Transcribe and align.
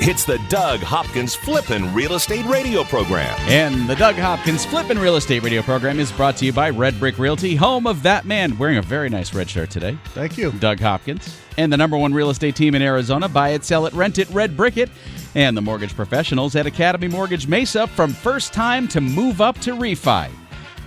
It's 0.00 0.24
the 0.24 0.38
Doug 0.48 0.78
Hopkins 0.78 1.34
Flippin' 1.34 1.92
Real 1.92 2.14
Estate 2.14 2.44
Radio 2.44 2.84
Program. 2.84 3.34
And 3.48 3.88
the 3.88 3.96
Doug 3.96 4.14
Hopkins 4.14 4.64
Flippin' 4.64 4.96
Real 4.96 5.16
Estate 5.16 5.42
Radio 5.42 5.60
Program 5.60 5.98
is 5.98 6.12
brought 6.12 6.36
to 6.36 6.44
you 6.44 6.52
by 6.52 6.70
Red 6.70 7.00
Brick 7.00 7.18
Realty, 7.18 7.56
home 7.56 7.84
of 7.84 8.04
that 8.04 8.24
man 8.24 8.56
wearing 8.58 8.78
a 8.78 8.82
very 8.82 9.08
nice 9.08 9.34
red 9.34 9.50
shirt 9.50 9.70
today. 9.70 9.98
Thank 10.10 10.38
you. 10.38 10.52
Doug 10.52 10.78
Hopkins. 10.78 11.36
And 11.56 11.72
the 11.72 11.76
number 11.76 11.98
one 11.98 12.14
real 12.14 12.30
estate 12.30 12.54
team 12.54 12.76
in 12.76 12.82
Arizona. 12.82 13.28
Buy 13.28 13.50
it, 13.50 13.64
sell 13.64 13.86
it, 13.86 13.92
rent 13.92 14.18
it, 14.18 14.30
Red 14.30 14.56
Brick 14.56 14.76
it. 14.76 14.88
And 15.34 15.56
the 15.56 15.62
mortgage 15.62 15.96
professionals 15.96 16.54
at 16.54 16.64
Academy 16.64 17.08
Mortgage 17.08 17.48
Mesa 17.48 17.88
from 17.88 18.12
first 18.12 18.52
time 18.52 18.86
to 18.88 19.00
move 19.00 19.40
up 19.40 19.58
to 19.62 19.72
refi. 19.72 20.30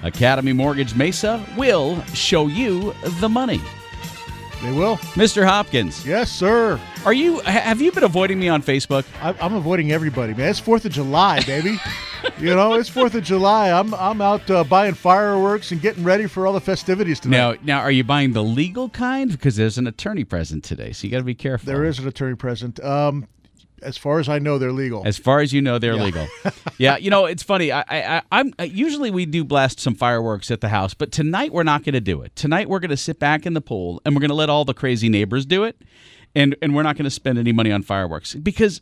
Academy 0.04 0.54
Mortgage 0.54 0.96
Mesa 0.96 1.46
will 1.58 2.02
show 2.14 2.48
you 2.48 2.96
the 3.20 3.28
money. 3.28 3.60
They 4.62 4.72
will. 4.72 4.98
Mr. 5.18 5.44
Hopkins, 5.44 6.06
Yes, 6.06 6.32
sir. 6.32 6.80
are 7.04 7.14
you 7.14 7.40
have 7.40 7.82
you 7.82 7.92
been 7.92 8.04
avoiding 8.04 8.40
me 8.40 8.48
on 8.48 8.62
Facebook? 8.62 9.06
I, 9.22 9.34
I'm 9.44 9.56
avoiding 9.56 9.92
everybody, 9.92 10.34
man. 10.36 10.50
It's 10.50 10.60
Fourth 10.60 10.86
of 10.86 10.92
July, 10.92 11.42
baby. 11.42 11.80
you 12.40 12.54
know, 12.54 12.76
it's 12.76 12.88
Fourth 12.88 13.16
of 13.16 13.24
July. 13.24 13.72
I'm 13.72 13.94
I'm 13.96 14.22
out 14.22 14.48
uh, 14.52 14.64
buying 14.64 14.94
fireworks 14.94 15.72
and 15.72 15.82
getting 15.82 16.04
ready 16.04 16.28
for 16.28 16.46
all 16.46 16.54
the 16.54 16.62
festivities 16.62 17.20
tonight. 17.20 17.64
Now, 17.64 17.78
now, 17.78 17.80
are 17.80 17.90
you 17.92 18.04
buying 18.04 18.34
the 18.34 18.44
legal 18.44 18.90
kind? 18.90 19.32
Because 19.32 19.56
there's 19.56 19.80
an 19.80 19.88
attorney 19.88 20.24
present 20.26 20.64
today, 20.64 20.92
so 20.92 21.08
you 21.08 21.12
got 21.12 21.18
to 21.18 21.24
be 21.24 21.34
careful. 21.36 21.66
There 21.66 21.84
is 21.84 21.98
an 21.98 22.08
attorney 22.08 22.36
present. 22.36 22.80
Um, 22.84 23.28
as 23.82 23.98
far 23.98 24.20
as 24.20 24.30
I 24.30 24.40
know, 24.40 24.58
they're 24.58 24.72
legal. 24.72 25.04
As 25.06 25.18
far 25.18 25.40
as 25.40 25.54
you 25.54 25.62
know, 25.62 25.80
they're 25.80 25.96
legal. 25.96 26.28
yeah, 26.78 26.98
you 26.98 27.10
know, 27.10 27.26
it's 27.26 27.44
funny. 27.44 27.72
I, 27.72 27.84
I, 27.90 28.22
I'm 28.32 28.54
I, 28.60 28.64
usually 28.64 29.12
we 29.12 29.26
do 29.26 29.44
blast 29.44 29.80
some 29.80 29.96
fireworks 29.96 30.52
at 30.52 30.62
the 30.62 30.70
house, 30.70 30.94
but 30.94 31.12
tonight 31.12 31.54
we're 31.54 31.64
not 31.64 31.84
going 31.84 31.94
to 31.94 32.02
do 32.02 32.22
it. 32.22 32.36
Tonight 32.36 32.70
we're 32.70 32.80
going 32.80 32.92
to 32.92 32.98
sit 32.98 33.20
back 33.20 33.46
in 33.46 33.54
the 33.54 33.62
pool 33.62 34.02
and 34.06 34.16
we're 34.16 34.22
going 34.22 34.30
to 34.30 34.36
let 34.36 34.50
all 34.50 34.66
the 34.66 34.74
crazy 34.74 35.10
neighbors 35.10 35.46
do 35.46 35.64
it, 35.64 35.82
and 36.36 36.56
and 36.62 36.76
we're 36.76 36.84
not 36.84 36.96
going 36.96 37.06
to 37.06 37.12
spend 37.12 37.38
any 37.38 37.52
money 37.52 37.72
on 37.72 37.84
fireworks 37.84 38.36
because 38.36 38.82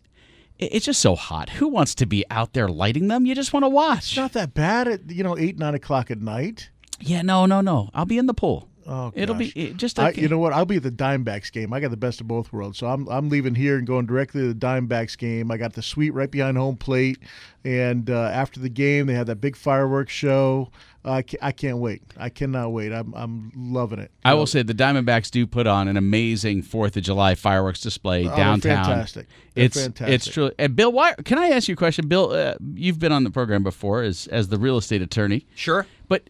it's 0.58 0.86
just 0.86 1.02
so 1.02 1.16
hot. 1.16 1.50
Who 1.52 1.68
wants 1.68 1.96
to 1.96 2.06
be 2.06 2.26
out 2.30 2.54
there 2.54 2.68
lighting 2.68 3.08
them? 3.08 3.26
You 3.26 3.34
just 3.36 3.54
want 3.54 3.64
to 3.64 3.70
watch. 3.70 4.10
it's 4.10 4.18
not 4.18 4.34
that 4.34 4.54
bad 4.54 4.88
at 4.88 5.10
you 5.10 5.24
know 5.24 5.38
eight 5.38 5.58
nine 5.58 5.76
o'clock 5.76 6.12
at 6.12 6.22
night. 6.22 6.70
Yeah, 7.02 7.22
no, 7.22 7.46
no, 7.46 7.62
no. 7.62 7.90
I'll 7.94 8.06
be 8.06 8.18
in 8.18 8.26
the 8.26 8.34
pool. 8.34 8.69
Oh, 8.92 9.12
It'll 9.14 9.36
gosh. 9.36 9.54
be 9.54 9.62
it, 9.68 9.78
just. 9.78 10.00
I, 10.00 10.10
you 10.12 10.28
know 10.28 10.40
what? 10.40 10.52
I'll 10.52 10.66
be 10.66 10.78
at 10.78 10.84
the 10.84 10.90
D-backs 10.90 11.52
game. 11.52 11.72
I 11.74 11.80
got 11.80 11.92
the 11.92 11.98
best 11.98 12.22
of 12.22 12.28
both 12.28 12.52
worlds. 12.52 12.80
So 12.80 12.88
I'm 12.88 13.08
I'm 13.08 13.30
leaving 13.30 13.54
here 13.54 13.78
and 13.78 13.86
going 13.86 14.08
directly 14.08 14.42
to 14.42 14.48
the 14.48 14.54
D-backs 14.56 15.16
game. 15.16 15.52
I 15.52 15.58
got 15.58 15.74
the 15.74 15.84
suite 15.84 16.14
right 16.16 16.32
behind 16.32 16.58
home 16.58 16.76
plate, 16.76 17.20
and 17.64 18.10
uh, 18.10 18.32
after 18.34 18.60
the 18.60 18.68
game, 18.70 19.06
they 19.06 19.14
had 19.14 19.28
that 19.28 19.36
big 19.42 19.56
fireworks 19.56 20.12
show. 20.14 20.72
Uh, 21.06 21.12
I, 21.12 21.22
ca- 21.22 21.38
I 21.42 21.52
can't 21.52 21.78
wait. 21.78 22.02
I 22.18 22.30
cannot 22.30 22.70
wait. 22.72 22.92
I'm 22.92 23.14
I'm 23.14 23.52
loving 23.56 24.00
it. 24.00 24.12
I 24.26 24.34
will 24.34 24.48
say 24.48 24.64
the 24.64 24.74
Diamondbacks 24.74 25.30
do 25.30 25.46
put 25.46 25.68
on 25.68 25.88
an 25.88 25.96
amazing 25.96 26.64
Fourth 26.64 26.98
of 26.98 27.04
July 27.04 27.36
fireworks 27.36 27.82
display 27.82 28.26
they're 28.28 28.36
downtown. 28.36 28.86
fantastic. 28.86 29.28
They're 29.54 29.66
it's 29.66 29.80
fantastic. 29.82 30.14
it's 30.16 30.28
true. 30.28 30.52
And 30.58 30.76
Bill, 30.76 30.92
why 30.92 31.14
can 31.26 31.38
I 31.38 31.50
ask 31.50 31.68
you 31.68 31.74
a 31.74 31.78
question? 31.78 32.08
Bill, 32.08 32.32
uh, 32.32 32.56
you've 32.74 32.98
been 33.00 33.12
on 33.12 33.24
the 33.24 33.30
program 33.32 33.62
before 33.64 34.02
as 34.02 34.26
as 34.28 34.48
the 34.50 34.58
real 34.58 34.78
estate 34.78 35.02
attorney, 35.02 35.46
Sure. 35.56 35.86
but 36.08 36.24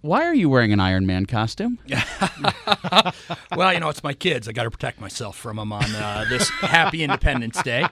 why 0.00 0.24
are 0.24 0.34
you 0.34 0.48
wearing 0.48 0.72
an 0.72 0.80
Iron 0.80 1.06
Man 1.06 1.26
costume? 1.26 1.78
Well, 3.56 3.72
you 3.72 3.80
know, 3.80 3.88
it's 3.88 4.02
my 4.02 4.12
kids. 4.12 4.48
I 4.48 4.52
got 4.52 4.64
to 4.64 4.70
protect 4.70 5.00
myself 5.00 5.36
from 5.36 5.56
them 5.56 5.72
on 5.72 5.84
uh, 5.94 6.26
this 6.28 6.48
happy 6.60 7.02
Independence 7.02 7.62
Day. 7.62 7.86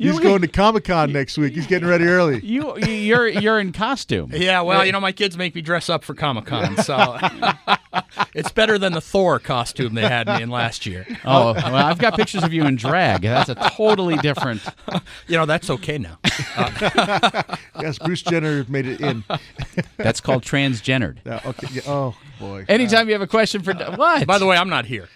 He's 0.00 0.18
going 0.18 0.40
to 0.42 0.48
Comic 0.60 0.84
Con 0.84 1.12
next 1.12 1.36
week. 1.38 1.54
He's 1.54 1.66
getting 1.66 1.88
ready 1.88 2.04
early. 2.06 2.40
You 2.40 2.76
you're 2.78 3.28
you're 3.28 3.60
in 3.60 3.72
costume. 3.72 4.32
Yeah, 4.40 4.62
well, 4.62 4.86
you 4.86 4.92
know, 4.92 5.00
my 5.00 5.12
kids 5.12 5.36
make 5.36 5.54
me 5.54 5.60
dress 5.60 5.90
up 5.90 6.02
for 6.02 6.14
Comic 6.14 6.46
Con, 6.46 6.76
so 6.78 7.18
it's 8.34 8.50
better 8.50 8.78
than 8.78 8.94
the 8.94 9.00
Thor 9.00 9.38
costume 9.38 9.94
they 9.94 10.02
had 10.08 10.26
me 10.28 10.42
in 10.42 10.48
last 10.48 10.86
year. 10.86 11.06
Oh 11.26 11.52
well, 11.52 11.76
I've 11.76 11.98
got 11.98 12.16
pictures 12.16 12.42
of 12.42 12.52
you 12.54 12.64
in 12.64 12.76
drag. 12.76 13.20
That's 13.20 13.50
a 13.50 13.54
totally 13.54 14.16
different. 14.16 14.62
You 15.28 15.36
know, 15.36 15.44
that's 15.44 15.68
okay 15.68 15.98
now. 15.98 16.18
Yes, 17.80 17.98
Bruce 17.98 18.22
Jenner 18.22 18.64
made 18.68 18.86
it 18.86 19.00
in. 19.00 19.24
That's 19.98 20.20
called 20.20 20.42
transgendered. 20.42 21.18
Yeah, 21.26 21.40
okay. 21.44 21.66
yeah, 21.70 21.82
Oh 21.86 22.16
boy. 22.38 22.64
Anytime 22.68 23.08
you 23.08 23.12
have 23.12 23.22
a 23.22 23.26
question 23.26 23.62
for 23.62 23.72
uh, 23.72 23.96
what? 23.96 24.26
By 24.26 24.38
the 24.38 24.46
way, 24.46 24.56
I'm 24.56 24.70
not 24.70 24.86
here. 24.86 25.08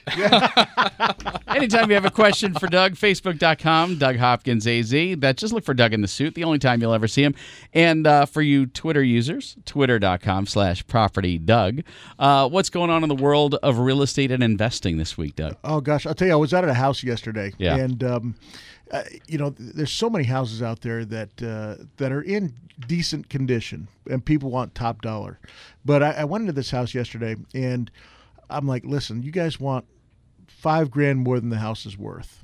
Anytime 1.48 1.88
you 1.88 1.94
have 1.94 2.04
a 2.04 2.10
question 2.10 2.52
for 2.54 2.66
Doug, 2.66 2.94
Facebook.com, 2.94 3.98
Doug 3.98 4.16
Hopkins 4.16 4.66
That 4.82 5.36
just 5.36 5.52
look 5.52 5.64
for 5.64 5.74
Doug 5.74 5.92
in 5.92 6.00
the 6.02 6.08
suit. 6.08 6.34
The 6.34 6.44
only 6.44 6.58
time 6.58 6.80
you'll 6.80 6.92
ever 6.94 7.08
see 7.08 7.22
him. 7.22 7.34
And 7.72 8.06
uh, 8.06 8.26
for 8.26 8.42
you 8.42 8.66
Twitter 8.66 9.02
users, 9.02 9.56
Twitter.com 9.64 10.46
slash 10.46 10.86
property 10.86 11.38
Doug. 11.38 11.82
Uh, 12.18 12.48
what's 12.48 12.70
going 12.70 12.90
on 12.90 13.02
in 13.02 13.08
the 13.08 13.14
world 13.14 13.54
of 13.56 13.78
real 13.78 14.02
estate 14.02 14.30
and 14.30 14.42
investing 14.42 14.96
this 14.98 15.16
week, 15.18 15.36
Doug? 15.36 15.56
Oh 15.64 15.80
gosh, 15.80 16.06
I'll 16.06 16.14
tell 16.14 16.28
you, 16.28 16.34
I 16.34 16.36
was 16.36 16.52
out 16.54 16.64
at 16.64 16.70
a 16.70 16.74
house 16.74 17.02
yesterday, 17.02 17.52
Yeah. 17.58 17.76
and 17.76 18.02
um, 18.04 18.34
uh, 18.90 19.02
you 19.26 19.38
know, 19.38 19.54
there's 19.58 19.90
so 19.92 20.10
many 20.10 20.24
houses 20.24 20.62
out 20.62 20.82
there 20.82 21.04
that 21.04 21.42
uh, 21.42 21.82
that 21.96 22.12
are 22.12 22.22
in 22.22 22.54
decent 22.86 23.28
condition, 23.30 23.88
and 24.10 24.24
people 24.24 24.50
want 24.50 24.74
top 24.74 25.00
dollar. 25.02 25.38
But 25.84 26.02
I, 26.02 26.10
I 26.12 26.24
went 26.24 26.42
into 26.42 26.52
this 26.52 26.70
house 26.70 26.94
yesterday, 26.94 27.36
and 27.54 27.90
I'm 28.50 28.66
like, 28.66 28.84
listen, 28.84 29.22
you 29.22 29.30
guys 29.32 29.58
want 29.58 29.86
five 30.46 30.90
grand 30.90 31.20
more 31.20 31.40
than 31.40 31.48
the 31.50 31.58
house 31.58 31.86
is 31.86 31.96
worth. 31.98 32.43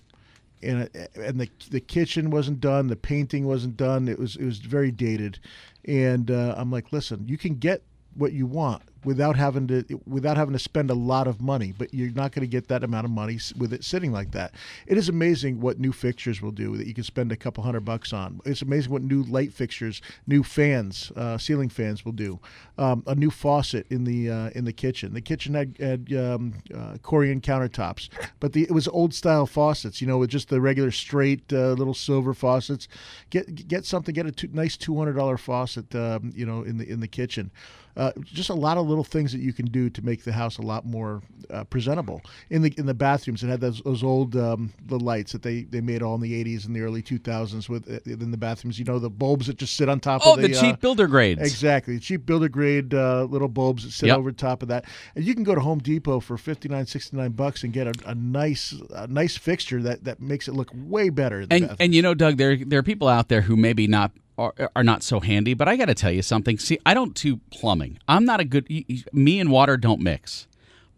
And, 0.62 0.90
and 1.14 1.40
the 1.40 1.48
the 1.70 1.80
kitchen 1.80 2.30
wasn't 2.30 2.60
done, 2.60 2.88
the 2.88 2.96
painting 2.96 3.46
wasn't 3.46 3.76
done. 3.76 4.08
It 4.08 4.18
was 4.18 4.36
it 4.36 4.44
was 4.44 4.58
very 4.58 4.90
dated, 4.90 5.38
and 5.86 6.30
uh, 6.30 6.54
I'm 6.56 6.70
like, 6.70 6.92
listen, 6.92 7.26
you 7.26 7.38
can 7.38 7.54
get 7.54 7.82
what 8.14 8.32
you 8.32 8.46
want 8.46 8.82
without 9.04 9.36
having 9.36 9.66
to 9.66 10.00
without 10.06 10.36
having 10.36 10.52
to 10.52 10.58
spend 10.58 10.90
a 10.90 10.94
lot 10.94 11.26
of 11.26 11.40
money 11.40 11.72
but 11.76 11.92
you're 11.94 12.10
not 12.10 12.32
going 12.32 12.42
to 12.42 12.50
get 12.50 12.68
that 12.68 12.84
amount 12.84 13.04
of 13.04 13.10
money 13.10 13.38
with 13.56 13.72
it 13.72 13.84
sitting 13.84 14.12
like 14.12 14.32
that. 14.32 14.54
It 14.86 14.98
is 14.98 15.08
amazing 15.08 15.60
what 15.60 15.78
new 15.78 15.92
fixtures 15.92 16.42
will 16.42 16.50
do 16.50 16.76
that 16.76 16.86
you 16.86 16.94
can 16.94 17.04
spend 17.04 17.32
a 17.32 17.36
couple 17.36 17.64
hundred 17.64 17.84
bucks 17.84 18.12
on. 18.12 18.40
It's 18.44 18.62
amazing 18.62 18.92
what 18.92 19.02
new 19.02 19.22
light 19.22 19.52
fixtures 19.52 20.02
new 20.26 20.42
fans 20.42 21.12
uh, 21.16 21.38
ceiling 21.38 21.68
fans 21.68 22.04
will 22.04 22.12
do. 22.12 22.40
Um, 22.76 23.02
a 23.06 23.14
new 23.14 23.30
faucet 23.30 23.86
in 23.90 24.04
the 24.04 24.30
uh, 24.30 24.50
in 24.50 24.64
the 24.64 24.72
kitchen. 24.72 25.14
The 25.14 25.20
kitchen 25.20 25.54
had, 25.54 25.76
had 25.78 26.12
um, 26.12 26.54
uh, 26.74 26.94
corian 27.02 27.40
countertops 27.40 28.08
but 28.38 28.52
the 28.52 28.62
it 28.64 28.72
was 28.72 28.86
old 28.88 29.14
style 29.14 29.46
faucets 29.46 30.00
you 30.00 30.06
know 30.06 30.18
with 30.18 30.30
just 30.30 30.48
the 30.48 30.60
regular 30.60 30.90
straight 30.90 31.50
uh, 31.52 31.72
little 31.72 31.94
silver 31.94 32.34
faucets. 32.34 32.86
Get 33.30 33.66
get 33.66 33.86
something 33.86 34.14
get 34.14 34.26
a 34.26 34.32
two, 34.32 34.48
nice 34.52 34.76
$200 34.76 35.38
faucet 35.38 35.94
um, 35.94 36.32
you 36.34 36.44
know 36.44 36.62
in 36.62 36.76
the 36.76 36.88
in 36.88 37.00
the 37.00 37.08
kitchen 37.08 37.50
uh, 37.96 38.12
just 38.22 38.50
a 38.50 38.54
lot 38.54 38.76
of 38.76 38.86
little 38.88 39.04
things 39.04 39.32
that 39.32 39.40
you 39.40 39.52
can 39.52 39.66
do 39.66 39.90
to 39.90 40.02
make 40.02 40.24
the 40.24 40.32
house 40.32 40.58
a 40.58 40.62
lot 40.62 40.84
more 40.86 41.22
uh, 41.50 41.64
presentable. 41.64 42.22
In 42.50 42.62
the 42.62 42.72
in 42.78 42.86
the 42.86 42.94
bathrooms, 42.94 43.42
it 43.42 43.48
had 43.48 43.60
those, 43.60 43.80
those 43.82 44.02
old 44.02 44.36
um, 44.36 44.72
the 44.86 44.98
lights 44.98 45.32
that 45.32 45.42
they, 45.42 45.62
they 45.62 45.80
made 45.80 46.02
all 46.02 46.14
in 46.14 46.20
the 46.20 46.44
'80s 46.44 46.66
and 46.66 46.74
the 46.76 46.80
early 46.80 47.02
2000s 47.02 47.68
with 47.68 47.90
uh, 47.90 47.98
in 48.06 48.30
the 48.30 48.36
bathrooms. 48.36 48.78
You 48.78 48.84
know 48.84 48.98
the 48.98 49.10
bulbs 49.10 49.46
that 49.48 49.56
just 49.56 49.76
sit 49.76 49.88
on 49.88 50.00
top 50.00 50.22
Oh, 50.24 50.34
of 50.34 50.42
the, 50.42 50.48
the, 50.48 50.54
cheap 50.54 50.74
uh, 50.74 50.78
builder 50.78 51.06
grades. 51.06 51.40
Exactly, 51.40 51.98
cheap 51.98 52.26
builder 52.26 52.48
grade 52.48 52.94
uh, 52.94 53.24
little 53.24 53.48
bulbs 53.48 53.84
that 53.84 53.90
sit 53.92 54.06
Yep. 54.06 54.18
over 54.18 54.32
top 54.32 54.62
of 54.62 54.68
that, 54.68 54.84
and 55.14 55.24
you 55.24 55.34
can 55.34 55.44
go 55.44 55.54
to 55.54 55.60
Home 55.60 55.78
Depot 55.78 56.20
for 56.20 56.36
59, 56.38 56.86
69 56.86 57.30
bucks 57.32 57.62
and 57.64 57.72
get 57.72 57.86
a, 57.86 57.92
a 58.06 58.14
nice 58.14 58.74
a 58.90 59.06
nice 59.06 59.36
fixture 59.36 59.82
that, 59.82 60.04
that 60.04 60.20
makes 60.20 60.48
it 60.48 60.52
look 60.54 60.70
way 60.74 61.08
better. 61.10 61.44
And 61.50 61.74
and 61.78 61.94
you 61.94 62.02
know, 62.02 62.14
Doug, 62.14 62.36
there 62.36 62.56
there 62.56 62.78
are 62.78 62.84
people 62.84 63.08
out 63.08 63.28
there 63.28 63.42
who 63.42 63.56
maybe 63.56 63.86
not 63.86 64.12
are, 64.38 64.54
are 64.74 64.84
not 64.84 65.02
so 65.02 65.20
handy. 65.20 65.54
But 65.54 65.68
I 65.68 65.76
got 65.76 65.86
to 65.86 65.94
tell 65.94 66.12
you 66.12 66.22
something. 66.22 66.58
See, 66.58 66.78
I 66.84 66.94
don't 66.94 67.14
do 67.14 67.38
plumbing. 67.50 67.98
I'm 68.08 68.24
not 68.24 68.40
a 68.40 68.44
good. 68.44 68.68
Me 69.12 69.40
and 69.40 69.50
water 69.50 69.76
don't 69.76 70.00
mix. 70.00 70.46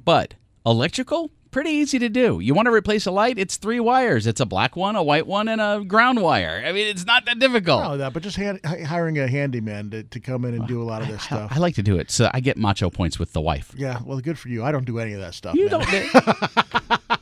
But 0.04 0.34
electrical, 0.66 1.30
pretty 1.52 1.70
easy 1.70 1.98
to 2.00 2.08
do. 2.08 2.40
You 2.40 2.54
want 2.54 2.66
to 2.66 2.72
replace 2.72 3.06
a 3.06 3.12
light? 3.12 3.38
It's 3.38 3.56
three 3.56 3.78
wires. 3.78 4.26
It's 4.26 4.40
a 4.40 4.46
black 4.46 4.74
one, 4.74 4.96
a 4.96 5.02
white 5.02 5.26
one, 5.26 5.46
and 5.46 5.60
a 5.60 5.84
ground 5.86 6.20
wire. 6.20 6.62
I 6.66 6.72
mean, 6.72 6.88
it's 6.88 7.06
not 7.06 7.24
that 7.26 7.38
difficult. 7.38 7.84
no, 7.84 7.96
that, 7.98 8.12
but 8.12 8.24
just 8.24 8.36
hand, 8.36 8.60
hiring 8.64 9.18
a 9.18 9.28
handyman 9.28 9.90
to, 9.90 10.02
to 10.02 10.18
come 10.18 10.44
in 10.44 10.54
and 10.54 10.66
do 10.66 10.82
a 10.82 10.84
lot 10.84 11.02
of 11.02 11.08
this 11.08 11.22
I, 11.22 11.26
stuff. 11.26 11.52
I 11.54 11.58
like 11.58 11.76
to 11.76 11.82
do 11.82 11.98
it, 11.98 12.10
so 12.10 12.30
I 12.34 12.40
get 12.40 12.56
macho 12.56 12.90
points 12.90 13.18
with 13.18 13.32
the 13.32 13.40
wife. 13.40 13.72
yeah, 13.76 14.00
well, 14.04 14.18
good 14.20 14.38
for 14.38 14.48
you. 14.48 14.64
I 14.64 14.72
don't 14.72 14.86
do 14.86 14.98
any 14.98 15.12
of 15.12 15.20
that 15.20 15.34
stuff. 15.34 15.54
You 15.54 15.68
man. 15.68 15.80
don't. 16.10 17.10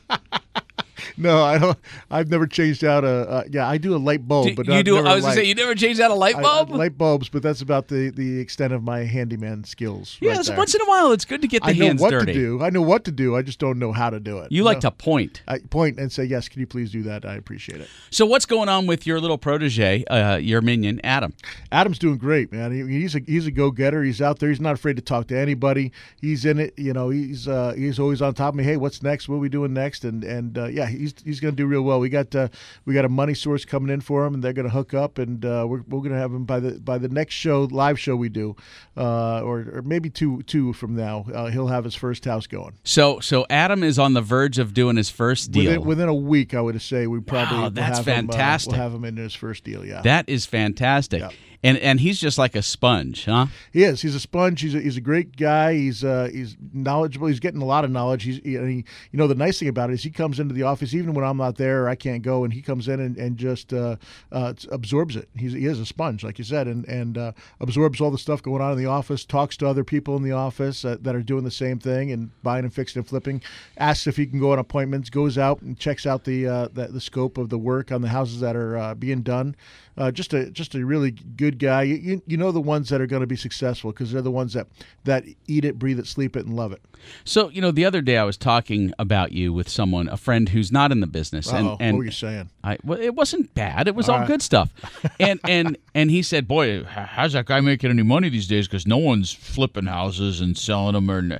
No, 1.17 1.43
I 1.43 1.57
don't. 1.57 1.77
I've 2.09 2.29
never 2.29 2.47
changed 2.47 2.83
out 2.83 3.03
a. 3.03 3.07
Uh, 3.29 3.43
yeah, 3.51 3.67
I 3.67 3.77
do 3.77 3.95
a 3.95 3.97
light 3.97 4.27
bulb, 4.27 4.47
do 4.47 4.55
but 4.55 4.67
you 4.67 4.73
I've 4.73 4.85
do. 4.85 4.97
I 4.97 5.01
was 5.01 5.05
gonna 5.05 5.21
light, 5.23 5.35
say 5.35 5.43
you 5.45 5.55
never 5.55 5.75
changed 5.75 5.99
out 5.99 6.09
a 6.11 6.15
light 6.15 6.35
I- 6.35 6.39
I- 6.39 6.41
bulb. 6.41 6.69
light 6.71 6.97
bulbs, 6.97 7.29
but 7.29 7.43
that's 7.43 7.61
about 7.61 7.87
the 7.89 8.09
the 8.09 8.39
extent 8.39 8.73
of 8.73 8.83
my 8.83 8.99
handyman 8.99 9.63
skills. 9.63 10.17
yeah, 10.21 10.35
right 10.37 10.45
so 10.45 10.55
once 10.55 10.73
in 10.73 10.81
a 10.81 10.85
while, 10.85 11.11
it's 11.11 11.25
good 11.25 11.41
to 11.41 11.47
get 11.47 11.63
the 11.63 11.69
I 11.69 11.73
know 11.73 11.85
hands 11.85 12.01
what 12.01 12.11
dirty. 12.11 12.33
to 12.33 12.39
do. 12.39 12.63
I 12.63 12.69
know 12.69 12.81
what 12.81 13.03
to 13.05 13.11
do. 13.11 13.35
I 13.35 13.41
just 13.41 13.59
don't 13.59 13.77
know 13.79 13.91
how 13.91 14.09
to 14.09 14.19
do 14.19 14.39
it. 14.39 14.51
You 14.51 14.63
like 14.63 14.79
to 14.81 14.91
point. 14.91 15.41
I 15.47 15.59
point 15.59 15.99
and 15.99 16.11
say 16.11 16.23
yes. 16.23 16.47
Can 16.49 16.59
you 16.59 16.67
please 16.67 16.91
do 16.91 17.03
that? 17.03 17.25
I 17.25 17.35
appreciate 17.35 17.81
it. 17.81 17.89
So 18.09 18.25
what's 18.25 18.45
going 18.45 18.69
on 18.69 18.87
with 18.87 19.05
your 19.05 19.19
little 19.19 19.37
protege, 19.37 20.03
uh, 20.05 20.37
your 20.37 20.61
minion, 20.61 20.99
Adam? 21.03 21.33
Adam's 21.71 21.99
doing 21.99 22.17
great, 22.17 22.51
man. 22.51 22.71
He, 22.71 22.99
he's 23.01 23.15
a 23.15 23.19
he's 23.25 23.45
a 23.47 23.51
go 23.51 23.71
getter. 23.71 24.03
He's 24.03 24.21
out 24.21 24.39
there. 24.39 24.49
He's 24.49 24.61
not 24.61 24.73
afraid 24.73 24.95
to 24.95 25.01
talk 25.01 25.27
to 25.27 25.37
anybody. 25.37 25.91
He's 26.21 26.45
in 26.45 26.59
it. 26.59 26.73
You 26.77 26.93
know, 26.93 27.09
he's 27.09 27.47
uh, 27.47 27.73
he's 27.75 27.99
always 27.99 28.21
on 28.21 28.33
top 28.33 28.49
of 28.53 28.55
me. 28.55 28.63
Hey, 28.63 28.77
what's 28.77 29.01
next? 29.03 29.29
What 29.29 29.35
are 29.35 29.39
we 29.39 29.49
doing 29.49 29.73
next? 29.73 30.03
And 30.05 30.23
and 30.23 30.57
uh, 30.57 30.65
yeah, 30.65 30.87
he's 30.91 31.13
he's 31.23 31.39
going 31.39 31.53
to 31.53 31.55
do 31.55 31.65
real 31.65 31.81
well. 31.81 31.99
We 31.99 32.09
got 32.09 32.35
uh, 32.35 32.49
we 32.85 32.93
got 32.93 33.05
a 33.05 33.09
money 33.09 33.33
source 33.33 33.65
coming 33.65 33.91
in 33.91 34.01
for 34.01 34.25
him, 34.25 34.33
and 34.33 34.43
they're 34.43 34.53
going 34.53 34.67
to 34.67 34.73
hook 34.73 34.93
up, 34.93 35.17
and 35.17 35.43
uh, 35.43 35.65
we're, 35.67 35.81
we're 35.87 35.99
going 35.99 36.11
to 36.11 36.17
have 36.17 36.31
him 36.33 36.45
by 36.45 36.59
the 36.59 36.79
by 36.79 36.97
the 36.97 37.09
next 37.09 37.33
show, 37.35 37.63
live 37.71 37.99
show 37.99 38.15
we 38.15 38.29
do, 38.29 38.55
uh, 38.97 39.41
or, 39.41 39.65
or 39.73 39.81
maybe 39.83 40.09
two 40.09 40.41
two 40.43 40.73
from 40.73 40.95
now. 40.95 41.25
Uh, 41.33 41.47
he'll 41.47 41.67
have 41.67 41.83
his 41.83 41.95
first 41.95 42.25
house 42.25 42.47
going 42.47 42.73
So 42.83 43.19
so 43.19 43.45
Adam 43.49 43.83
is 43.83 43.97
on 43.97 44.13
the 44.13 44.21
verge 44.21 44.59
of 44.59 44.73
doing 44.73 44.97
his 44.97 45.09
first 45.09 45.51
deal. 45.51 45.71
within, 45.71 45.87
within 45.87 46.09
a 46.09 46.13
week. 46.13 46.53
I 46.53 46.61
would 46.61 46.81
say 46.81 47.07
we 47.07 47.19
probably 47.19 47.57
Wow, 47.57 47.69
that's 47.69 47.97
have 47.99 48.07
him, 48.07 48.29
uh, 48.29 48.33
fantastic. 48.33 48.71
we'll 48.71 48.81
have 48.81 48.93
him 48.93 49.05
in 49.05 49.17
his 49.17 49.33
first 49.33 49.63
deal. 49.63 49.85
Yeah, 49.85 50.01
that 50.01 50.27
is 50.27 50.45
fantastic. 50.45 51.23
And 51.63 51.77
and 51.77 51.99
he's 51.99 52.19
just 52.19 52.39
like 52.39 52.55
a 52.55 52.63
sponge, 52.63 53.25
huh? 53.25 53.45
He 53.71 53.83
is. 53.83 54.01
He's 54.01 54.15
a 54.15 54.19
sponge. 54.19 54.61
He's 54.61 54.73
a, 54.73 54.79
he's 54.79 54.97
a 54.97 55.01
great 55.01 55.37
guy. 55.37 55.75
He's 55.75 56.03
uh, 56.03 56.29
he's 56.31 56.57
knowledgeable. 56.73 57.27
He's 57.27 57.39
getting 57.39 57.61
a 57.61 57.65
lot 57.65 57.85
of 57.85 57.91
knowledge. 57.91 58.23
He's 58.23 58.37
he, 58.37 58.57
he, 58.57 58.85
you 59.11 59.17
know 59.17 59.27
the 59.27 59.35
nice 59.35 59.59
thing 59.59 59.67
about 59.67 59.91
it 59.91 59.93
is 59.93 60.03
he 60.03 60.09
comes 60.09 60.39
into 60.39 60.55
the 60.55 60.63
office 60.63 60.95
even 60.95 61.13
when 61.13 61.23
I'm 61.23 61.37
not 61.37 61.57
there 61.57 61.83
or 61.83 61.89
I 61.89 61.93
can't 61.93 62.23
go, 62.23 62.43
and 62.43 62.51
he 62.51 62.63
comes 62.63 62.87
in 62.87 62.99
and, 62.99 63.15
and 63.15 63.37
just 63.37 63.73
uh, 63.73 63.97
uh, 64.31 64.53
absorbs 64.71 65.15
it. 65.15 65.29
He's 65.35 65.53
he 65.53 65.65
is 65.67 65.79
a 65.79 65.85
sponge, 65.85 66.23
like 66.23 66.39
you 66.39 66.45
said, 66.45 66.67
and 66.67 66.83
and 66.85 67.15
uh, 67.15 67.31
absorbs 67.59 68.01
all 68.01 68.09
the 68.09 68.17
stuff 68.17 68.41
going 68.41 68.61
on 68.61 68.71
in 68.71 68.77
the 68.79 68.87
office. 68.87 69.23
Talks 69.23 69.55
to 69.57 69.67
other 69.67 69.83
people 69.83 70.15
in 70.15 70.23
the 70.23 70.31
office 70.31 70.81
that 70.81 71.15
are 71.15 71.21
doing 71.21 71.43
the 71.43 71.51
same 71.51 71.77
thing 71.77 72.11
and 72.11 72.31
buying 72.41 72.63
and 72.63 72.73
fixing 72.73 73.01
and 73.01 73.07
flipping. 73.07 73.39
Asks 73.77 74.07
if 74.07 74.17
he 74.17 74.25
can 74.25 74.39
go 74.39 74.51
on 74.51 74.57
appointments. 74.57 75.11
Goes 75.11 75.37
out 75.37 75.61
and 75.61 75.77
checks 75.77 76.07
out 76.07 76.23
the 76.23 76.47
uh, 76.47 76.67
the, 76.73 76.87
the 76.87 77.01
scope 77.01 77.37
of 77.37 77.49
the 77.49 77.59
work 77.59 77.91
on 77.91 78.01
the 78.01 78.09
houses 78.09 78.39
that 78.39 78.55
are 78.55 78.77
uh, 78.77 78.95
being 78.95 79.21
done. 79.21 79.55
Uh, 80.01 80.09
just 80.09 80.33
a 80.33 80.49
just 80.49 80.73
a 80.73 80.83
really 80.83 81.11
good 81.11 81.59
guy. 81.59 81.83
You, 81.83 81.95
you, 81.95 82.21
you 82.25 82.35
know 82.35 82.51
the 82.51 82.59
ones 82.59 82.89
that 82.89 82.99
are 82.99 83.05
going 83.05 83.19
to 83.19 83.27
be 83.27 83.35
successful 83.35 83.91
because 83.91 84.11
they're 84.11 84.23
the 84.23 84.31
ones 84.31 84.53
that 84.53 84.65
that 85.03 85.25
eat 85.45 85.63
it, 85.63 85.77
breathe 85.77 85.99
it, 85.99 86.07
sleep 86.07 86.35
it, 86.35 86.43
and 86.43 86.55
love 86.55 86.71
it. 86.71 86.81
So 87.23 87.49
you 87.49 87.61
know, 87.61 87.69
the 87.69 87.85
other 87.85 88.01
day 88.01 88.17
I 88.17 88.23
was 88.23 88.35
talking 88.35 88.93
about 88.97 89.31
you 89.31 89.53
with 89.53 89.69
someone, 89.69 90.09
a 90.09 90.17
friend 90.17 90.49
who's 90.49 90.71
not 90.71 90.91
in 90.91 91.01
the 91.01 91.07
business, 91.07 91.51
and 91.51 91.67
Uh-oh, 91.67 91.77
and 91.79 91.97
what 91.97 91.99
were 91.99 92.05
you 92.05 92.11
saying? 92.11 92.49
I 92.63 92.79
well, 92.83 92.99
it 92.99 93.13
wasn't 93.13 93.53
bad. 93.53 93.87
It 93.87 93.93
was 93.93 94.09
all, 94.09 94.17
right. 94.17 94.27
good 94.27 94.41
stuff. 94.41 94.71
And 95.19 95.39
and 95.43 95.77
and 95.93 96.09
he 96.09 96.23
said, 96.23 96.47
"Boy, 96.47 96.83
how's 96.83 97.33
that 97.33 97.45
guy 97.45 97.61
making 97.61 97.91
any 97.91 98.01
money 98.01 98.29
these 98.29 98.47
days? 98.47 98.67
Because 98.67 98.87
no 98.87 98.97
one's 98.97 99.31
flipping 99.31 99.85
houses 99.85 100.41
and 100.41 100.57
selling 100.57 100.93
them." 100.93 101.11
Or 101.11 101.39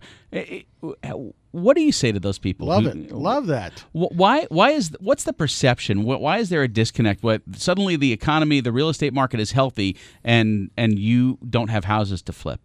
what 1.52 1.76
do 1.76 1.82
you 1.82 1.92
say 1.92 2.12
to 2.12 2.20
those 2.20 2.40
people? 2.40 2.68
Love 2.68 2.84
who- 2.84 2.90
it, 2.90 3.12
love 3.12 3.48
that. 3.48 3.84
Why? 3.92 4.46
Why 4.50 4.72
is 4.72 4.96
what's 5.00 5.24
the 5.26 5.34
perception? 5.34 6.04
Why 6.04 6.38
is 6.38 6.50
there 6.50 6.64
a 6.64 6.68
disconnect? 6.68 7.24
What 7.24 7.42
suddenly 7.56 7.96
the 7.96 8.12
economy, 8.14 8.62
the 8.62 8.72
real 8.72 8.90
estate 8.90 9.14
market 9.14 9.40
is 9.40 9.52
healthy, 9.52 9.98
and 10.24 10.72
and 10.78 10.98
you 10.98 11.38
don't 11.50 11.70
have 11.70 11.86
houses 11.86 12.22
to 12.24 12.34
flip? 12.34 12.62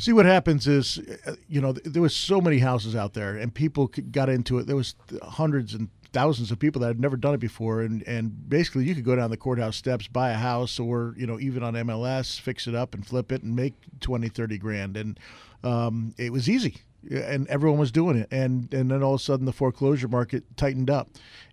See 0.00 0.12
what 0.12 0.26
happens 0.26 0.68
is, 0.68 1.00
uh, 1.26 1.34
you 1.48 1.60
know, 1.60 1.72
there 1.72 2.02
was 2.02 2.14
so 2.14 2.40
many 2.40 2.58
houses 2.58 2.94
out 2.94 3.14
there, 3.14 3.36
and 3.36 3.52
people 3.52 3.90
got 4.12 4.28
into 4.28 4.58
it. 4.58 4.68
There 4.68 4.76
was 4.76 4.94
hundreds 5.22 5.74
and 5.74 5.88
thousands 6.12 6.50
of 6.50 6.58
people 6.58 6.80
that 6.80 6.88
had 6.88 7.00
never 7.00 7.16
done 7.16 7.34
it 7.34 7.40
before, 7.40 7.82
and 7.82 8.02
and 8.06 8.48
basically 8.48 8.84
you 8.84 8.94
could 8.94 9.04
go 9.04 9.16
down 9.16 9.30
the 9.30 9.36
courthouse 9.36 9.76
steps, 9.76 10.08
buy 10.08 10.30
a 10.30 10.36
house, 10.36 10.78
or 10.78 11.14
you 11.16 11.26
know, 11.26 11.38
even 11.40 11.62
on 11.62 11.74
MLS, 11.74 12.40
fix 12.40 12.66
it 12.66 12.74
up 12.74 12.94
and 12.94 13.06
flip 13.06 13.32
it 13.32 13.42
and 13.42 13.54
make 13.54 13.74
20, 14.00 14.28
30 14.28 14.58
grand, 14.58 14.96
and 14.96 15.20
um, 15.64 16.14
it 16.18 16.32
was 16.32 16.48
easy. 16.48 16.82
And 17.10 17.46
everyone 17.48 17.78
was 17.78 17.90
doing 17.90 18.16
it, 18.16 18.28
and 18.30 18.72
and 18.72 18.90
then 18.90 19.02
all 19.02 19.14
of 19.14 19.20
a 19.20 19.24
sudden 19.24 19.46
the 19.46 19.52
foreclosure 19.52 20.08
market 20.08 20.44
tightened 20.56 20.90
up, 20.90 21.08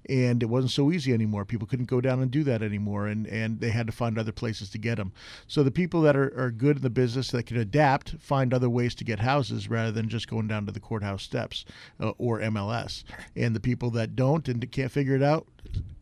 and 0.10 0.44
it 0.44 0.48
wasn't 0.48 0.72
so 0.72 0.92
easy 0.92 1.14
anymore. 1.14 1.46
People 1.46 1.68
couldn't 1.68 1.86
go 1.86 2.02
down 2.02 2.22
and 2.22 2.30
do 2.30 2.44
that 2.44 2.62
anymore, 2.62 3.08
and, 3.08 3.26
and 3.28 3.60
they 3.60 3.70
had 3.70 3.88
to 3.88 3.94
find 3.94 4.18
other 4.18 4.32
places 4.32 4.70
to 4.72 4.78
get 4.78 4.98
them. 4.98 5.12
So 5.48 5.64
the 5.64 5.72
people 5.72 6.02
that 6.02 6.16
are, 6.16 6.34
are 6.40 6.52
good 6.52 6.78
in 6.78 6.84
the 6.84 6.90
business 6.90 7.32
that 7.32 7.44
can 7.44 7.58
adapt 7.58 8.20
find 8.20 8.54
other 8.54 8.70
ways 8.70 8.96
to 8.96 9.04
get 9.04 9.20
houses 9.20 9.70
rather 9.70 9.92
than 9.92 10.10
just 10.10 10.28
going 10.28 10.48
down 10.48 10.66
to 10.66 10.72
the 10.72 10.80
courthouse 10.80 11.24
steps 11.24 11.66
uh, 12.00 12.12
or 12.18 12.40
MLS. 12.40 13.04
And 13.36 13.56
the 13.56 13.60
people 13.60 13.90
that 13.92 14.16
don't 14.16 14.48
and 14.48 14.72
can't 14.72 14.92
figure 14.92 15.16
it 15.16 15.24
out, 15.24 15.48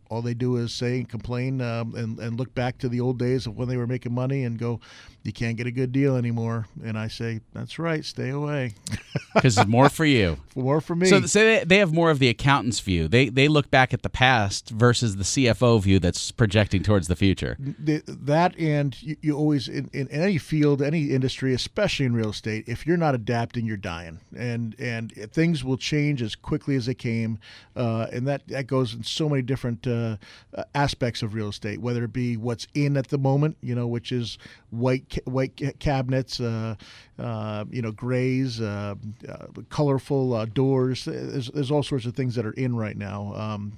all 0.09 0.21
they 0.21 0.33
do 0.33 0.57
is 0.57 0.73
say 0.73 0.97
and 0.97 1.09
complain 1.09 1.61
um, 1.61 1.95
and, 1.95 2.19
and 2.19 2.37
look 2.37 2.53
back 2.53 2.77
to 2.79 2.89
the 2.89 2.99
old 2.99 3.17
days 3.17 3.47
of 3.47 3.57
when 3.57 3.67
they 3.67 3.77
were 3.77 3.87
making 3.87 4.13
money 4.13 4.43
and 4.43 4.59
go, 4.59 4.79
you 5.23 5.31
can't 5.31 5.57
get 5.57 5.67
a 5.67 5.71
good 5.71 5.91
deal 5.91 6.15
anymore. 6.17 6.67
And 6.83 6.97
I 6.97 7.07
say, 7.07 7.41
that's 7.53 7.79
right, 7.79 8.03
stay 8.03 8.29
away. 8.29 8.73
Because 9.33 9.57
it's 9.57 9.67
more 9.67 9.89
for 9.89 10.05
you. 10.05 10.37
More 10.55 10.79
for 10.79 10.95
me. 10.95 11.07
So, 11.07 11.21
so 11.21 11.39
they, 11.39 11.63
they 11.63 11.77
have 11.79 11.91
more 11.91 12.11
of 12.11 12.19
the 12.19 12.29
accountant's 12.29 12.79
view. 12.79 13.07
They 13.07 13.29
they 13.29 13.47
look 13.47 13.71
back 13.71 13.91
at 13.91 14.03
the 14.03 14.09
past 14.09 14.69
versus 14.69 15.15
the 15.15 15.23
CFO 15.23 15.81
view 15.81 15.97
that's 15.97 16.31
projecting 16.31 16.83
towards 16.83 17.07
the 17.07 17.15
future. 17.15 17.57
that 17.59 18.57
and 18.59 19.01
you, 19.01 19.15
you 19.21 19.35
always 19.35 19.67
in, 19.67 19.89
in 19.91 20.07
any 20.09 20.37
field 20.37 20.81
any 20.81 21.11
industry 21.11 21.53
especially 21.53 22.05
in 22.05 22.13
real 22.13 22.29
estate 22.29 22.65
if 22.67 22.85
you're 22.85 22.97
not 22.97 23.15
adapting 23.15 23.65
you're 23.65 23.77
dying 23.77 24.19
and 24.35 24.75
and 24.79 25.11
things 25.31 25.63
will 25.63 25.77
change 25.77 26.21
as 26.21 26.35
quickly 26.35 26.75
as 26.75 26.85
they 26.85 26.93
came 26.93 27.39
uh, 27.75 28.07
and 28.11 28.27
that 28.27 28.47
that 28.47 28.67
goes 28.67 28.93
in 28.93 29.03
so 29.03 29.27
many 29.27 29.41
different 29.41 29.85
uh, 29.87 30.17
uh, 30.55 30.63
aspects 30.75 31.21
of 31.21 31.33
real 31.33 31.49
estate 31.49 31.81
whether 31.81 32.03
it 32.03 32.13
be 32.13 32.37
what's 32.37 32.67
in 32.73 32.97
at 32.97 33.07
the 33.07 33.17
moment 33.17 33.57
you 33.61 33.73
know 33.73 33.87
which 33.87 34.11
is 34.11 34.37
white 34.73 35.19
white 35.25 35.55
ca- 35.57 35.73
cabinets 35.79 36.39
uh, 36.39 36.75
uh, 37.19 37.65
you 37.69 37.81
know 37.81 37.91
grays 37.91 38.59
uh, 38.59 38.95
uh, 39.29 39.45
colorful 39.69 40.33
uh, 40.33 40.45
doors. 40.45 41.05
There's, 41.05 41.49
there's 41.51 41.71
all 41.71 41.83
sorts 41.83 42.05
of 42.05 42.15
things 42.15 42.35
that 42.35 42.45
are 42.45 42.51
in 42.53 42.75
right 42.75 42.97
now. 42.97 43.33
Um, 43.35 43.73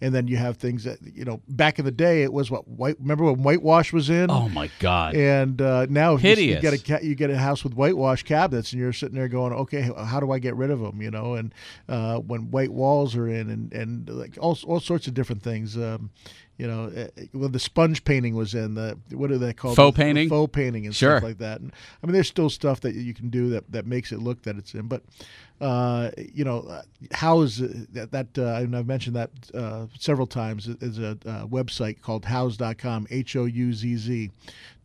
and 0.00 0.14
then 0.14 0.28
you 0.28 0.36
have 0.36 0.56
things 0.56 0.84
that 0.84 0.98
you 1.02 1.24
know 1.24 1.40
back 1.48 1.78
in 1.78 1.84
the 1.84 1.90
day 1.90 2.22
it 2.22 2.32
was 2.32 2.50
what 2.50 2.66
white 2.68 2.96
remember 3.00 3.24
when 3.24 3.42
whitewash 3.42 3.92
was 3.92 4.08
in? 4.10 4.30
Oh 4.30 4.48
my 4.50 4.70
God! 4.78 5.14
and 5.16 5.60
uh, 5.60 5.86
now 5.90 6.16
you, 6.16 6.30
you 6.30 6.60
get 6.60 6.90
a 6.90 7.04
you 7.04 7.14
get 7.14 7.30
a 7.30 7.38
house 7.38 7.64
with 7.64 7.74
whitewash 7.74 8.22
cabinets 8.22 8.72
and 8.72 8.80
you're 8.80 8.92
sitting 8.92 9.16
there 9.16 9.28
going 9.28 9.52
okay 9.52 9.82
how 9.82 10.20
do 10.20 10.30
I 10.30 10.38
get 10.38 10.54
rid 10.54 10.70
of 10.70 10.80
them 10.80 11.02
you 11.02 11.10
know 11.10 11.34
and 11.34 11.52
uh, 11.88 12.18
when 12.18 12.50
white 12.50 12.72
walls 12.72 13.16
are 13.16 13.28
in 13.28 13.50
and, 13.50 13.72
and 13.72 14.08
like 14.08 14.38
all, 14.40 14.56
all 14.66 14.80
sorts 14.80 15.06
of 15.06 15.14
different 15.14 15.42
things 15.42 15.76
um, 15.76 16.10
you 16.56 16.66
know 16.66 16.84
uh, 16.96 17.08
when 17.32 17.52
the 17.52 17.58
sponge 17.58 18.04
painting 18.04 18.34
was 18.34 18.54
in 18.54 18.74
the 18.74 18.98
what 19.12 19.30
are 19.30 19.38
they 19.38 19.52
called? 19.52 19.76
Faux 19.76 19.94
The- 19.96 20.02
the 20.02 20.04
painting? 20.06 20.28
faux 20.28 20.50
painting 20.52 20.86
and 20.86 20.94
Sure. 20.94 21.16
stuff 21.18 21.22
like 21.24 21.38
that. 21.38 21.60
And 21.60 21.72
I 22.02 22.06
mean 22.06 22.14
there's 22.14 22.28
still 22.28 22.48
stuff 22.50 22.80
that 22.94 23.02
you 23.02 23.14
can 23.14 23.28
do 23.28 23.50
that, 23.50 23.70
that 23.72 23.86
makes 23.86 24.12
it 24.12 24.18
look 24.18 24.42
that 24.42 24.56
it's 24.56 24.74
in 24.74 24.88
but 24.88 25.02
uh, 25.60 26.10
you 26.34 26.44
know, 26.44 26.60
uh, 26.60 26.82
Houzz 27.12 27.86
that 27.92 28.10
that 28.12 28.26
uh, 28.38 28.62
and 28.62 28.76
I've 28.76 28.86
mentioned 28.86 29.16
that 29.16 29.30
uh, 29.54 29.86
several 29.98 30.26
times 30.26 30.68
is 30.68 30.98
a 30.98 31.12
uh, 31.24 31.46
website 31.46 32.02
called 32.02 32.24
Houzz.com, 32.24 33.06
H 33.10 33.36
O 33.36 33.46
U 33.46 33.72
Z 33.72 33.96
Z 33.96 34.30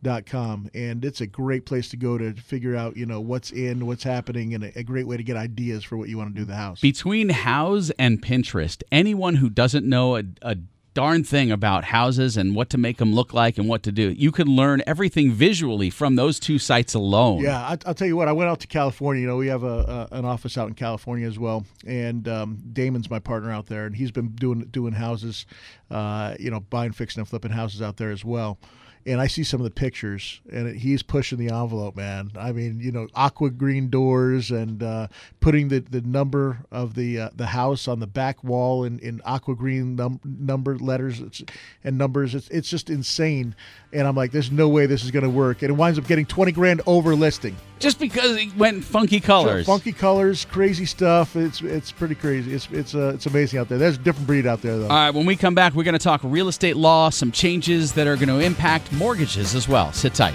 dot 0.02 0.24
com, 0.24 0.70
and 0.74 1.04
it's 1.04 1.20
a 1.20 1.26
great 1.26 1.66
place 1.66 1.90
to 1.90 1.96
go 1.98 2.16
to 2.16 2.32
figure 2.34 2.74
out 2.74 2.96
you 2.96 3.04
know 3.04 3.20
what's 3.20 3.50
in, 3.50 3.86
what's 3.86 4.04
happening, 4.04 4.54
and 4.54 4.64
a, 4.64 4.78
a 4.78 4.82
great 4.82 5.06
way 5.06 5.18
to 5.18 5.22
get 5.22 5.36
ideas 5.36 5.84
for 5.84 5.98
what 5.98 6.08
you 6.08 6.16
want 6.16 6.34
to 6.34 6.40
do 6.40 6.46
the 6.46 6.56
house. 6.56 6.80
Between 6.80 7.28
Houzz 7.28 7.90
and 7.98 8.22
Pinterest, 8.22 8.82
anyone 8.90 9.36
who 9.36 9.50
doesn't 9.50 9.86
know 9.86 10.16
a, 10.16 10.22
a 10.40 10.56
darn 10.94 11.24
thing 11.24 11.50
about 11.50 11.84
houses 11.84 12.36
and 12.36 12.54
what 12.54 12.70
to 12.70 12.78
make 12.78 12.98
them 12.98 13.14
look 13.14 13.32
like 13.32 13.58
and 13.58 13.68
what 13.68 13.82
to 13.84 13.92
do, 13.92 14.10
you 14.10 14.30
can 14.30 14.46
learn 14.46 14.82
everything 14.86 15.32
visually 15.32 15.90
from 15.90 16.16
those 16.16 16.38
two 16.38 16.58
sites 16.58 16.94
alone. 16.94 17.42
Yeah, 17.42 17.60
I, 17.60 17.78
I'll 17.86 17.94
tell 17.94 18.06
you 18.06 18.16
what. 18.16 18.28
I 18.28 18.32
went 18.32 18.50
out 18.50 18.60
to 18.60 18.66
California. 18.66 19.22
You 19.22 19.28
know, 19.28 19.36
we 19.36 19.48
have 19.48 19.62
a, 19.62 20.08
a 20.10 20.16
an 20.16 20.24
office 20.24 20.58
out 20.58 20.68
in 20.68 20.74
California 20.74 21.26
as 21.26 21.38
well, 21.38 21.64
and 21.86 22.26
um, 22.28 22.58
Damon's 22.72 23.10
my 23.10 23.18
partner 23.18 23.50
out 23.50 23.66
there, 23.66 23.86
and 23.86 23.96
he's 23.96 24.10
been 24.10 24.28
doing 24.28 24.60
doing 24.70 24.92
houses, 24.92 25.46
uh, 25.90 26.34
you 26.38 26.50
know, 26.50 26.60
buying, 26.60 26.92
fixing, 26.92 27.20
and 27.20 27.28
flipping 27.28 27.52
houses 27.52 27.82
out 27.82 27.96
there 27.96 28.10
as 28.10 28.24
well. 28.24 28.58
And 29.04 29.20
I 29.20 29.26
see 29.26 29.42
some 29.42 29.60
of 29.60 29.64
the 29.64 29.70
pictures, 29.70 30.40
and 30.52 30.76
he's 30.76 31.02
pushing 31.02 31.38
the 31.38 31.52
envelope, 31.52 31.96
man. 31.96 32.30
I 32.38 32.52
mean, 32.52 32.78
you 32.80 32.92
know, 32.92 33.08
aqua 33.14 33.50
green 33.50 33.88
doors 33.90 34.50
and 34.50 34.82
uh, 34.82 35.08
putting 35.40 35.68
the, 35.68 35.80
the 35.80 36.02
number 36.02 36.60
of 36.70 36.94
the 36.94 37.18
uh, 37.18 37.30
the 37.34 37.46
house 37.46 37.88
on 37.88 37.98
the 37.98 38.06
back 38.06 38.44
wall 38.44 38.84
in, 38.84 38.98
in 39.00 39.20
aqua 39.24 39.56
green 39.56 39.96
num- 39.96 40.20
number 40.24 40.78
letters 40.78 41.42
and 41.82 41.98
numbers. 41.98 42.34
It's, 42.34 42.48
it's 42.48 42.70
just 42.70 42.90
insane. 42.90 43.56
And 43.92 44.06
I'm 44.06 44.14
like, 44.14 44.30
there's 44.30 44.52
no 44.52 44.68
way 44.68 44.86
this 44.86 45.04
is 45.04 45.10
going 45.10 45.24
to 45.24 45.30
work. 45.30 45.62
And 45.62 45.70
it 45.70 45.74
winds 45.74 45.98
up 45.98 46.06
getting 46.06 46.26
20 46.26 46.52
grand 46.52 46.82
over 46.86 47.14
listing. 47.14 47.56
Just 47.82 47.98
because 47.98 48.36
it 48.36 48.56
went 48.56 48.84
funky 48.84 49.18
colors. 49.18 49.66
Funky 49.66 49.92
colors, 49.92 50.44
crazy 50.44 50.86
stuff. 50.86 51.34
It's 51.34 51.60
it's 51.62 51.90
pretty 51.90 52.14
crazy. 52.14 52.54
It's 52.54 52.68
it's 52.70 52.94
uh, 52.94 53.10
it's 53.12 53.26
amazing 53.26 53.58
out 53.58 53.68
there. 53.68 53.76
There's 53.76 53.96
a 53.96 53.98
different 53.98 54.28
breed 54.28 54.46
out 54.46 54.62
there 54.62 54.78
though. 54.78 54.84
All 54.84 54.90
right, 54.90 55.10
when 55.10 55.26
we 55.26 55.34
come 55.34 55.56
back, 55.56 55.74
we're 55.74 55.82
going 55.82 55.94
to 55.94 55.98
talk 55.98 56.20
real 56.22 56.46
estate 56.46 56.76
law, 56.76 57.10
some 57.10 57.32
changes 57.32 57.92
that 57.94 58.06
are 58.06 58.14
going 58.14 58.28
to 58.28 58.38
impact 58.38 58.92
mortgages 58.92 59.56
as 59.56 59.66
well. 59.66 59.92
Sit 59.92 60.14
tight. 60.14 60.34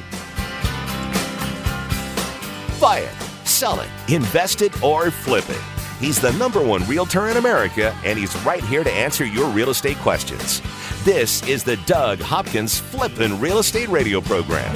Buy 2.82 3.00
it, 3.00 3.48
sell 3.48 3.80
it, 3.80 3.88
invest 4.10 4.62
it, 4.62 4.84
or 4.84 5.10
flip 5.10 5.50
it. 5.50 5.62
He's 6.02 6.20
the 6.20 6.34
number 6.34 6.62
one 6.62 6.86
realtor 6.86 7.30
in 7.30 7.38
America, 7.38 7.96
and 8.04 8.20
he's 8.20 8.36
right 8.44 8.64
here 8.66 8.84
to 8.84 8.92
answer 8.92 9.24
your 9.24 9.50
real 9.52 9.70
estate 9.70 9.98
questions. 10.00 10.62
This 11.06 11.48
is 11.48 11.64
the 11.64 11.78
Doug 11.86 12.20
Hopkins 12.20 12.78
Flippin' 12.78 13.40
Real 13.40 13.60
Estate 13.60 13.88
Radio 13.88 14.20
Program. 14.20 14.76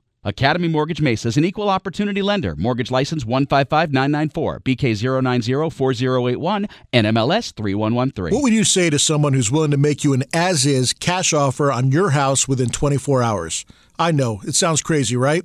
Academy 0.23 0.67
Mortgage 0.67 1.01
Mesa 1.01 1.29
is 1.29 1.37
an 1.37 1.43
equal 1.43 1.67
opportunity 1.67 2.21
lender. 2.21 2.55
Mortgage 2.55 2.91
license 2.91 3.25
155994, 3.25 4.59
BK0904081, 4.59 6.69
NMLS 6.93 7.55
3113. 7.55 8.35
What 8.35 8.43
would 8.43 8.53
you 8.53 8.63
say 8.63 8.91
to 8.91 8.99
someone 8.99 9.33
who's 9.33 9.49
willing 9.49 9.71
to 9.71 9.77
make 9.77 10.03
you 10.03 10.13
an 10.13 10.23
as 10.31 10.67
is 10.67 10.93
cash 10.93 11.33
offer 11.33 11.71
on 11.71 11.91
your 11.91 12.11
house 12.11 12.47
within 12.47 12.69
24 12.69 13.23
hours? 13.23 13.65
I 13.97 14.11
know, 14.11 14.41
it 14.45 14.53
sounds 14.53 14.83
crazy, 14.83 15.17
right? 15.17 15.43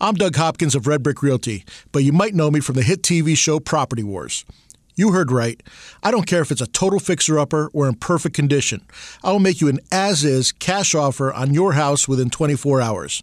I'm 0.00 0.16
Doug 0.16 0.34
Hopkins 0.34 0.74
of 0.74 0.88
Red 0.88 1.04
Brick 1.04 1.22
Realty, 1.22 1.64
but 1.92 2.02
you 2.02 2.12
might 2.12 2.34
know 2.34 2.50
me 2.50 2.58
from 2.58 2.74
the 2.74 2.82
hit 2.82 3.02
TV 3.02 3.36
show 3.36 3.60
Property 3.60 4.02
Wars. 4.02 4.44
You 4.96 5.12
heard 5.12 5.30
right. 5.30 5.62
I 6.02 6.10
don't 6.10 6.26
care 6.26 6.42
if 6.42 6.50
it's 6.50 6.60
a 6.60 6.66
total 6.66 6.98
fixer 6.98 7.38
upper 7.38 7.70
or 7.72 7.86
in 7.86 7.94
perfect 7.94 8.34
condition. 8.34 8.80
I 9.22 9.30
will 9.30 9.38
make 9.38 9.60
you 9.60 9.68
an 9.68 9.78
as 9.92 10.24
is 10.24 10.50
cash 10.50 10.96
offer 10.96 11.32
on 11.32 11.54
your 11.54 11.74
house 11.74 12.08
within 12.08 12.30
24 12.30 12.80
hours. 12.80 13.22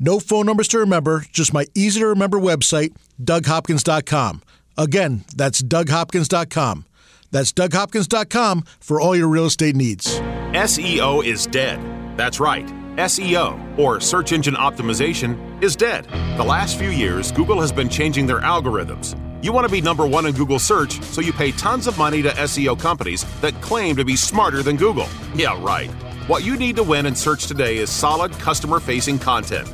No 0.00 0.20
phone 0.20 0.46
numbers 0.46 0.68
to 0.68 0.78
remember, 0.78 1.24
just 1.32 1.52
my 1.52 1.66
easy 1.74 2.00
to 2.00 2.06
remember 2.06 2.38
website, 2.38 2.94
DougHopkins.com. 3.22 4.42
Again, 4.76 5.24
that's 5.34 5.60
DougHopkins.com. 5.60 6.84
That's 7.30 7.52
DougHopkins.com 7.52 8.64
for 8.80 9.00
all 9.00 9.16
your 9.16 9.28
real 9.28 9.46
estate 9.46 9.74
needs. 9.74 10.20
SEO 10.20 11.24
is 11.24 11.46
dead. 11.46 11.80
That's 12.16 12.38
right. 12.40 12.66
SEO, 12.96 13.78
or 13.78 14.00
search 14.00 14.32
engine 14.32 14.54
optimization, 14.54 15.62
is 15.62 15.76
dead. 15.76 16.04
The 16.36 16.44
last 16.44 16.78
few 16.78 16.90
years, 16.90 17.30
Google 17.32 17.60
has 17.60 17.70
been 17.70 17.88
changing 17.88 18.26
their 18.26 18.40
algorithms. 18.40 19.16
You 19.44 19.52
want 19.52 19.66
to 19.66 19.72
be 19.72 19.80
number 19.80 20.04
one 20.06 20.26
in 20.26 20.32
Google 20.34 20.58
search, 20.58 21.00
so 21.02 21.20
you 21.20 21.32
pay 21.32 21.52
tons 21.52 21.86
of 21.86 21.96
money 21.96 22.22
to 22.22 22.30
SEO 22.30 22.78
companies 22.78 23.24
that 23.40 23.54
claim 23.60 23.94
to 23.96 24.04
be 24.04 24.16
smarter 24.16 24.62
than 24.62 24.76
Google. 24.76 25.06
Yeah, 25.34 25.60
right. 25.62 25.90
What 26.28 26.44
you 26.44 26.58
need 26.58 26.76
to 26.76 26.82
win 26.82 27.06
in 27.06 27.14
search 27.14 27.46
today 27.46 27.78
is 27.78 27.88
solid 27.88 28.32
customer 28.32 28.80
facing 28.80 29.18
content. 29.18 29.66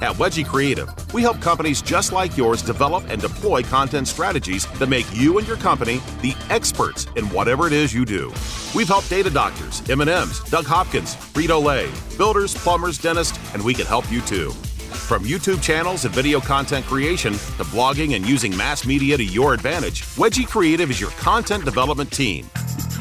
At 0.00 0.14
Wedgie 0.14 0.46
Creative, 0.46 0.88
we 1.12 1.20
help 1.20 1.40
companies 1.40 1.82
just 1.82 2.12
like 2.12 2.36
yours 2.36 2.62
develop 2.62 3.02
and 3.08 3.20
deploy 3.20 3.64
content 3.64 4.06
strategies 4.06 4.66
that 4.78 4.88
make 4.88 5.04
you 5.12 5.36
and 5.36 5.48
your 5.48 5.56
company 5.56 6.00
the 6.22 6.32
experts 6.48 7.08
in 7.16 7.28
whatever 7.30 7.66
it 7.66 7.72
is 7.72 7.92
you 7.92 8.04
do. 8.04 8.32
We've 8.72 8.86
helped 8.86 9.10
data 9.10 9.30
doctors, 9.30 9.82
M&M's, 9.90 10.38
Doug 10.48 10.66
Hopkins, 10.66 11.16
Frito-Lay, 11.16 11.90
builders, 12.16 12.54
plumbers, 12.54 12.98
dentists, 12.98 13.36
and 13.52 13.60
we 13.64 13.74
can 13.74 13.86
help 13.86 14.08
you 14.08 14.20
too. 14.20 14.52
From 14.96 15.22
YouTube 15.22 15.62
channels 15.62 16.04
and 16.04 16.12
video 16.12 16.40
content 16.40 16.84
creation 16.86 17.32
to 17.32 17.64
blogging 17.64 18.16
and 18.16 18.26
using 18.26 18.56
mass 18.56 18.84
media 18.84 19.16
to 19.16 19.24
your 19.24 19.54
advantage, 19.54 20.02
Wedgie 20.16 20.46
Creative 20.48 20.90
is 20.90 21.00
your 21.00 21.10
content 21.10 21.64
development 21.64 22.10
team. 22.10 22.44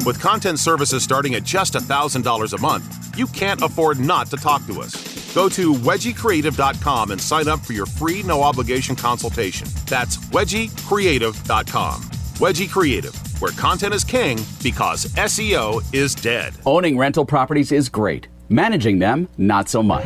With 0.06 0.20
content 0.22 0.60
services 0.60 1.04
starting 1.04 1.34
at 1.34 1.44
just 1.44 1.74
$1,000 1.74 2.54
a 2.54 2.62
month, 2.62 3.18
you 3.18 3.26
can't 3.28 3.62
afford 3.64 4.00
not 4.00 4.28
to 4.28 4.38
talk 4.38 4.66
to 4.68 4.82
us. 4.82 4.94
Go 5.34 5.50
to 5.50 5.74
wedgiecreative.com 5.74 7.12
and 7.12 7.20
sign 7.20 7.48
up 7.48 7.60
for 7.60 7.74
your 7.74 7.88
free 7.88 8.22
no 8.22 8.44
obligation 8.44 8.96
consultation. 8.96 9.68
That's 9.88 10.18
wedgiecreative.com. 10.18 12.02
Wedgie 12.36 12.70
Creative, 12.70 13.42
where 13.42 13.52
content 13.54 13.96
is 13.96 14.04
king 14.04 14.38
because 14.62 15.06
SEO 15.16 15.84
is 15.94 16.14
dead. 16.14 16.54
Owning 16.66 16.98
rental 16.98 17.26
properties 17.26 17.72
is 17.72 17.90
great. 17.90 18.28
Managing 18.50 19.00
them, 19.00 19.28
not 19.38 19.70
so 19.70 19.82
much. 19.82 20.06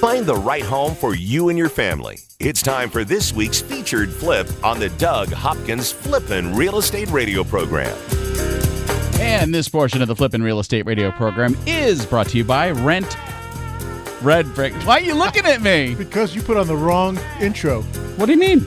Find 0.00 0.26
the 0.26 0.36
right 0.36 0.62
home 0.62 0.94
for 0.94 1.14
you 1.14 1.48
and 1.48 1.56
your 1.56 1.70
family. 1.70 2.18
It's 2.38 2.60
time 2.60 2.90
for 2.90 3.02
this 3.02 3.32
week's 3.32 3.62
featured 3.62 4.12
flip 4.12 4.46
on 4.62 4.78
the 4.78 4.90
Doug 4.90 5.32
Hopkins 5.32 5.90
Flippin' 5.90 6.54
Real 6.54 6.76
Estate 6.76 7.08
Radio 7.10 7.42
program. 7.42 7.96
And 9.18 9.54
this 9.54 9.70
portion 9.70 10.02
of 10.02 10.08
the 10.08 10.14
Flippin' 10.14 10.42
Real 10.42 10.60
Estate 10.60 10.84
Radio 10.84 11.10
program 11.10 11.56
is 11.66 12.04
brought 12.04 12.28
to 12.28 12.36
you 12.36 12.44
by 12.44 12.72
Rent 12.72 13.16
Red 14.20 14.54
Brick. 14.54 14.74
Why 14.84 14.98
are 14.98 15.00
you 15.00 15.14
looking 15.14 15.46
at 15.46 15.62
me? 15.62 15.94
Because 15.94 16.34
you 16.34 16.42
put 16.42 16.58
on 16.58 16.66
the 16.66 16.76
wrong 16.76 17.18
intro. 17.40 17.80
What 18.16 18.26
do 18.26 18.32
you 18.32 18.38
mean? 18.38 18.66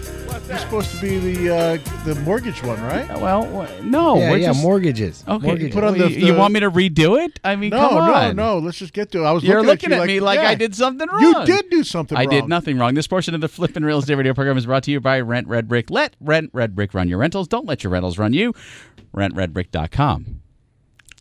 You're 0.50 0.58
supposed 0.58 0.90
to 0.96 1.00
be 1.02 1.20
the 1.20 1.56
uh, 1.56 1.78
the 2.06 2.16
mortgage 2.22 2.64
one, 2.64 2.82
right? 2.82 3.08
Well, 3.22 3.44
wh- 3.46 3.84
no. 3.84 4.18
yeah, 4.18 4.32
we're 4.32 4.38
yeah, 4.38 4.48
just, 4.48 4.62
mortgages. 4.64 5.24
Okay, 5.28 5.46
Mortgages. 5.46 5.76
put 5.76 5.84
on 5.84 5.98
well, 5.98 6.10
the- 6.10 6.20
you, 6.20 6.26
you 6.26 6.36
want 6.36 6.56
me 6.56 6.60
to 6.62 6.72
redo 6.72 7.24
it? 7.24 7.40
I 7.44 7.56
mean, 7.56 7.70
No, 7.70 7.78
come 7.78 7.96
no, 8.08 8.14
on. 8.14 8.36
no. 8.36 8.58
Let's 8.58 8.80
just 8.80 8.94
get 8.94 9.12
to 9.12 9.20
it. 9.20 9.26
I 9.26 9.32
was 9.32 9.44
You're 9.44 9.58
looking, 9.62 9.92
looking 9.92 9.94
at, 9.94 10.00
at 10.00 10.10
you 10.10 10.16
me 10.16 10.20
like 10.22 10.40
yeah. 10.40 10.50
I 10.50 10.56
did 10.56 10.74
something 10.76 11.08
wrong. 11.08 11.22
You 11.22 11.46
did 11.46 11.70
do 11.70 11.84
something 11.84 12.18
I 12.18 12.22
wrong. 12.22 12.30
did 12.32 12.48
nothing 12.48 12.80
wrong. 12.80 12.96
This 12.96 13.06
portion 13.06 13.36
of 13.36 13.42
the 13.42 13.48
Flippin' 13.48 13.86
Real 13.86 14.00
Estate 14.00 14.16
Radio 14.16 14.34
program 14.34 14.58
is 14.58 14.66
brought 14.66 14.82
to 14.84 14.92
you 14.92 15.00
by 15.00 15.20
Rent 15.22 15.48
Red 15.48 15.68
Brick. 15.68 15.92
Let 15.92 16.16
Rent 16.20 16.50
Red 16.52 16.74
Brick 16.76 16.96
run 16.96 17.08
your 17.08 17.20
rentals. 17.20 17.48
Don't 17.48 17.68
let 17.68 17.84
your 17.84 17.92
rentals 17.92 18.18
run 18.18 18.34
you. 18.34 18.54
RentRedBrick.com. 19.16 20.42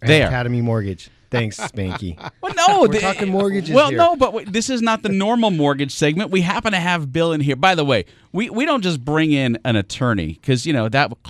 And 0.00 0.10
There. 0.10 0.26
Academy 0.28 0.62
Mortgage. 0.62 1.10
Thanks, 1.30 1.58
Spanky. 1.58 2.16
Well, 2.42 2.54
no, 2.54 2.80
We're 2.82 2.88
the- 2.88 3.00
talking 3.00 3.28
mortgages 3.30 3.74
Well, 3.74 3.88
here. 3.90 3.98
no, 3.98 4.16
but 4.16 4.46
this 4.52 4.70
is 4.70 4.80
not 4.80 5.02
the 5.02 5.08
normal 5.10 5.50
mortgage 5.50 5.92
segment. 5.92 6.30
We 6.30 6.40
happen 6.40 6.72
to 6.72 6.78
have 6.78 7.12
Bill 7.12 7.32
in 7.32 7.40
here. 7.40 7.56
By 7.56 7.74
the 7.74 7.84
way, 7.84 8.06
we, 8.32 8.48
we 8.48 8.64
don't 8.64 8.82
just 8.82 9.04
bring 9.04 9.32
in 9.32 9.58
an 9.64 9.76
attorney 9.76 10.38
because 10.40 10.64
you 10.66 10.72
know 10.72 10.88
that 10.88 11.10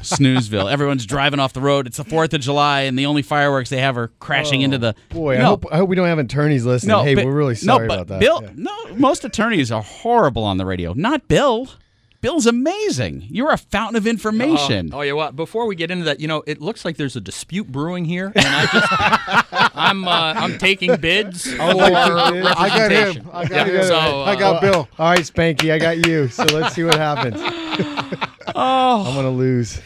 snoozeville. 0.00 0.70
Everyone's 0.70 1.04
driving 1.06 1.40
off 1.40 1.52
the 1.52 1.60
road. 1.60 1.86
It's 1.86 1.96
the 1.98 2.04
Fourth 2.04 2.32
of 2.32 2.40
July, 2.40 2.82
and 2.82 2.98
the 2.98 3.06
only 3.06 3.22
fireworks 3.22 3.70
they 3.70 3.80
have 3.80 3.96
are 3.96 4.08
crashing 4.20 4.62
into 4.62 4.76
oh, 4.76 4.80
the. 4.80 4.94
Boy, 5.10 5.36
I 5.38 5.42
hope 5.42 5.66
I 5.70 5.78
hope 5.78 5.88
we 5.88 5.96
don't 5.96 6.06
have 6.06 6.18
attorneys 6.18 6.64
listening. 6.64 6.88
No, 6.88 7.02
hey, 7.02 7.14
but- 7.14 7.24
we're 7.26 7.32
really 7.34 7.54
no, 7.62 7.74
sorry 7.76 7.88
but 7.88 7.94
about 7.94 8.06
that. 8.08 8.20
Bill, 8.20 8.40
Yeah. 8.42 8.50
no, 8.54 8.94
most 8.96 9.24
attorneys 9.24 9.70
are 9.72 9.82
horrible 9.82 10.44
on 10.44 10.56
the 10.56 10.66
radio. 10.66 10.92
Not 10.94 11.28
Bill. 11.28 11.68
Bill's 12.20 12.46
amazing. 12.46 13.26
You're 13.30 13.50
a 13.50 13.56
fountain 13.56 13.96
of 13.96 14.06
information. 14.06 14.90
Oh, 14.92 14.98
oh, 14.98 15.00
yeah. 15.02 15.12
Well, 15.12 15.32
before 15.32 15.66
we 15.66 15.74
get 15.74 15.90
into 15.90 16.04
that, 16.04 16.20
you 16.20 16.28
know, 16.28 16.42
it 16.46 16.60
looks 16.60 16.84
like 16.84 16.96
there's 16.98 17.16
a 17.16 17.20
dispute 17.20 17.72
brewing 17.72 18.04
here, 18.04 18.30
and 18.34 18.44
I 18.46 18.66
just, 18.66 19.72
I'm, 19.76 20.06
uh, 20.06 20.10
I'm 20.36 20.58
taking 20.58 20.96
bids 20.96 21.46
for 21.50 21.56
like 21.56 21.92
to. 21.92 22.54
I 22.58 22.68
got 22.68 22.90
him. 22.90 23.30
I 23.32 23.46
got 23.46 23.66
Yeah, 23.66 23.72
him. 23.80 23.84
So, 23.84 23.96
I 23.96 24.32
uh, 24.32 24.34
got 24.36 24.60
Bill. 24.60 24.88
All 24.98 25.10
right, 25.10 25.20
Spanky, 25.20 25.72
I 25.72 25.78
got 25.78 26.06
you. 26.06 26.28
So 26.28 26.44
let's 26.44 26.74
see 26.74 26.84
what 26.84 26.96
happens. 26.96 27.36
oh, 28.54 29.04
I'm 29.06 29.14
gonna 29.14 29.30
lose. 29.30 29.80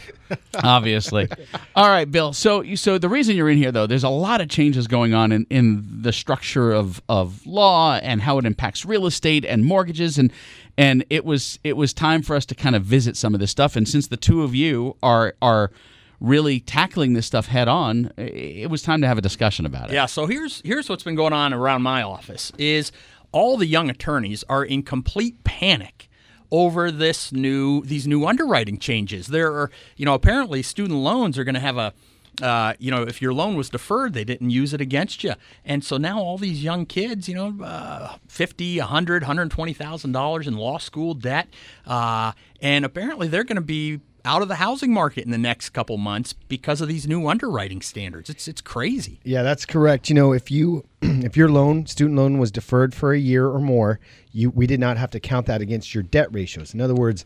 obviously. 0.63 1.29
All 1.75 1.87
right, 1.87 2.09
Bill. 2.09 2.33
So, 2.33 2.75
so 2.75 2.97
the 2.97 3.07
reason 3.09 3.35
you're 3.35 3.49
in 3.49 3.57
here, 3.57 3.71
though, 3.71 3.85
there's 3.87 4.03
a 4.03 4.09
lot 4.09 4.41
of 4.41 4.49
changes 4.49 4.87
going 4.87 5.13
on 5.13 5.31
in, 5.31 5.45
in 5.49 6.01
the 6.01 6.11
structure 6.11 6.71
of, 6.73 7.01
of 7.07 7.45
law 7.45 7.95
and 7.97 8.21
how 8.21 8.37
it 8.39 8.45
impacts 8.45 8.85
real 8.85 9.05
estate 9.05 9.45
and 9.45 9.63
mortgages, 9.63 10.17
and 10.17 10.31
and 10.77 11.05
it 11.09 11.25
was 11.25 11.59
it 11.63 11.77
was 11.77 11.93
time 11.93 12.21
for 12.21 12.35
us 12.35 12.45
to 12.47 12.55
kind 12.55 12.75
of 12.75 12.83
visit 12.83 13.15
some 13.17 13.33
of 13.33 13.39
this 13.39 13.51
stuff. 13.51 13.75
And 13.75 13.87
since 13.87 14.07
the 14.07 14.17
two 14.17 14.43
of 14.43 14.53
you 14.53 14.97
are 15.01 15.35
are 15.41 15.71
really 16.19 16.59
tackling 16.59 17.13
this 17.13 17.25
stuff 17.25 17.47
head 17.47 17.67
on, 17.67 18.11
it 18.17 18.69
was 18.69 18.81
time 18.81 19.01
to 19.01 19.07
have 19.07 19.17
a 19.17 19.21
discussion 19.21 19.65
about 19.65 19.89
it. 19.89 19.93
Yeah, 19.93 20.05
so 20.05 20.25
here's 20.25 20.61
here's 20.65 20.89
what's 20.89 21.03
been 21.03 21.15
going 21.15 21.33
on 21.33 21.53
around 21.53 21.81
my 21.81 22.01
office 22.01 22.51
is 22.57 22.91
all 23.31 23.57
the 23.57 23.67
young 23.67 23.89
attorneys 23.89 24.43
are 24.49 24.63
in 24.63 24.83
complete 24.83 25.43
panic 25.43 26.09
over 26.51 26.91
this 26.91 27.31
new 27.31 27.83
these 27.83 28.07
new 28.07 28.25
underwriting 28.25 28.77
changes. 28.77 29.27
There 29.27 29.51
are, 29.53 29.71
you 29.97 30.05
know, 30.05 30.13
apparently 30.13 30.61
student 30.61 30.99
loans 30.99 31.37
are 31.37 31.43
going 31.43 31.55
to 31.55 31.61
have 31.61 31.77
a 31.77 31.93
uh, 32.41 32.73
you 32.79 32.91
know, 32.91 33.03
if 33.03 33.21
your 33.21 33.33
loan 33.33 33.55
was 33.55 33.69
deferred, 33.69 34.13
they 34.13 34.23
didn't 34.23 34.49
use 34.49 34.73
it 34.73 34.81
against 34.81 35.23
you. 35.23 35.33
And 35.63 35.83
so 35.83 35.97
now 35.97 36.19
all 36.19 36.37
these 36.37 36.63
young 36.63 36.85
kids, 36.85 37.27
you 37.27 37.35
know, 37.35 37.63
uh, 37.63 38.17
50, 38.27 38.79
100, 38.79 39.23
120,000 39.23 40.11
dollars 40.11 40.47
in 40.47 40.55
law 40.55 40.77
school 40.77 41.13
debt. 41.13 41.47
Uh, 41.85 42.31
and 42.61 42.85
apparently 42.85 43.27
they're 43.27 43.43
going 43.43 43.55
to 43.55 43.61
be 43.61 43.99
out 44.25 44.41
of 44.41 44.47
the 44.47 44.55
housing 44.55 44.91
market 44.91 45.23
in 45.23 45.31
the 45.31 45.37
next 45.37 45.69
couple 45.69 45.97
months 45.97 46.33
because 46.33 46.81
of 46.81 46.87
these 46.87 47.07
new 47.07 47.27
underwriting 47.27 47.81
standards. 47.81 48.29
It's 48.29 48.47
it's 48.47 48.61
crazy. 48.61 49.19
Yeah, 49.23 49.43
that's 49.43 49.65
correct. 49.65 50.09
You 50.09 50.15
know, 50.15 50.33
if 50.33 50.49
you 50.49 50.83
if 51.01 51.37
your 51.37 51.49
loan, 51.49 51.85
student 51.85 52.17
loan 52.17 52.39
was 52.39 52.51
deferred 52.51 52.93
for 52.93 53.13
a 53.13 53.19
year 53.19 53.47
or 53.47 53.59
more, 53.59 53.99
you 54.31 54.49
we 54.49 54.67
did 54.67 54.79
not 54.79 54.97
have 54.97 55.11
to 55.11 55.19
count 55.19 55.45
that 55.45 55.61
against 55.61 55.93
your 55.93 56.03
debt 56.03 56.27
ratios. 56.31 56.73
In 56.73 56.81
other 56.81 56.95
words, 56.95 57.23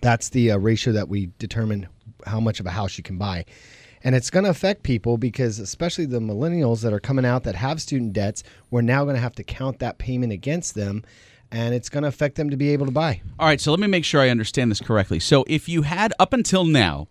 that's 0.00 0.30
the 0.30 0.52
uh, 0.52 0.58
ratio 0.58 0.92
that 0.94 1.08
we 1.08 1.30
determine 1.38 1.88
how 2.26 2.40
much 2.40 2.58
of 2.58 2.66
a 2.66 2.70
house 2.70 2.96
you 2.96 3.04
can 3.04 3.18
buy. 3.18 3.44
And 4.04 4.14
it's 4.14 4.28
going 4.28 4.44
to 4.44 4.50
affect 4.50 4.82
people 4.82 5.16
because, 5.16 5.58
especially 5.58 6.04
the 6.04 6.20
millennials 6.20 6.82
that 6.82 6.92
are 6.92 7.00
coming 7.00 7.24
out 7.24 7.42
that 7.44 7.56
have 7.56 7.80
student 7.80 8.12
debts, 8.12 8.44
we're 8.70 8.82
now 8.82 9.04
going 9.04 9.16
to 9.16 9.22
have 9.22 9.34
to 9.36 9.42
count 9.42 9.78
that 9.78 9.96
payment 9.96 10.32
against 10.32 10.74
them. 10.74 11.02
And 11.50 11.74
it's 11.74 11.88
going 11.88 12.02
to 12.02 12.08
affect 12.08 12.36
them 12.36 12.50
to 12.50 12.56
be 12.56 12.70
able 12.70 12.84
to 12.84 12.92
buy. 12.92 13.22
All 13.38 13.46
right, 13.46 13.60
so 13.60 13.70
let 13.70 13.80
me 13.80 13.86
make 13.86 14.04
sure 14.04 14.20
I 14.20 14.28
understand 14.28 14.70
this 14.70 14.80
correctly. 14.80 15.20
So 15.20 15.44
if 15.48 15.68
you 15.68 15.82
had 15.82 16.12
up 16.18 16.32
until 16.32 16.64
now, 16.64 17.08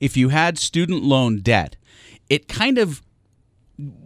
if 0.00 0.16
you 0.16 0.30
had 0.30 0.58
student 0.58 1.02
loan 1.02 1.40
debt, 1.40 1.76
it 2.28 2.48
kind 2.48 2.78
of 2.78 3.02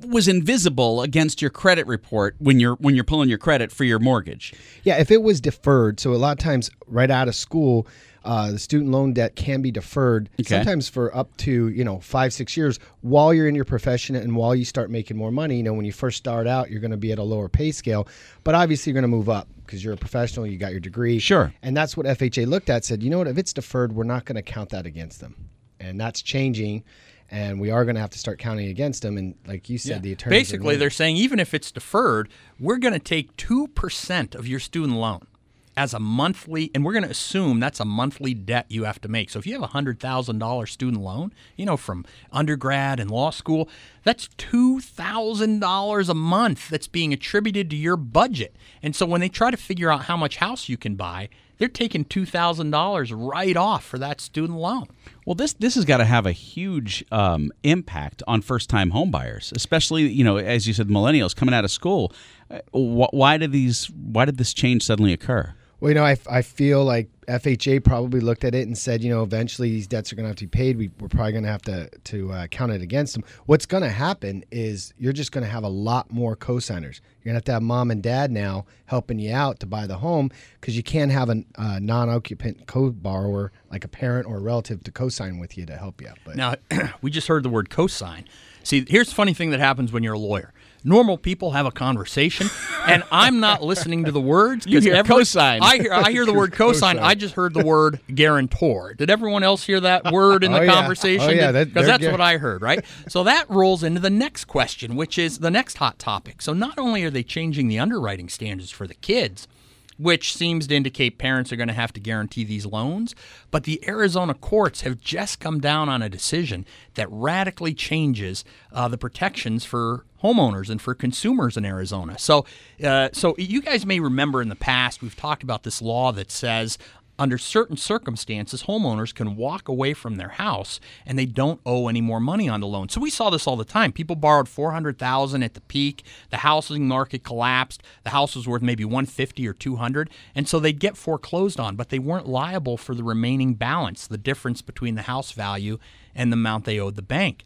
was 0.07 0.29
invisible 0.29 1.03
against 1.03 1.43
your 1.43 1.50
credit 1.50 1.87
report 1.87 2.37
when 2.38 2.61
you're 2.61 2.76
when 2.76 2.95
you're 2.95 3.05
pulling 3.05 3.29
your 3.29 3.38
credit 3.38 3.73
for 3.73 3.85
your 3.85 3.99
mortgage. 3.99 4.55
Yeah, 4.85 4.99
if 4.99 5.11
it 5.11 5.23
was 5.23 5.41
deferred, 5.41 5.99
so 6.00 6.12
a 6.12 6.17
lot 6.17 6.33
of 6.33 6.38
times 6.38 6.71
right 6.87 7.11
out 7.11 7.29
of 7.29 7.35
school, 7.35 7.87
uh, 8.25 8.50
the 8.50 8.59
student 8.59 8.90
loan 8.90 9.12
debt 9.12 9.37
can 9.37 9.61
be 9.62 9.71
deferred 9.71 10.28
Okay. 10.40 10.45
sometimes 10.57 10.88
for 10.88 11.14
up 11.16 11.37
to 11.38 11.69
you 11.69 11.85
know 11.85 12.00
five 12.00 12.33
six 12.33 12.57
years 12.57 12.78
while 13.02 13.33
you're 13.35 13.47
in 13.49 13.54
your 13.54 13.64
profession 13.64 14.16
and 14.16 14.35
while 14.35 14.54
you 14.54 14.64
start 14.64 14.90
making 14.90 15.16
more 15.16 15.31
money. 15.31 15.57
You 15.59 15.62
know, 15.62 15.75
when 15.75 15.85
you 15.85 15.93
first 15.93 16.16
start 16.16 16.47
out, 16.47 16.71
you're 16.71 16.81
going 16.81 16.90
to 16.90 16.97
be 16.97 17.12
at 17.12 17.19
a 17.19 17.23
lower 17.23 17.49
pay 17.49 17.71
scale, 17.73 18.09
but 18.43 18.54
obviously 18.54 18.90
you're 18.90 19.00
going 19.00 19.11
to 19.11 19.16
move 19.16 19.28
up 19.28 19.49
because 19.66 19.83
you're 19.85 19.95
a 19.95 19.97
professional, 19.97 20.47
you 20.47 20.59
got 20.59 20.71
your 20.73 20.81
degree. 20.81 21.19
Sure. 21.19 21.52
and 21.62 21.76
that's 21.76 21.97
what 21.97 22.07
FHA 22.07 22.47
looked 22.47 22.69
at. 22.71 22.85
Said, 22.85 23.02
you 23.02 23.11
know 23.11 23.19
what, 23.19 23.28
if 23.28 23.38
it's 23.38 23.52
deferred, 23.52 23.93
we're 23.95 24.04
not 24.04 24.25
going 24.25 24.37
to 24.37 24.43
count 24.43 24.71
that 24.71 24.87
against 24.87 25.21
them, 25.21 25.37
and 25.81 26.00
that's 26.00 26.21
changing. 26.23 26.83
And 27.31 27.59
we 27.59 27.70
are 27.70 27.85
going 27.85 27.94
to 27.94 28.01
have 28.03 28.11
to 28.11 28.18
start 28.18 28.38
counting 28.38 28.68
against 28.68 29.01
them. 29.03 29.16
And 29.16 29.35
like 29.46 29.68
you 29.70 29.79
said, 29.79 30.03
the 30.03 30.12
attorneys 30.12 30.37
are 30.37 30.40
Basically, 30.40 30.77
they're 30.77 30.90
saying 30.90 31.16
even 31.16 31.40
if 31.40 31.55
it's 31.55 31.72
deferred, 31.72 32.29
we're 32.61 32.77
going 32.77 32.92
to 32.92 33.01
take 33.01 33.35
2% 33.38 34.35
of 34.35 34.46
your 34.46 34.61
student 34.61 34.98
loan 34.98 35.27
as 35.76 35.94
a 35.94 35.98
monthly, 35.98 36.70
and 36.74 36.84
we're 36.84 36.92
going 36.92 37.04
to 37.04 37.10
assume 37.10 37.60
that's 37.60 37.80
a 37.80 37.84
monthly 37.84 38.34
debt 38.34 38.66
you 38.68 38.84
have 38.84 39.00
to 39.00 39.08
make. 39.08 39.30
So 39.30 39.38
if 39.38 39.46
you 39.46 39.54
have 39.54 39.62
a 39.62 39.72
$100,000 39.72 40.68
student 40.68 41.02
loan, 41.02 41.32
you 41.56 41.66
know, 41.66 41.76
from 41.76 42.04
undergrad 42.32 43.00
and 43.00 43.10
law 43.10 43.30
school, 43.30 43.68
that's 44.02 44.28
$2,000 44.38 46.08
a 46.08 46.14
month 46.14 46.68
that's 46.68 46.88
being 46.88 47.12
attributed 47.12 47.70
to 47.70 47.76
your 47.76 47.96
budget. 47.96 48.56
And 48.82 48.94
so 48.94 49.06
when 49.06 49.20
they 49.20 49.28
try 49.28 49.50
to 49.50 49.56
figure 49.56 49.90
out 49.90 50.04
how 50.04 50.16
much 50.16 50.37
house 50.37 50.68
you 50.68 50.76
can 50.76 50.94
buy, 50.94 51.28
they're 51.58 51.68
taking 51.68 52.04
$2,000 52.04 53.12
right 53.16 53.56
off 53.56 53.84
for 53.84 53.98
that 53.98 54.20
student 54.20 54.58
loan. 54.58 54.87
Well, 55.24 55.34
this 55.34 55.52
this 55.54 55.76
has 55.76 55.84
got 55.84 55.98
to 55.98 56.04
have 56.04 56.26
a 56.26 56.32
huge 56.32 57.04
um, 57.10 57.52
impact 57.62 58.22
on 58.26 58.42
first 58.42 58.68
time 58.68 58.90
homebuyers, 58.90 59.54
especially 59.54 60.02
you 60.02 60.24
know 60.24 60.37
as 60.37 60.66
you 60.66 60.74
said, 60.74 60.88
millennials 60.88 61.34
coming 61.34 61.54
out 61.54 61.64
of 61.64 61.70
school. 61.70 62.12
Uh, 62.50 62.58
why 62.72 63.38
did 63.38 63.52
these? 63.52 63.87
Why 63.87 64.24
did 64.24 64.37
this 64.37 64.52
change 64.52 64.82
suddenly 64.82 65.12
occur? 65.12 65.54
Well, 65.85 65.90
you 65.90 65.97
know, 65.97 66.07
I, 66.07 66.16
I 66.31 66.40
feel 66.40 66.83
like 66.83 67.11
FHA 67.29 67.85
probably 67.85 68.20
looked 68.20 68.42
at 68.42 68.55
it 68.55 68.66
and 68.66 68.77
said, 68.77 69.03
you 69.03 69.11
know, 69.11 69.23
eventually 69.23 69.68
these 69.68 69.87
debts 69.87 70.11
are 70.11 70.16
going 70.16 70.25
to 70.25 70.29
have 70.29 70.37
to 70.37 70.44
be 70.44 70.49
paid. 70.49 70.79
We, 70.79 70.90
we're 70.99 71.09
probably 71.09 71.33
going 71.33 71.44
to 71.44 71.51
have 71.51 71.61
to 71.61 71.90
to 71.90 72.33
uh, 72.33 72.47
count 72.47 72.73
it 72.73 72.81
against 72.81 73.12
them. 73.12 73.23
What's 73.44 73.66
going 73.66 73.83
to 73.83 73.90
happen 73.90 74.44
is 74.51 74.94
you're 74.97 75.12
just 75.12 75.31
going 75.31 75.44
to 75.44 75.51
have 75.51 75.62
a 75.62 75.68
lot 75.68 76.11
more 76.11 76.37
cosigners. 76.37 77.03
You're 77.20 77.25
going 77.27 77.35
to 77.35 77.35
have 77.35 77.44
to 77.44 77.53
have 77.53 77.62
mom 77.62 77.90
and 77.90 78.03
dad 78.03 78.31
now 78.31 78.64
helping 78.87 79.18
you 79.18 79.35
out 79.35 79.61
to 79.61 79.66
buy 79.66 79.87
the 79.87 79.99
home 79.99 80.31
because 80.59 80.75
you 80.75 80.83
can't 80.83 81.12
have 81.12 81.29
a 81.29 81.44
uh, 81.57 81.81
non-occupant 81.81 82.66
co-borrower 82.66 83.53
like 83.70 83.85
a 83.85 83.88
parent 83.88 84.27
or 84.27 84.38
a 84.38 84.40
relative 84.40 84.83
to 84.85 84.90
co-sign 84.90 85.38
with 85.38 85.59
you 85.59 85.66
to 85.66 85.77
help 85.77 86.01
you 86.01 86.09
out. 86.09 86.16
But 86.25 86.37
Now, 86.37 86.55
we 87.03 87.11
just 87.11 87.29
heard 87.29 87.42
the 87.42 87.51
word 87.51 87.68
cosign. 87.68 88.25
See, 88.62 88.87
here's 88.88 89.11
the 89.11 89.14
funny 89.14 89.35
thing 89.35 89.51
that 89.51 89.61
happens 89.61 89.92
when 89.92 90.03
you're 90.03 90.14
a 90.14 90.18
lawyer. 90.18 90.54
Normal 90.87 91.16
people 91.16 91.53
have 91.53 91.64
a 91.64 91.70
conversation, 91.70 92.49
and 92.87 93.03
I'm 93.11 93.40
not 93.40 93.62
listening 93.62 94.05
to 94.05 94.12
the 94.12 94.20
words. 94.20 94.66
You 94.75 94.81
hear 94.81 94.94
every- 94.94 95.14
cosign. 95.14 95.61
I 95.62 95.79
hear, 95.79 95.92
I 95.92 96.11
hear 96.11 96.27
the 96.27 96.35
word 96.35 96.53
cosign. 96.55 97.01
I 97.01 97.14
just 97.14 97.35
heard 97.35 97.55
the 97.55 97.64
word 97.64 98.01
guarantor. 98.14 98.92
Did 98.94 99.09
everyone 99.09 99.42
else 99.42 99.64
hear 99.64 99.81
that 99.81 100.12
word 100.12 100.44
in 100.44 100.53
oh, 100.53 100.57
the 100.57 100.61
Oh, 100.61 100.64
yeah. 100.64 100.73
conversation? 100.73 101.27
Oh, 101.29 101.33
yeah, 101.33 101.53
Because 101.53 101.73
that- 101.75 101.87
that's 101.87 102.03
gar- 102.03 102.12
what 102.12 102.20
I 102.20 102.37
heard, 102.37 102.61
right? 102.62 102.85
so 103.09 103.25
that 103.25 103.49
rolls 103.49 103.83
into 103.83 104.01
the 104.01 104.11
next 104.11 104.44
question, 104.44 104.94
which 104.97 105.16
is 105.18 105.38
the 105.38 105.51
next 105.51 105.79
hot 105.79 105.99
topic. 105.99 106.42
So 106.42 106.53
not 106.53 106.79
only 106.79 107.03
are 107.05 107.11
they 107.11 107.23
changing 107.23 107.68
the 107.68 107.79
underwriting 107.79 108.29
standards 108.29 108.70
for 108.70 108.87
the 108.87 108.94
kids, 108.94 109.49
which 109.98 110.35
seems 110.35 110.66
to 110.66 110.74
indicate 110.74 111.18
parents 111.18 111.52
are 111.52 111.57
going 111.57 111.68
to 111.68 111.74
have 111.74 111.92
to 111.92 112.00
guarantee 112.00 112.44
these 112.44 112.66
loans. 112.66 113.14
But 113.50 113.64
the 113.64 113.87
Arizona 113.87 114.35
courts 114.35 114.83
have 114.83 115.00
just 115.00 115.40
come 115.40 115.61
down 115.61 115.88
on 115.88 116.02
a 116.02 116.09
decision 116.09 116.66
that 116.94 117.09
radically 117.11 117.74
changes 117.74 118.44
uh, 118.72 118.88
the 118.88 118.98
protections 118.98 119.64
for 119.64 120.04
homeowners 120.22 120.70
and 120.70 120.80
for 120.80 120.94
consumers 120.94 121.57
in 121.57 121.64
Arizona. 121.64 122.18
So, 122.18 122.46
uh, 122.83 123.11
so 123.12 123.35
you 123.37 123.61
guys 123.61 123.85
may 123.85 124.00
remember 124.00 124.40
in 124.40 124.48
the 124.48 124.57
past 124.57 125.02
we've 125.02 125.16
talked 125.16 125.42
about 125.42 125.62
this 125.62 125.83
law 125.83 126.12
that 126.12 126.30
says 126.30 126.78
under 127.18 127.38
certain 127.38 127.77
circumstances, 127.77 128.64
homeowners 128.64 129.14
can 129.14 129.37
walk 129.37 129.68
away 129.68 129.94
from 129.94 130.16
their 130.16 130.31
house 130.31 130.81
and 131.07 131.18
they 131.18 131.27
don't 131.27 131.61
owe 131.64 131.88
any 131.88 132.00
more 132.00 132.20
money 132.20 132.48
on 132.48 132.61
the 132.61 132.66
loan. 132.66 132.88
So 132.88 133.00
we 133.00 133.11
saw 133.11 133.31
this 133.31 133.46
all 133.46 133.57
the 133.57 133.64
time. 133.64 133.92
People 133.92 134.16
borrowed 134.16 134.48
four 134.48 134.72
hundred 134.72 134.98
thousand 134.98 135.42
at 135.42 135.55
the 135.55 135.61
peak. 135.61 136.05
The 136.31 136.38
housing 136.38 136.88
market 136.88 137.22
collapsed. 137.22 137.83
The 138.03 138.11
house 138.11 138.35
was 138.35 138.48
worth 138.48 138.62
maybe 138.62 138.85
one 138.85 139.07
fifty 139.07 139.46
or 139.46 139.53
two 139.53 139.77
hundred, 139.77 140.11
and 140.35 140.48
so 140.48 140.59
they'd 140.59 140.81
get 140.81 140.96
foreclosed 140.96 141.61
on, 141.61 141.77
but 141.77 141.90
they 141.90 141.98
weren't 141.98 142.29
liable 142.29 142.77
for 142.77 142.94
the 142.94 143.05
remaining 143.05 143.55
balance, 143.55 144.07
the 144.07 144.18
difference 144.18 144.62
between 144.62 144.96
the 144.96 145.03
house 145.03 145.33
value 145.33 145.79
and 146.14 146.33
the 146.33 146.37
amount 146.37 146.64
they 146.64 146.81
owed 146.81 146.96
the 146.96 147.03
bank. 147.03 147.44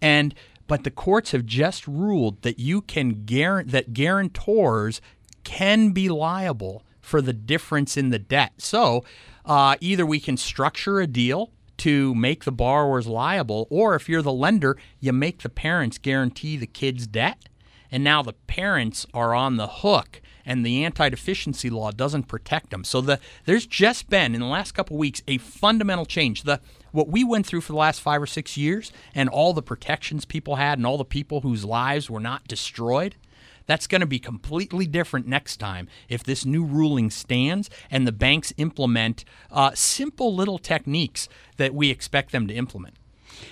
And 0.00 0.34
but 0.66 0.84
the 0.84 0.90
courts 0.90 1.32
have 1.32 1.44
just 1.46 1.88
ruled 1.88 2.42
that 2.42 2.60
you 2.60 2.80
can 2.80 3.24
guarantee 3.24 3.72
that 3.72 3.92
guarantors 3.92 5.00
can 5.42 5.90
be 5.90 6.08
liable 6.08 6.84
for 7.10 7.20
the 7.20 7.32
difference 7.32 7.96
in 7.96 8.10
the 8.10 8.18
debt. 8.20 8.52
So 8.58 9.04
uh, 9.44 9.74
either 9.80 10.06
we 10.06 10.20
can 10.20 10.36
structure 10.36 11.00
a 11.00 11.06
deal 11.06 11.50
to 11.78 12.14
make 12.14 12.44
the 12.44 12.52
borrowers 12.52 13.06
liable, 13.06 13.66
or 13.68 13.96
if 13.96 14.08
you're 14.08 14.22
the 14.22 14.32
lender, 14.32 14.76
you 15.00 15.12
make 15.12 15.42
the 15.42 15.48
parents 15.48 15.98
guarantee 15.98 16.56
the 16.56 16.66
kid's 16.66 17.06
debt. 17.06 17.48
And 17.90 18.04
now 18.04 18.22
the 18.22 18.34
parents 18.34 19.06
are 19.12 19.34
on 19.34 19.56
the 19.56 19.66
hook, 19.66 20.22
and 20.46 20.64
the 20.64 20.84
anti-deficiency 20.84 21.70
law 21.70 21.90
doesn't 21.90 22.28
protect 22.28 22.70
them. 22.70 22.84
So 22.84 23.00
the 23.00 23.18
there's 23.46 23.66
just 23.66 24.08
been 24.08 24.34
in 24.34 24.40
the 24.40 24.46
last 24.46 24.72
couple 24.72 24.94
of 24.94 25.00
weeks 25.00 25.22
a 25.26 25.38
fundamental 25.38 26.06
change. 26.06 26.44
The 26.44 26.60
what 26.92 27.08
we 27.08 27.24
went 27.24 27.46
through 27.46 27.62
for 27.62 27.72
the 27.72 27.78
last 27.78 28.00
five 28.00 28.22
or 28.22 28.26
six 28.26 28.56
years, 28.56 28.92
and 29.12 29.28
all 29.28 29.52
the 29.52 29.62
protections 29.62 30.24
people 30.24 30.56
had, 30.56 30.78
and 30.78 30.86
all 30.86 30.98
the 30.98 31.04
people 31.04 31.40
whose 31.40 31.64
lives 31.64 32.08
were 32.08 32.20
not 32.20 32.46
destroyed. 32.46 33.16
That's 33.70 33.86
going 33.86 34.00
to 34.00 34.06
be 34.06 34.18
completely 34.18 34.86
different 34.86 35.28
next 35.28 35.58
time 35.58 35.86
if 36.08 36.24
this 36.24 36.44
new 36.44 36.64
ruling 36.64 37.08
stands 37.08 37.70
and 37.88 38.04
the 38.04 38.10
banks 38.12 38.52
implement 38.56 39.24
uh, 39.50 39.70
simple 39.74 40.34
little 40.34 40.58
techniques 40.58 41.28
that 41.56 41.72
we 41.72 41.88
expect 41.88 42.32
them 42.32 42.48
to 42.48 42.54
implement. 42.54 42.96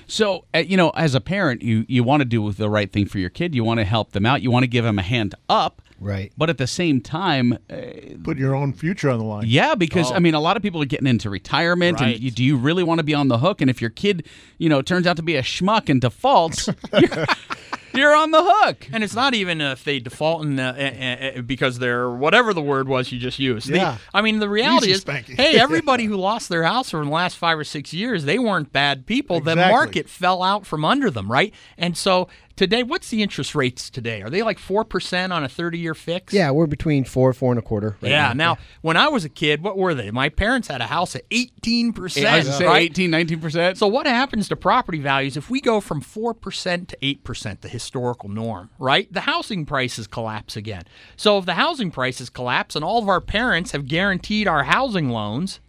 So, 0.08 0.44
uh, 0.52 0.58
you 0.58 0.76
know, 0.76 0.90
as 0.90 1.14
a 1.14 1.20
parent, 1.20 1.62
you 1.62 1.84
you 1.88 2.02
want 2.02 2.20
to 2.20 2.24
do 2.24 2.50
the 2.52 2.68
right 2.68 2.92
thing 2.92 3.06
for 3.06 3.20
your 3.20 3.30
kid. 3.30 3.54
You 3.54 3.62
want 3.62 3.78
to 3.78 3.84
help 3.84 4.10
them 4.10 4.26
out. 4.26 4.42
You 4.42 4.50
want 4.50 4.64
to 4.64 4.66
give 4.76 4.84
them 4.84 4.98
a 4.98 5.02
hand 5.02 5.36
up 5.48 5.82
Right. 6.00 6.32
But 6.36 6.48
at 6.48 6.58
the 6.58 6.66
same 6.68 7.00
time, 7.00 7.54
uh, 7.68 7.76
Put 8.22 8.38
your 8.38 8.54
own 8.54 8.72
future 8.72 9.10
on 9.10 9.18
the 9.18 9.24
line. 9.24 9.44
yeah, 9.46 9.74
because 9.74 10.12
I 10.12 10.20
mean, 10.20 10.34
a 10.34 10.40
lot 10.40 10.56
of 10.56 10.62
people 10.62 10.80
are 10.80 10.86
getting 10.86 11.08
into 11.08 11.28
retirement, 11.28 12.00
Right. 12.00 12.14
and 12.14 12.22
you, 12.22 12.30
do 12.30 12.44
you 12.44 12.56
really 12.56 12.84
want 12.84 12.98
to 13.00 13.02
be 13.04 13.14
on 13.14 13.26
the 13.28 13.38
hook? 13.38 13.60
And 13.60 13.68
if 13.68 13.80
your 13.80 13.90
kid, 13.90 14.26
you 14.58 14.68
know, 14.68 14.80
turns 14.80 15.06
out 15.08 15.16
to 15.16 15.22
be 15.24 15.34
a 15.36 15.42
schmuck 15.42 15.88
and 15.88 16.00
defaults, 16.00 16.68
you're, 17.92 18.00
you're 18.00 18.16
on 18.16 18.30
the 18.30 18.42
hook. 18.42 18.88
And 18.92 19.02
it's 19.04 19.14
not 19.14 19.34
even 19.34 19.60
if 19.60 19.84
they 19.84 19.98
default 19.98 20.42
in, 20.44 20.58
uh, 20.58 20.74
uh, 20.76 21.38
uh, 21.38 21.42
because 21.42 21.78
they're 21.78 22.10
whatever 22.10 22.52
the 22.52 22.62
word 22.62 22.88
was 22.88 23.12
you 23.12 23.18
just 23.18 23.38
used. 23.38 23.68
The- 23.68 23.76
Yeah. 23.76 23.98
I 24.14 24.22
mean, 24.22 24.38
the 24.38 24.48
reality 24.48 24.86
Easy 24.86 24.92
is, 24.94 25.00
spanking. 25.02 25.36
hey, 25.36 25.58
everybody 25.60 26.04
who 26.04 26.16
lost 26.16 26.48
their 26.48 26.64
house 26.64 26.92
over 26.94 27.04
the 27.04 27.10
last 27.10 27.36
five 27.36 27.58
or 27.58 27.64
six 27.64 27.92
years, 27.92 28.24
they 28.24 28.38
weren't 28.38 28.72
bad 28.72 29.06
people. 29.06 29.40
The 29.40 29.56
market 29.56 30.08
fell 30.08 30.42
out 30.42 30.66
from 30.66 30.84
under 30.84 31.10
them, 31.10 31.30
right? 31.30 31.52
And 31.76 31.96
so 31.96 32.28
today, 32.58 32.82
what's 32.82 33.08
the 33.08 33.22
interest 33.22 33.54
rates 33.54 33.88
today? 33.88 34.20
Are 34.20 34.28
they 34.28 34.42
like 34.42 34.58
four 34.58 34.84
percent 34.84 35.32
on 35.32 35.44
a 35.44 35.48
thirty-year 35.48 35.94
fix? 35.94 36.34
Yeah, 36.34 36.50
we're 36.50 36.66
between 36.66 37.04
four, 37.04 37.32
four 37.32 37.52
and 37.52 37.58
a 37.58 37.62
quarter. 37.62 37.96
Right 38.02 38.10
yeah. 38.10 38.32
now. 38.34 38.54
Now, 38.54 38.58
when 38.82 38.96
I 38.96 39.08
was 39.08 39.24
a 39.24 39.28
kid, 39.28 39.62
what 39.62 39.78
were 39.78 39.94
they? 39.94 40.10
My 40.10 40.28
parents 40.28 40.68
had 40.68 40.80
a 40.80 40.86
house 40.86 41.16
at 41.16 41.22
eighteen 41.30 41.92
percent. 41.92 42.26
I 42.26 42.38
was 42.38 42.46
gonna 42.46 42.58
say 42.58 42.66
right? 42.66 42.82
18, 42.82 43.10
19 43.10 43.40
percent. 43.40 43.78
So 43.78 43.86
what 43.86 44.06
happens 44.06 44.48
to 44.48 44.56
property 44.56 44.98
values 44.98 45.36
if 45.36 45.48
we 45.48 45.60
go 45.60 45.80
from 45.80 46.02
4% 46.02 46.88
to 46.88 46.96
8%, 46.96 47.60
the 47.60 47.68
historical 47.68 48.28
norm, 48.28 48.70
right? 48.78 49.10
The 49.12 49.20
housing 49.20 49.64
prices 49.64 50.06
collapse 50.06 50.56
again. 50.56 50.84
So 51.16 51.38
if 51.38 51.46
the 51.46 51.54
housing 51.54 51.90
prices 51.90 52.30
collapse 52.30 52.74
and 52.74 52.84
all 52.84 53.00
of 53.00 53.08
our 53.08 53.20
parents 53.20 53.72
have 53.72 53.86
guaranteed 53.86 54.48
our 54.48 54.64
housing 54.64 55.10
loans, 55.10 55.60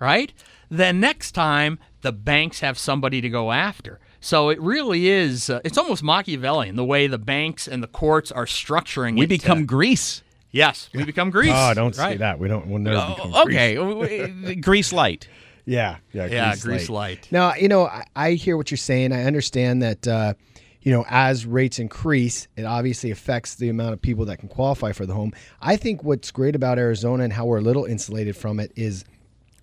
right? 0.00 0.32
Then 0.68 1.00
next 1.00 1.32
time 1.32 1.78
the 2.00 2.12
banks 2.12 2.60
have 2.60 2.78
somebody 2.78 3.20
to 3.20 3.28
go 3.28 3.52
after. 3.52 4.00
So 4.24 4.48
it 4.50 4.60
really 4.60 5.08
is 5.08 5.50
uh, 5.50 5.60
it's 5.64 5.76
almost 5.76 6.02
Machiavellian 6.02 6.76
the 6.76 6.84
way 6.84 7.08
the 7.08 7.18
banks 7.18 7.66
and 7.68 7.82
the 7.82 7.86
courts 7.88 8.30
are 8.32 8.46
structuring 8.46 9.14
we 9.18 9.24
it 9.24 9.28
to- 9.28 9.34
become 9.36 9.66
Greece. 9.66 10.22
Yes, 10.52 10.88
we 10.94 11.04
become 11.04 11.30
Greece. 11.30 11.52
Oh, 11.54 11.72
don't 11.74 11.94
say 11.94 12.18
that. 12.18 12.38
We 12.38 12.46
don't. 12.46 12.66
We'll 12.68 12.78
never 12.78 13.14
become 13.14 13.32
Oh, 13.34 13.44
Greece. 13.44 13.78
okay, 13.78 14.54
Greece 14.60 14.92
light. 14.92 15.26
Yeah. 15.64 15.96
Yeah. 16.12 16.26
Yeah, 16.26 16.54
Greece 16.56 16.88
light. 16.90 17.26
Now, 17.30 17.54
you 17.54 17.68
know, 17.68 17.86
I, 17.86 18.04
I 18.14 18.30
hear 18.32 18.56
what 18.58 18.70
you're 18.70 18.76
saying. 18.78 19.12
I 19.12 19.24
understand 19.24 19.80
that, 19.82 20.06
uh, 20.06 20.34
you 20.82 20.92
know, 20.92 21.04
as 21.08 21.46
rates 21.46 21.78
increase, 21.78 22.48
it 22.56 22.64
obviously 22.64 23.10
affects 23.10 23.54
the 23.54 23.70
amount 23.70 23.94
of 23.94 24.02
people 24.02 24.24
that 24.26 24.40
can 24.40 24.48
qualify 24.48 24.92
for 24.92 25.06
the 25.06 25.14
home. 25.14 25.32
I 25.60 25.76
think 25.76 26.04
what's 26.04 26.30
great 26.30 26.54
about 26.54 26.78
Arizona 26.78 27.24
and 27.24 27.32
how 27.32 27.46
we're 27.46 27.58
a 27.58 27.62
little 27.62 27.84
insulated 27.86 28.36
from 28.36 28.60
it 28.60 28.72
is 28.76 29.04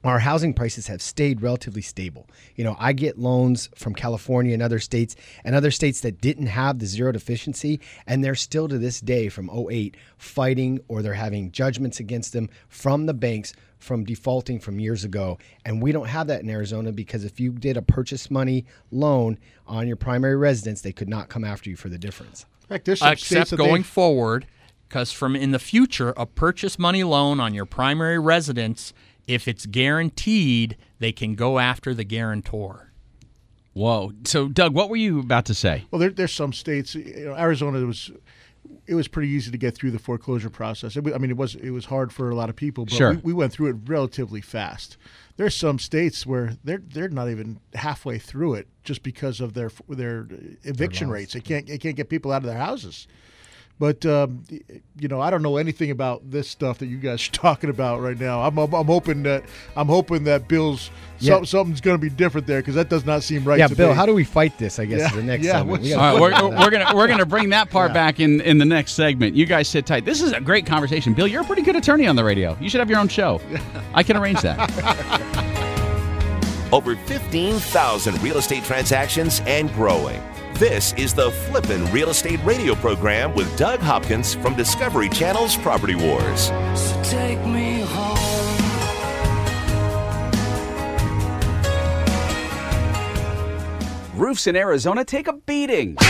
our 0.03 0.19
housing 0.19 0.53
prices 0.53 0.87
have 0.87 1.01
stayed 1.01 1.41
relatively 1.41 1.81
stable. 1.81 2.27
You 2.55 2.63
know, 2.63 2.75
I 2.79 2.93
get 2.93 3.17
loans 3.17 3.69
from 3.75 3.93
California 3.93 4.53
and 4.53 4.63
other 4.63 4.79
states 4.79 5.15
and 5.43 5.55
other 5.55 5.71
states 5.71 6.01
that 6.01 6.21
didn't 6.21 6.47
have 6.47 6.79
the 6.79 6.85
zero 6.85 7.11
deficiency 7.11 7.79
and 8.07 8.23
they're 8.23 8.35
still 8.35 8.67
to 8.69 8.77
this 8.77 9.01
day 9.01 9.29
from 9.29 9.49
08 9.49 9.97
fighting 10.17 10.79
or 10.87 11.01
they're 11.01 11.13
having 11.13 11.51
judgments 11.51 11.99
against 11.99 12.33
them 12.33 12.49
from 12.69 13.07
the 13.07 13.13
banks 13.13 13.53
from 13.77 14.03
defaulting 14.03 14.59
from 14.59 14.79
years 14.79 15.03
ago. 15.03 15.37
And 15.65 15.81
we 15.81 15.91
don't 15.91 16.07
have 16.07 16.27
that 16.27 16.41
in 16.41 16.49
Arizona 16.49 16.91
because 16.91 17.23
if 17.23 17.39
you 17.39 17.51
did 17.51 17.77
a 17.77 17.81
purchase 17.81 18.29
money 18.29 18.65
loan 18.91 19.37
on 19.67 19.87
your 19.87 19.95
primary 19.95 20.35
residence, 20.35 20.81
they 20.81 20.91
could 20.91 21.09
not 21.09 21.29
come 21.29 21.43
after 21.43 21.69
you 21.69 21.75
for 21.75 21.89
the 21.89 21.97
difference. 21.97 22.45
In 22.63 22.67
fact, 22.67 22.85
there's 22.85 22.99
some 22.99 23.15
states 23.15 23.51
except 23.51 23.57
going 23.57 23.83
forward 23.83 24.45
because 24.87 25.11
from 25.11 25.35
in 25.35 25.51
the 25.51 25.59
future 25.59 26.13
a 26.17 26.25
purchase 26.25 26.77
money 26.77 27.03
loan 27.03 27.39
on 27.39 27.53
your 27.53 27.65
primary 27.65 28.19
residence 28.19 28.93
if 29.29 29.47
it's 29.47 29.65
guaranteed 29.65 30.75
they 30.99 31.11
can 31.11 31.35
go 31.35 31.59
after 31.59 31.93
the 31.93 32.03
guarantor 32.03 32.89
Whoa. 33.73 34.11
So, 34.25 34.49
Doug, 34.49 34.73
what 34.73 34.89
were 34.89 34.97
you 34.97 35.19
about 35.19 35.45
to 35.45 35.53
say? 35.53 35.85
Well, 35.91 35.99
there, 35.99 36.09
there's 36.09 36.33
some 36.33 36.51
states. 36.51 36.95
You 36.95 37.25
know, 37.25 37.35
Arizona 37.35 37.85
was. 37.85 38.11
It 38.87 38.95
was 38.95 39.07
pretty 39.07 39.29
easy 39.29 39.51
to 39.51 39.57
get 39.57 39.75
through 39.75 39.91
the 39.91 39.99
foreclosure 39.99 40.49
process. 40.49 40.97
It, 40.97 41.05
I 41.13 41.17
mean, 41.17 41.29
it 41.29 41.37
was 41.37 41.55
it 41.55 41.69
was 41.69 41.85
hard 41.85 42.11
for 42.11 42.29
a 42.29 42.35
lot 42.35 42.49
of 42.49 42.55
people, 42.55 42.85
but 42.85 42.93
Sure. 42.93 43.11
we, 43.11 43.17
we 43.17 43.33
went 43.33 43.53
through 43.53 43.67
it 43.69 43.77
relatively 43.85 44.41
fast. 44.41 44.97
There's 45.37 45.55
some 45.55 45.79
states 45.79 46.25
where 46.25 46.57
they're 46.63 46.81
they're 46.85 47.07
not 47.07 47.29
even 47.29 47.59
halfway 47.73 48.19
through 48.19 48.55
it 48.55 48.67
just 48.83 49.01
because 49.01 49.39
of 49.39 49.53
their 49.53 49.71
their 49.87 50.27
eviction 50.63 51.09
rates. 51.09 51.33
They 51.33 51.39
can't 51.39 51.67
they 51.67 51.77
can't 51.77 51.95
get 51.95 52.09
people 52.09 52.31
out 52.31 52.43
of 52.43 52.49
their 52.49 52.57
houses. 52.57 53.07
But 53.79 54.05
um, 54.05 54.43
you 54.99 55.07
know, 55.07 55.21
I 55.21 55.29
don't 55.29 55.41
know 55.41 55.55
anything 55.55 55.89
about 55.89 56.29
this 56.29 56.49
stuff 56.49 56.79
that 56.79 56.87
you 56.87 56.97
guys 56.97 57.25
are 57.27 57.31
talking 57.31 57.69
about 57.69 58.01
right 58.01 58.19
now. 58.19 58.41
I'm 58.41 58.57
I'm, 58.57 58.73
I'm 58.73 58.85
hoping 58.87 59.23
that 59.23 59.43
I'm 59.77 59.87
hoping 59.87 60.25
that 60.25 60.49
Bill's 60.49 60.91
Yeah. 61.19 61.35
some, 61.35 61.45
something's 61.45 61.79
going 61.79 61.95
to 61.97 62.01
be 62.01 62.09
different 62.09 62.45
there 62.45 62.59
because 62.59 62.75
that 62.75 62.89
does 62.89 63.05
not 63.05 63.23
seem 63.23 63.45
right. 63.45 63.57
yeah, 63.57 63.67
to 63.67 63.75
Bill, 63.75 63.89
me. 63.89 63.95
how 63.95 64.05
do 64.05 64.13
we 64.13 64.25
fight 64.25 64.57
this? 64.57 64.79
I 64.79 64.85
guess 64.85 64.99
is 64.99 65.11
Yeah, 65.11 65.15
the 65.15 65.23
next 65.23 65.45
yeah, 65.45 65.51
segment. 65.59 65.83
We 65.83 65.95
right, 65.95 66.13
we're, 66.19 66.31
we're 66.49 66.69
gonna 66.69 66.93
we're 66.93 67.07
gonna 67.07 67.25
bring 67.25 67.49
that 67.51 67.69
part 67.69 67.93
back 67.93 68.19
in 68.19 68.41
in 68.41 68.57
the 68.57 68.65
next 68.65 68.91
segment. 68.93 69.33
You 69.33 69.45
guys 69.45 69.69
sit 69.69 69.85
tight. 69.85 70.03
This 70.03 70.21
is 70.21 70.33
a 70.33 70.41
great 70.41 70.65
conversation, 70.65 71.13
Bill. 71.13 71.27
You're 71.27 71.43
a 71.43 71.45
pretty 71.45 71.61
good 71.61 71.77
attorney 71.77 72.05
on 72.05 72.17
the 72.17 72.23
radio. 72.23 72.57
You 72.59 72.69
should 72.69 72.79
have 72.79 72.89
your 72.89 72.99
own 72.99 73.07
show. 73.07 73.39
I 73.93 74.03
can 74.03 74.17
arrange 74.17 74.41
that. 74.41 74.59
Over 76.71 76.95
15,000 76.95 78.21
real 78.21 78.37
estate 78.37 78.63
transactions 78.63 79.41
and 79.47 79.73
growing. 79.73 80.21
This 80.59 80.91
is 80.97 81.13
the 81.13 81.31
Flippin' 81.31 81.89
Real 81.89 82.09
Estate 82.09 82.43
Radio 82.43 82.75
program 82.75 83.33
with 83.33 83.57
Doug 83.57 83.79
Hopkins 83.79 84.35
from 84.35 84.57
Discovery 84.57 85.07
Channel's 85.07 85.55
Property 85.55 85.95
Wars. 85.95 86.47
So 86.75 87.01
take 87.01 87.39
me 87.45 87.79
home. 87.79 88.17
Roofs 94.19 94.47
in 94.47 94.57
Arizona 94.57 95.05
take 95.05 95.29
a 95.29 95.33
beating. 95.33 95.95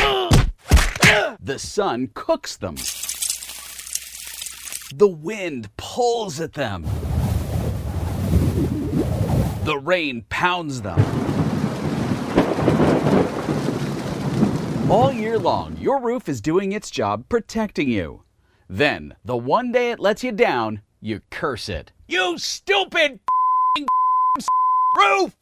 The 1.40 1.60
sun 1.60 2.10
cooks 2.16 2.58
them. 2.58 2.76
The 4.96 5.08
wind 5.08 5.70
pulls 5.78 6.40
at 6.40 6.54
them. 6.54 6.88
The 9.64 9.80
rain 9.80 10.26
pounds 10.30 10.82
them. 10.82 11.00
All 14.90 15.12
year 15.12 15.38
long, 15.38 15.78
your 15.78 16.02
roof 16.02 16.28
is 16.28 16.42
doing 16.42 16.72
its 16.72 16.90
job 16.90 17.30
protecting 17.30 17.90
you. 17.90 18.24
Then, 18.68 19.14
the 19.24 19.38
one 19.38 19.72
day 19.72 19.92
it 19.92 20.00
lets 20.00 20.24
you 20.24 20.32
down, 20.32 20.82
you 21.00 21.22
curse 21.30 21.70
it. 21.70 21.92
You 22.08 22.40
stupid 22.40 23.20
roof! 24.98 25.36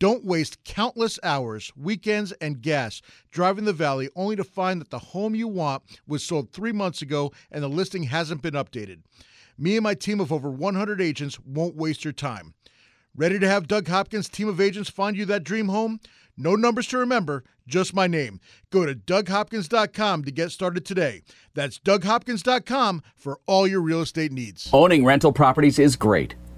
Don't 0.00 0.24
waste 0.24 0.64
countless 0.64 1.18
hours, 1.22 1.70
weekends, 1.76 2.32
and 2.40 2.62
gas 2.62 3.02
driving 3.30 3.66
the 3.66 3.72
valley 3.74 4.08
only 4.16 4.34
to 4.34 4.42
find 4.42 4.80
that 4.80 4.88
the 4.88 4.98
home 4.98 5.34
you 5.34 5.46
want 5.46 5.82
was 6.08 6.24
sold 6.24 6.52
three 6.52 6.72
months 6.72 7.02
ago 7.02 7.30
and 7.52 7.62
the 7.62 7.68
listing 7.68 8.04
hasn't 8.04 8.40
been 8.40 8.54
updated. 8.54 9.02
Me 9.58 9.76
and 9.76 9.84
my 9.84 9.92
team 9.92 10.18
of 10.18 10.32
over 10.32 10.50
100 10.50 11.02
agents 11.02 11.38
won't 11.40 11.76
waste 11.76 12.02
your 12.02 12.14
time. 12.14 12.54
Ready 13.14 13.38
to 13.38 13.46
have 13.46 13.68
Doug 13.68 13.88
Hopkins' 13.88 14.30
team 14.30 14.48
of 14.48 14.58
agents 14.58 14.88
find 14.88 15.18
you 15.18 15.26
that 15.26 15.44
dream 15.44 15.68
home? 15.68 16.00
No 16.34 16.54
numbers 16.54 16.86
to 16.86 16.96
remember, 16.96 17.44
just 17.66 17.92
my 17.92 18.06
name. 18.06 18.40
Go 18.70 18.86
to 18.86 18.94
DougHopkins.com 18.94 20.24
to 20.24 20.30
get 20.30 20.50
started 20.50 20.86
today. 20.86 21.20
That's 21.52 21.78
DougHopkins.com 21.78 23.02
for 23.14 23.38
all 23.46 23.66
your 23.66 23.82
real 23.82 24.00
estate 24.00 24.32
needs. 24.32 24.70
Owning 24.72 25.04
rental 25.04 25.32
properties 25.32 25.78
is 25.78 25.96
great. 25.96 26.36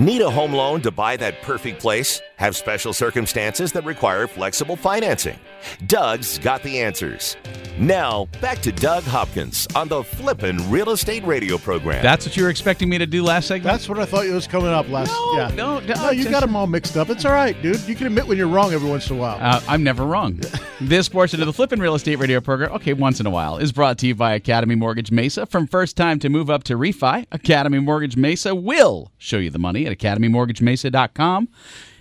Need 0.00 0.22
a 0.22 0.30
home 0.30 0.54
loan 0.54 0.80
to 0.80 0.90
buy 0.90 1.18
that 1.18 1.42
perfect 1.42 1.78
place? 1.78 2.22
Have 2.36 2.56
special 2.56 2.94
circumstances 2.94 3.70
that 3.72 3.84
require 3.84 4.26
flexible 4.26 4.74
financing? 4.74 5.38
Doug's 5.86 6.38
got 6.38 6.62
the 6.62 6.80
answers. 6.80 7.36
Now, 7.78 8.26
back 8.40 8.60
to 8.62 8.72
Doug 8.72 9.04
Hopkins 9.04 9.66
on 9.74 9.88
the 9.88 10.02
Flippin' 10.02 10.70
Real 10.70 10.90
Estate 10.90 11.24
Radio 11.24 11.56
program. 11.58 12.02
That's 12.02 12.26
what 12.26 12.36
you 12.36 12.42
were 12.44 12.50
expecting 12.50 12.88
me 12.88 12.98
to 12.98 13.06
do 13.06 13.22
last 13.22 13.48
segment? 13.48 13.64
That's 13.72 13.88
what 13.88 13.98
I 13.98 14.04
thought 14.04 14.26
was 14.26 14.46
coming 14.46 14.70
up 14.70 14.88
last. 14.88 15.08
No, 15.08 15.32
yeah. 15.36 15.48
no, 15.54 15.80
no, 15.80 15.94
no. 15.94 16.10
You 16.10 16.22
just- 16.24 16.30
got 16.30 16.40
them 16.40 16.54
all 16.56 16.66
mixed 16.66 16.96
up. 16.96 17.08
It's 17.10 17.24
all 17.24 17.32
right, 17.32 17.60
dude. 17.62 17.80
You 17.88 17.94
can 17.94 18.06
admit 18.06 18.26
when 18.26 18.36
you're 18.36 18.48
wrong 18.48 18.72
every 18.72 18.88
once 18.88 19.08
in 19.10 19.16
a 19.16 19.20
while. 19.20 19.38
Uh, 19.40 19.60
I'm 19.68 19.82
never 19.82 20.04
wrong. 20.04 20.40
this 20.80 21.08
portion 21.08 21.40
of 21.40 21.46
the 21.46 21.52
Flippin' 21.52 21.80
Real 21.80 21.94
Estate 21.94 22.16
Radio 22.16 22.40
program, 22.40 22.72
okay, 22.72 22.92
once 22.92 23.20
in 23.20 23.26
a 23.26 23.30
while, 23.30 23.56
is 23.56 23.72
brought 23.72 23.98
to 23.98 24.06
you 24.06 24.14
by 24.14 24.32
Academy 24.34 24.74
Mortgage 24.74 25.10
Mesa. 25.10 25.46
From 25.46 25.66
first 25.66 25.96
time 25.96 26.18
to 26.20 26.28
move 26.28 26.50
up 26.50 26.64
to 26.64 26.76
refi, 26.76 27.26
Academy 27.32 27.78
Mortgage 27.78 28.16
Mesa 28.16 28.54
will 28.54 29.10
show 29.18 29.38
you 29.38 29.50
the 29.50 29.58
money 29.58 29.86
at 29.86 29.96
academymortgagemesa.com. 29.98 31.48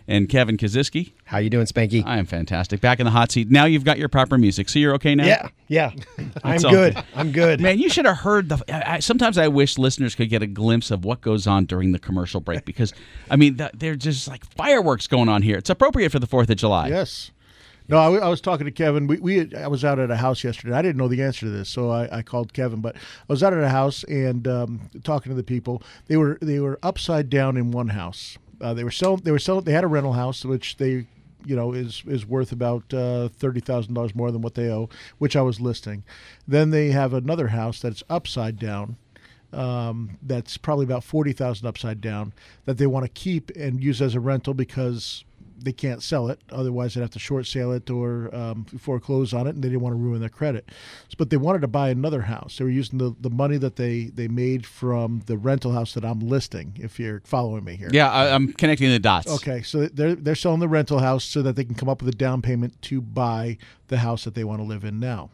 And 0.10 0.28
Kevin 0.28 0.58
Kaziski, 0.58 1.12
How 1.26 1.38
you 1.38 1.52
doing, 1.52 1.67
Spanky? 1.67 2.04
I 2.04 2.17
am 2.17 2.26
fantastic. 2.26 2.82
Back 2.82 3.00
in 3.00 3.06
the 3.06 3.12
hot 3.12 3.32
seat. 3.32 3.52
Now 3.52 3.65
you've 3.65 3.84
got 3.84 4.00
your 4.00 4.10
proper 4.10 4.39
music, 4.39 4.67
so 4.67 4.80
you're 4.80 4.95
okay 4.95 5.13
now. 5.13 5.28
yeah, 5.28 5.50
yeah. 5.67 5.91
I'm 6.43 6.65
all. 6.65 6.72
good. 6.72 6.98
I'm 7.15 7.32
good. 7.32 7.62
Man, 7.62 7.78
you 7.78 7.89
should 7.89 8.06
have 8.06 8.17
heard 8.17 8.50
the. 8.50 8.58
I, 8.74 8.95
I- 8.95 9.00
sometimes 9.02 9.38
I 9.38 9.48
wish 9.50 9.78
listeners 9.78 10.15
could 10.15 10.30
get 10.30 10.41
a 10.41 10.48
glimpse 10.48 10.89
of 10.89 11.06
what 11.06 11.22
goes 11.22 11.45
on 11.45 11.65
during 11.65 11.91
the 11.91 12.00
commercial 12.00 12.41
break 12.41 12.65
because, 12.65 12.91
I 13.30 13.36
mean, 13.36 13.58
th- 13.58 13.69
they're 13.76 13.95
just 13.95 14.28
like 14.28 14.43
fireworks 14.56 15.06
going 15.06 15.30
on 15.30 15.43
here. 15.43 15.58
It's 15.58 15.69
appropriate 15.69 16.12
for 16.12 16.17
the 16.17 16.26
Fourth 16.28 16.50
of 16.50 16.58
July. 16.58 16.88
Yes. 16.88 17.30
No, 17.88 17.98
I 17.98 18.28
was 18.30 18.41
talking 18.41 18.65
to 18.65 18.72
Kevin. 18.72 19.06
We, 19.06 19.17
we 19.17 19.56
I 19.56 19.67
was 19.67 19.86
out 19.86 20.00
at 20.00 20.10
a 20.10 20.15
house 20.17 20.43
yesterday. 20.43 20.74
I 20.76 20.82
didn't 20.82 20.98
know 20.98 21.08
the 21.08 21.22
answer 21.24 21.45
to 21.45 21.52
this, 21.52 21.69
so 21.69 21.91
I, 21.91 22.17
I 22.17 22.22
called 22.24 22.54
Kevin. 22.54 22.82
But 22.82 22.95
I 22.95 23.00
was 23.28 23.43
out 23.43 23.54
at 23.54 23.63
a 23.63 23.69
house 23.69 24.04
and 24.06 24.48
um, 24.48 24.89
talking 25.04 25.30
to 25.32 25.36
the 25.36 25.43
people. 25.43 25.84
They 26.08 26.17
were 26.17 26.39
they 26.41 26.60
were 26.60 26.80
upside 26.82 27.30
down 27.30 27.58
in 27.58 27.69
one 27.72 27.89
house. 27.89 28.39
Uh, 28.62 28.74
they 28.74 28.84
were 28.84 28.91
selling. 28.91 29.22
They 29.22 29.32
were 29.32 29.39
selling. 29.39 29.63
They 29.63 29.72
had 29.74 29.84
a 29.84 29.88
rental 29.88 30.13
house, 30.13 30.43
which 30.45 30.78
they 30.78 31.08
you 31.45 31.56
know 31.56 31.74
is 31.74 32.04
is 32.06 32.26
worth 32.26 32.52
about 32.52 32.93
uh, 32.93 33.30
thirty 33.30 33.60
thousand 33.60 33.93
dollars 33.93 34.15
more 34.15 34.32
than 34.32 34.41
what 34.41 34.56
they 34.56 34.69
owe, 34.69 34.89
which 35.17 35.36
I 35.36 35.41
was 35.41 35.60
listing. 35.60 36.04
Then 36.48 36.72
they 36.72 36.89
have 36.91 37.13
another 37.13 37.50
house 37.50 37.80
that's 37.80 38.04
upside 38.10 38.60
down 38.60 38.98
um, 39.54 40.17
that's 40.22 40.58
probably 40.58 40.86
about 40.86 41.04
forty 41.04 41.32
thousand 41.34 41.67
upside 41.67 42.02
down 42.02 42.34
that 42.65 42.78
they 42.78 42.88
want 42.88 43.06
to 43.06 43.10
keep 43.10 43.50
and 43.52 43.84
use 43.84 44.02
as 44.02 44.15
a 44.15 44.19
rental 44.19 44.54
because 44.54 45.24
they 45.63 45.72
can't 45.72 46.02
sell 46.02 46.30
it. 46.30 46.39
Otherwise, 46.52 46.93
they'd 46.93 47.02
have 47.02 47.10
to 47.12 47.19
short 47.19 47.45
sale 47.45 47.72
it 47.72 47.89
or 47.89 48.34
um, 48.36 48.65
foreclose 48.65 49.34
on 49.34 49.48
it, 49.48 49.56
and 49.56 49.63
they 49.63 49.69
didn't 49.69 49.82
want 49.82 49.93
to 49.93 49.98
ruin 49.98 50.19
their 50.19 50.30
credit. 50.30 50.69
But 51.17 51.30
they 51.30 51.38
wanted 51.38 51.62
to 51.62 51.67
buy 51.67 51.89
another 51.89 52.22
house. 52.22 52.58
They 52.58 52.63
were 52.63 52.69
using 52.69 52.98
the, 52.98 53.15
the 53.19 53.30
money 53.30 53.58
that 53.58 53.76
they, 53.76 54.06
they 54.06 54.28
made 54.28 54.65
from 54.65 55.22
the 55.26 55.38
rental 55.38 55.72
house 55.72 55.93
that 55.93 56.06
I'm 56.06 56.19
listing. 56.19 56.74
If 56.80 57.00
you're 57.00 57.22
following 57.26 57.63
me 57.63 57.76
here, 57.76 57.89
Yeah, 57.91 58.12
I, 58.12 58.34
I'm 58.34 58.54
connecting 58.54 58.89
the 58.89 59.00
dots. 59.00 59.28
Okay, 59.28 59.62
so 59.62 59.88
they're 59.88 60.15
they're 60.15 60.36
selling 60.36 60.60
the 60.60 60.67
rental 60.67 61.00
house 61.00 61.24
so 61.24 61.41
that 61.41 61.56
they 61.56 61.63
can 61.63 61.76
come 61.76 61.89
up 61.89 62.02
with 62.02 62.13
a 62.13 62.17
down 62.17 62.41
payment 62.41 62.82
to 62.84 63.02
buy 63.02 63.58
the 63.88 63.98
house 63.98 64.24
that 64.24 64.36
they 64.36 64.43
want 64.43 64.60
to 64.60 64.63
live 64.63 64.84
in 64.84 65.00
now. 65.00 65.30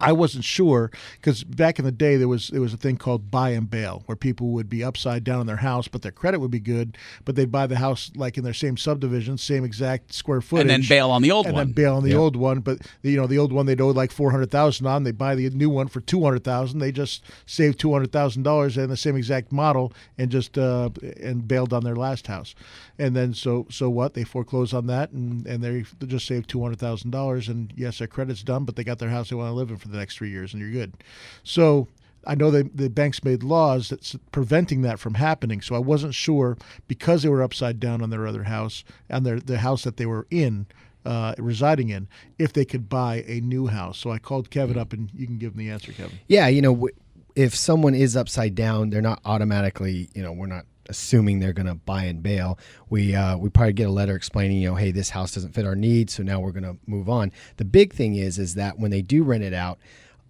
I 0.00 0.12
wasn't 0.12 0.44
sure 0.44 0.90
because 1.16 1.44
back 1.44 1.78
in 1.78 1.84
the 1.84 1.92
day 1.92 2.16
there 2.16 2.28
was 2.28 2.48
there 2.48 2.60
was 2.60 2.72
a 2.74 2.76
thing 2.76 2.96
called 2.96 3.30
buy 3.30 3.50
and 3.50 3.70
bail 3.70 4.02
where 4.06 4.16
people 4.16 4.48
would 4.48 4.68
be 4.68 4.82
upside 4.82 5.24
down 5.24 5.40
in 5.40 5.46
their 5.46 5.56
house 5.56 5.88
but 5.88 6.02
their 6.02 6.12
credit 6.12 6.40
would 6.40 6.50
be 6.50 6.60
good 6.60 6.96
but 7.24 7.36
they'd 7.36 7.52
buy 7.52 7.66
the 7.66 7.76
house 7.76 8.10
like 8.16 8.38
in 8.38 8.44
their 8.44 8.54
same 8.54 8.76
subdivision 8.76 9.38
same 9.38 9.64
exact 9.64 10.12
square 10.12 10.40
footage 10.40 10.62
And 10.62 10.70
then 10.70 10.88
bail 10.88 11.10
on 11.10 11.22
the 11.22 11.30
old 11.30 11.46
and 11.46 11.54
one. 11.54 11.62
And 11.62 11.68
then 11.70 11.84
bail 11.84 11.96
on 11.96 12.04
the 12.04 12.14
old 12.14 12.36
one 12.36 12.60
but 12.60 12.78
you 13.02 13.16
know 13.16 13.26
the 13.26 13.38
old 13.38 13.52
one 13.52 13.66
they'd 13.66 13.80
owe 13.80 13.88
like 13.88 14.12
four 14.12 14.30
hundred 14.30 14.50
thousand 14.50 14.86
on 14.86 15.04
they 15.04 15.12
buy 15.12 15.34
the 15.34 15.50
new 15.50 15.70
one 15.70 15.88
for 15.88 16.00
two 16.00 16.22
hundred 16.22 16.44
thousand 16.44 16.80
they 16.80 16.92
just 16.92 17.22
saved 17.46 17.78
two 17.78 17.92
hundred 17.92 18.12
thousand 18.12 18.42
dollars 18.42 18.76
in 18.76 18.88
the 18.88 18.96
same 18.96 19.16
exact 19.16 19.52
model 19.52 19.92
and 20.18 20.30
just 20.30 20.56
uh, 20.58 20.88
and 21.22 21.46
bailed 21.48 21.72
on 21.72 21.84
their 21.84 21.96
last 21.96 22.26
house. 22.26 22.54
And 22.98 23.16
then 23.16 23.34
so 23.34 23.66
so 23.70 23.88
what? 23.88 24.14
They 24.14 24.24
foreclose 24.24 24.72
on 24.74 24.86
that 24.88 25.10
and 25.12 25.46
and 25.46 25.62
they 25.62 25.84
just 26.06 26.26
saved 26.26 26.48
two 26.48 26.62
hundred 26.62 26.78
thousand 26.78 27.10
dollars 27.10 27.48
and 27.48 27.72
yes 27.76 27.98
their 27.98 28.06
credit's 28.06 28.42
done 28.42 28.64
but 28.64 28.76
they 28.76 28.84
got 28.84 28.98
their 28.98 29.08
house 29.10 29.30
they 29.30 29.36
want 29.36 29.48
to 29.48 29.54
live 29.54 29.70
in 29.70 29.76
for 29.76 29.88
the 29.90 29.98
next 29.98 30.16
three 30.16 30.30
years 30.30 30.52
and 30.52 30.62
you're 30.62 30.70
good 30.70 30.94
so 31.42 31.88
I 32.26 32.34
know 32.34 32.50
they, 32.50 32.62
the 32.62 32.90
banks 32.90 33.24
made 33.24 33.42
laws 33.42 33.88
that's 33.88 34.16
preventing 34.32 34.82
that 34.82 34.98
from 34.98 35.14
happening. 35.14 35.60
So 35.60 35.74
I 35.74 35.78
wasn't 35.78 36.14
sure 36.14 36.56
because 36.86 37.22
they 37.22 37.28
were 37.28 37.42
upside 37.42 37.80
down 37.80 38.02
on 38.02 38.10
their 38.10 38.26
other 38.26 38.44
house 38.44 38.84
and 39.08 39.24
their 39.24 39.40
the 39.40 39.58
house 39.58 39.84
that 39.84 39.96
they 39.96 40.06
were 40.06 40.26
in, 40.30 40.66
uh, 41.04 41.34
residing 41.38 41.88
in, 41.88 42.08
if 42.38 42.52
they 42.52 42.64
could 42.64 42.88
buy 42.88 43.24
a 43.26 43.40
new 43.40 43.68
house. 43.68 43.98
So 43.98 44.10
I 44.10 44.18
called 44.18 44.50
Kevin 44.50 44.78
up, 44.78 44.92
and 44.92 45.10
you 45.14 45.26
can 45.26 45.38
give 45.38 45.52
him 45.52 45.58
the 45.58 45.70
answer, 45.70 45.92
Kevin. 45.92 46.18
Yeah, 46.28 46.48
you 46.48 46.60
know, 46.60 46.74
w- 46.74 46.94
if 47.34 47.54
someone 47.54 47.94
is 47.94 48.16
upside 48.16 48.54
down, 48.54 48.90
they're 48.90 49.00
not 49.00 49.20
automatically, 49.24 50.08
you 50.14 50.22
know, 50.22 50.32
we're 50.32 50.46
not 50.46 50.66
assuming 50.90 51.38
they're 51.38 51.54
going 51.54 51.66
to 51.66 51.74
buy 51.74 52.04
and 52.04 52.22
bail. 52.22 52.58
We 52.90 53.14
uh, 53.14 53.38
we 53.38 53.48
probably 53.48 53.72
get 53.72 53.88
a 53.88 53.92
letter 53.92 54.14
explaining, 54.14 54.58
you 54.58 54.68
know, 54.68 54.74
hey, 54.74 54.90
this 54.90 55.08
house 55.10 55.32
doesn't 55.32 55.54
fit 55.54 55.64
our 55.64 55.74
needs, 55.76 56.12
so 56.12 56.22
now 56.22 56.40
we're 56.40 56.52
going 56.52 56.64
to 56.64 56.76
move 56.86 57.08
on. 57.08 57.32
The 57.56 57.64
big 57.64 57.94
thing 57.94 58.16
is, 58.16 58.38
is 58.38 58.54
that 58.56 58.78
when 58.78 58.90
they 58.90 59.00
do 59.00 59.22
rent 59.22 59.42
it 59.44 59.54
out, 59.54 59.78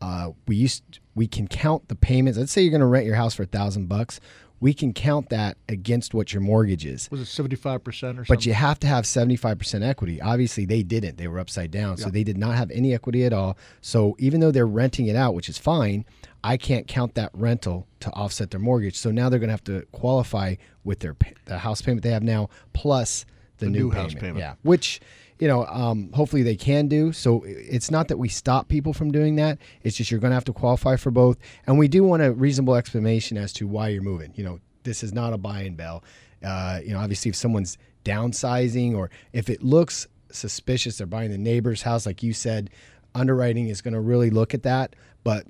uh, 0.00 0.30
we 0.46 0.54
used 0.56 1.00
we 1.14 1.26
can 1.26 1.48
count 1.48 1.88
the 1.88 1.96
payments. 1.96 2.38
Let's 2.38 2.52
say 2.52 2.62
you're 2.62 2.70
going 2.70 2.80
to 2.80 2.86
rent 2.86 3.04
your 3.06 3.16
house 3.16 3.34
for 3.34 3.42
a 3.42 3.46
thousand 3.46 3.88
bucks. 3.88 4.20
we 4.60 4.74
can 4.74 4.92
count 4.92 5.30
that 5.30 5.56
against 5.68 6.12
what 6.14 6.32
your 6.34 6.42
mortgage 6.42 6.84
is. 6.86 7.10
Was 7.10 7.20
it 7.20 7.26
seventy 7.26 7.56
five 7.56 7.82
percent 7.82 8.18
or 8.18 8.24
something? 8.24 8.36
But 8.36 8.46
you 8.46 8.52
have 8.54 8.78
to 8.80 8.86
have 8.86 9.04
75% 9.04 9.82
equity. 9.82 10.20
Obviously, 10.20 10.66
they 10.66 10.82
didn't. 10.82 11.16
They 11.16 11.28
were 11.28 11.38
upside 11.38 11.70
down. 11.70 11.96
So 11.96 12.10
they 12.10 12.24
did 12.24 12.36
not 12.38 12.56
have 12.56 12.70
any 12.70 12.94
equity 12.94 13.24
at 13.24 13.32
all. 13.32 13.56
So 13.80 14.16
even 14.18 14.40
though 14.40 14.50
they're 14.50 14.66
renting 14.66 15.06
it 15.06 15.16
out, 15.16 15.34
which 15.34 15.48
is 15.48 15.56
fine, 15.58 16.04
I 16.42 16.56
can't 16.56 16.86
count 16.86 17.14
that 17.16 17.30
rental 17.34 17.86
to 18.00 18.10
offset 18.12 18.50
their 18.50 18.60
mortgage. 18.60 18.96
So 18.96 19.10
now 19.10 19.28
they're 19.28 19.38
going 19.38 19.48
to 19.48 19.52
have 19.52 19.64
to 19.64 19.86
qualify 19.92 20.56
with 20.84 21.00
their 21.00 21.16
the 21.44 21.58
house 21.58 21.82
payment 21.82 22.02
they 22.02 22.10
have 22.10 22.22
now 22.22 22.48
plus 22.72 23.26
the, 23.58 23.66
The 23.66 23.70
new, 23.70 23.78
new 23.78 23.90
house 23.90 24.14
payment. 24.14 24.20
payment. 24.20 24.38
Yeah. 24.38 24.54
Which, 24.62 25.00
you 25.38 25.48
know, 25.48 25.66
um, 25.66 26.10
hopefully 26.12 26.42
they 26.42 26.56
can 26.56 26.88
do. 26.88 27.12
So 27.12 27.42
it's 27.46 27.90
not 27.90 28.08
that 28.08 28.16
we 28.16 28.28
stop 28.28 28.68
people 28.68 28.92
from 28.94 29.10
doing 29.12 29.36
that. 29.36 29.58
It's 29.82 29.96
just 29.96 30.10
you're 30.10 30.20
going 30.20 30.30
to 30.30 30.34
have 30.34 30.44
to 30.46 30.52
qualify 30.54 30.96
for 30.96 31.10
both. 31.10 31.36
And 31.66 31.78
we 31.78 31.88
do 31.88 32.04
want 32.04 32.22
a 32.22 32.32
reasonable 32.32 32.74
explanation 32.76 33.36
as 33.36 33.52
to 33.54 33.66
why 33.66 33.88
you're 33.88 34.02
moving. 34.02 34.32
You 34.34 34.44
know, 34.44 34.60
this 34.82 35.02
is 35.02 35.12
not 35.12 35.32
a 35.34 35.38
buy 35.38 35.60
and 35.62 35.76
bell. 35.76 36.02
Uh, 36.42 36.80
you 36.82 36.92
know, 36.94 37.00
obviously, 37.00 37.28
if 37.28 37.36
someone's 37.36 37.76
downsizing 38.02 38.94
or 38.96 39.10
if 39.34 39.50
it 39.50 39.62
looks 39.62 40.06
suspicious, 40.30 40.98
they're 40.98 41.06
buying 41.06 41.30
the 41.30 41.38
neighbor's 41.38 41.82
house, 41.82 42.06
like 42.06 42.22
you 42.22 42.32
said, 42.32 42.70
underwriting 43.14 43.68
is 43.68 43.82
going 43.82 43.94
to 43.94 44.00
really 44.00 44.30
look 44.30 44.54
at 44.54 44.62
that. 44.62 44.96
But 45.24 45.46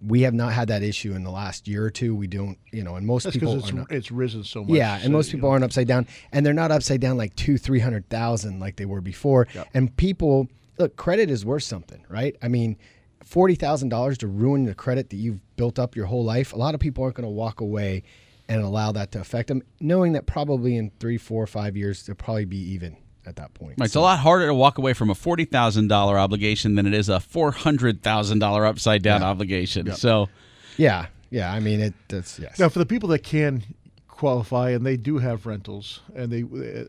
we 0.00 0.22
have 0.22 0.34
not 0.34 0.52
had 0.52 0.68
that 0.68 0.82
issue 0.82 1.12
in 1.14 1.24
the 1.24 1.30
last 1.30 1.66
year 1.66 1.84
or 1.84 1.90
two. 1.90 2.14
We 2.14 2.26
don't, 2.28 2.56
you 2.72 2.84
know, 2.84 2.94
and 2.96 3.04
most 3.06 3.24
That's 3.24 3.36
people 3.36 3.56
it's 3.58 3.72
not- 3.72 3.90
it's 3.90 4.12
risen 4.12 4.44
so 4.44 4.62
much. 4.62 4.70
yeah, 4.76 4.94
and 4.94 5.04
so, 5.04 5.10
most 5.10 5.30
people 5.32 5.48
know. 5.48 5.52
aren't 5.54 5.64
upside 5.64 5.88
down, 5.88 6.06
and 6.32 6.46
they're 6.46 6.54
not 6.54 6.70
upside 6.70 7.00
down 7.00 7.16
like 7.16 7.34
two, 7.36 7.58
three 7.58 7.80
hundred 7.80 8.08
thousand 8.08 8.60
like 8.60 8.76
they 8.76 8.86
were 8.86 9.00
before. 9.00 9.48
And 9.74 9.94
people 9.96 10.48
look, 10.78 10.94
credit 10.96 11.30
is 11.30 11.44
worth 11.44 11.64
something, 11.64 12.04
right? 12.08 12.36
I 12.40 12.46
mean, 12.48 12.76
forty 13.24 13.56
thousand 13.56 13.88
dollars 13.88 14.18
to 14.18 14.28
ruin 14.28 14.64
the 14.64 14.74
credit 14.74 15.10
that 15.10 15.16
you've 15.16 15.40
built 15.56 15.78
up 15.80 15.96
your 15.96 16.06
whole 16.06 16.24
life. 16.24 16.52
A 16.52 16.56
lot 16.56 16.74
of 16.74 16.80
people 16.80 17.02
aren't 17.02 17.16
going 17.16 17.26
to 17.26 17.30
walk 17.30 17.60
away 17.60 18.04
and 18.48 18.62
allow 18.62 18.92
that 18.92 19.10
to 19.12 19.20
affect 19.20 19.48
them, 19.48 19.62
knowing 19.80 20.12
that 20.12 20.26
probably 20.26 20.76
in 20.76 20.90
three, 21.00 21.18
four, 21.18 21.46
five 21.46 21.76
years 21.76 22.04
they'll 22.06 22.14
probably 22.14 22.44
be 22.44 22.56
even 22.56 22.96
at 23.28 23.36
that 23.36 23.54
point. 23.54 23.74
Right, 23.78 23.86
it's 23.86 23.94
a 23.94 24.00
lot 24.00 24.18
harder 24.18 24.46
to 24.46 24.54
walk 24.54 24.78
away 24.78 24.92
from 24.94 25.10
a 25.10 25.14
forty 25.14 25.44
thousand 25.44 25.88
dollar 25.88 26.18
obligation 26.18 26.74
than 26.74 26.86
it 26.86 26.94
is 26.94 27.08
a 27.08 27.20
four 27.20 27.52
hundred 27.52 28.02
thousand 28.02 28.38
dollar 28.40 28.66
upside 28.66 29.02
down 29.02 29.22
obligation. 29.22 29.92
So, 29.94 30.28
Yeah, 30.76 31.06
yeah. 31.30 31.52
I 31.52 31.60
mean, 31.60 31.80
it. 31.80 31.94
That's 32.08 32.38
yes. 32.38 32.58
Now, 32.58 32.68
for 32.68 32.78
the 32.80 32.86
people 32.86 33.08
that 33.10 33.22
can 33.22 33.62
qualify 34.08 34.70
and 34.70 34.84
they 34.84 34.96
do 34.96 35.18
have 35.18 35.46
rentals 35.46 36.00
and 36.16 36.32
they 36.32 36.40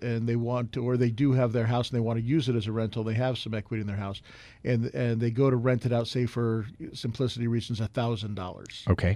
and 0.02 0.28
they 0.28 0.36
want 0.36 0.72
to 0.74 0.84
or 0.84 0.98
they 0.98 1.12
do 1.12 1.32
have 1.34 1.52
their 1.54 1.68
house 1.68 1.92
and 1.92 1.96
they 1.96 2.02
want 2.02 2.18
to 2.18 2.26
use 2.26 2.50
it 2.50 2.56
as 2.56 2.66
a 2.66 2.72
rental 2.72 3.04
they 3.04 3.14
have 3.14 3.38
some 3.38 3.54
equity 3.54 3.82
in 3.82 3.86
their 3.86 3.96
house 3.96 4.20
and 4.64 4.86
and 4.96 5.22
they 5.22 5.30
go 5.30 5.48
to 5.48 5.56
rent 5.56 5.86
it 5.86 5.94
out 5.94 6.08
say 6.08 6.26
for 6.26 6.66
simplicity 6.92 7.46
reasons 7.46 7.80
a 7.82 7.88
thousand 7.88 8.34
dollars 8.34 8.84
Okay. 8.90 9.16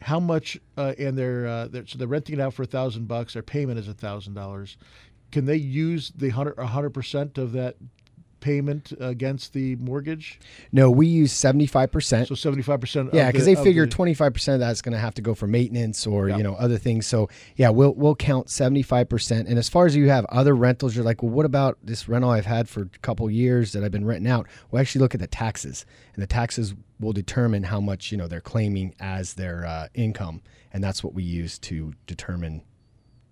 how 0.00 0.18
much 0.18 0.58
uh, 0.78 0.94
and 0.98 1.18
they're, 1.18 1.46
uh, 1.46 1.68
they're 1.68 1.86
so 1.86 1.98
they're 1.98 2.08
renting 2.08 2.38
it 2.38 2.40
out 2.40 2.54
for 2.54 2.62
a 2.62 2.66
thousand 2.66 3.06
bucks 3.06 3.34
their 3.34 3.42
payment 3.42 3.78
is 3.78 3.88
a 3.88 3.92
thousand 3.94 4.32
dollars 4.32 4.78
can 5.30 5.44
they 5.46 5.56
use 5.56 6.12
the 6.16 6.30
hundred 6.30 6.58
a 6.58 6.66
hundred 6.66 6.90
percent 6.90 7.38
of 7.38 7.52
that 7.52 7.76
payment 8.40 8.90
against 9.00 9.52
the 9.52 9.76
mortgage 9.76 10.40
No, 10.72 10.90
we 10.90 11.06
use 11.06 11.30
seventy 11.30 11.66
five 11.66 11.92
percent. 11.92 12.26
so 12.26 12.34
75% 12.34 13.12
Yeah, 13.12 13.30
the- 13.30 13.38
they 13.40 13.54
figure 13.54 13.84
the- 13.84 13.90
twenty 13.92 14.14
five 14.14 14.32
percent 14.32 14.54
of 14.54 14.60
that's 14.60 14.80
going 14.80 14.94
to 14.94 14.98
have 14.98 15.12
to 15.16 15.22
go 15.22 15.34
for 15.34 15.46
maintenance 15.46 16.06
or 16.06 16.30
Yeah. 16.30 16.38
you 16.38 16.42
know 16.42 16.54
other 16.54 16.78
things. 16.78 17.06
So 17.06 17.28
yeah, 17.56 17.68
we'll 17.68 17.92
we'll 17.94 18.14
count 18.14 18.48
seventy 18.48 18.80
five 18.82 19.10
percent. 19.10 19.46
And 19.46 19.58
as 19.58 19.68
far 19.68 19.84
as 19.84 19.94
you 19.94 20.08
have 20.08 20.24
other 20.30 20.56
rentals, 20.56 20.96
you're 20.96 21.04
like, 21.04 21.22
well, 21.22 21.30
what 21.32 21.44
about 21.44 21.76
this 21.84 22.08
rental 22.08 22.30
I've 22.30 22.46
had 22.46 22.66
for 22.66 22.82
a 22.84 22.88
couple 23.02 23.30
years 23.30 23.72
that 23.72 23.84
I've 23.84 23.92
been 23.92 24.06
renting 24.06 24.30
out? 24.30 24.46
We'll 24.70 24.80
actually 24.80 25.02
look 25.02 25.14
at 25.14 25.20
the 25.20 25.26
taxes, 25.26 25.84
and 26.14 26.22
the 26.22 26.26
taxes 26.26 26.74
will 26.98 27.12
determine 27.12 27.64
how 27.64 27.80
much 27.80 28.10
you 28.10 28.16
know 28.16 28.26
they're 28.26 28.40
claiming 28.40 28.94
as 29.00 29.34
their 29.34 29.66
uh, 29.66 29.88
income, 29.92 30.40
and 30.72 30.82
that's 30.82 31.04
what 31.04 31.12
we 31.12 31.24
use 31.24 31.58
to 31.58 31.92
determine 32.06 32.62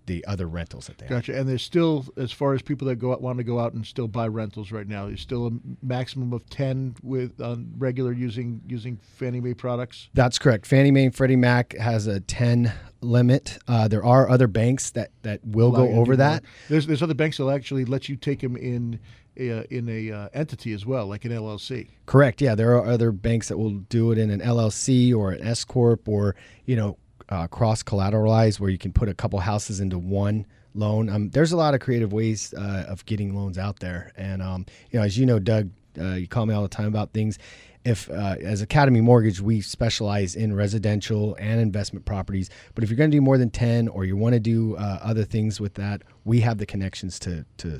the 0.09 0.25
other 0.25 0.47
rentals 0.47 0.87
that 0.87 0.97
they 0.97 1.05
have. 1.05 1.17
Gotcha. 1.17 1.39
And 1.39 1.47
there's 1.47 1.61
still, 1.61 2.03
as 2.17 2.31
far 2.31 2.55
as 2.55 2.63
people 2.63 2.87
that 2.87 2.95
go 2.95 3.11
out, 3.13 3.21
want 3.21 3.37
to 3.37 3.43
go 3.43 3.59
out 3.59 3.73
and 3.73 3.85
still 3.85 4.07
buy 4.07 4.27
rentals 4.27 4.71
right 4.71 4.87
now, 4.87 5.05
there's 5.05 5.21
still 5.21 5.45
a 5.45 5.51
maximum 5.83 6.33
of 6.33 6.49
ten 6.49 6.95
with 7.03 7.39
on 7.39 7.71
regular 7.77 8.11
using 8.11 8.59
using 8.67 8.97
Fannie 8.97 9.39
Mae 9.39 9.53
products. 9.53 10.09
That's 10.15 10.39
correct. 10.39 10.65
Fannie 10.65 10.89
Mae 10.89 11.05
and 11.05 11.15
Freddie 11.15 11.35
Mac 11.35 11.77
has 11.77 12.07
a 12.07 12.19
10 12.19 12.73
limit. 13.01 13.59
Uh, 13.67 13.87
there 13.87 14.03
are 14.03 14.27
other 14.27 14.47
banks 14.47 14.89
that, 14.91 15.11
that 15.21 15.41
will 15.45 15.67
Allow 15.67 15.85
go 15.85 15.91
over 15.93 16.15
that. 16.15 16.41
more. 16.41 16.51
There's 16.69 16.87
there's 16.87 17.03
other 17.03 17.13
banks 17.13 17.37
that'll 17.37 17.51
actually 17.51 17.85
let 17.85 18.09
you 18.09 18.15
take 18.15 18.39
them 18.39 18.57
in 18.57 18.99
a, 19.37 19.71
in 19.71 19.87
a 19.87 20.11
uh, 20.11 20.29
entity 20.33 20.73
as 20.73 20.87
well, 20.87 21.05
like 21.05 21.23
an 21.23 21.31
LLC. 21.31 21.89
Correct. 22.07 22.41
Yeah, 22.41 22.55
there 22.55 22.75
are 22.75 22.85
other 22.85 23.11
banks 23.11 23.47
that 23.49 23.59
will 23.59 23.77
do 23.89 24.11
it 24.11 24.17
in 24.17 24.31
an 24.31 24.39
LLC 24.41 25.15
or 25.15 25.31
an 25.33 25.43
S 25.43 25.63
corp 25.63 26.09
or 26.09 26.35
you 26.65 26.75
know 26.75 26.97
uh, 27.29 27.47
cross 27.47 27.83
collateralized 27.83 28.59
where 28.59 28.69
you 28.69 28.77
can 28.77 28.91
put 28.91 29.09
a 29.09 29.13
couple 29.13 29.39
houses 29.39 29.79
into 29.79 29.97
one 29.97 30.45
loan. 30.73 31.09
Um, 31.09 31.29
there's 31.29 31.51
a 31.51 31.57
lot 31.57 31.73
of 31.73 31.79
creative 31.79 32.13
ways 32.13 32.53
uh, 32.57 32.85
of 32.87 33.05
getting 33.05 33.35
loans 33.35 33.57
out 33.57 33.79
there, 33.79 34.11
and 34.17 34.41
um, 34.41 34.65
you 34.91 34.99
know, 34.99 35.05
as 35.05 35.17
you 35.17 35.25
know, 35.25 35.39
Doug, 35.39 35.69
uh, 35.99 36.15
you 36.15 36.27
call 36.27 36.45
me 36.45 36.53
all 36.53 36.63
the 36.63 36.69
time 36.69 36.87
about 36.87 37.13
things. 37.13 37.39
If 37.85 38.09
uh, 38.09 38.35
as 38.41 38.61
Academy 38.61 38.99
Mortgage, 38.99 39.39
we 39.39 39.61
specialize 39.61 40.35
in 40.35 40.53
residential 40.53 41.35
and 41.39 41.61
investment 41.61 42.05
properties, 42.05 42.49
but 42.75 42.83
if 42.83 42.89
you're 42.89 42.97
going 42.97 43.09
to 43.09 43.15
do 43.15 43.21
more 43.21 43.37
than 43.37 43.49
ten 43.49 43.87
or 43.87 44.03
you 44.03 44.17
want 44.17 44.33
to 44.33 44.39
do 44.39 44.75
uh, 44.75 44.99
other 45.01 45.23
things 45.23 45.61
with 45.61 45.75
that, 45.75 46.01
we 46.25 46.41
have 46.41 46.57
the 46.57 46.65
connections 46.65 47.17
to 47.19 47.45
to 47.57 47.79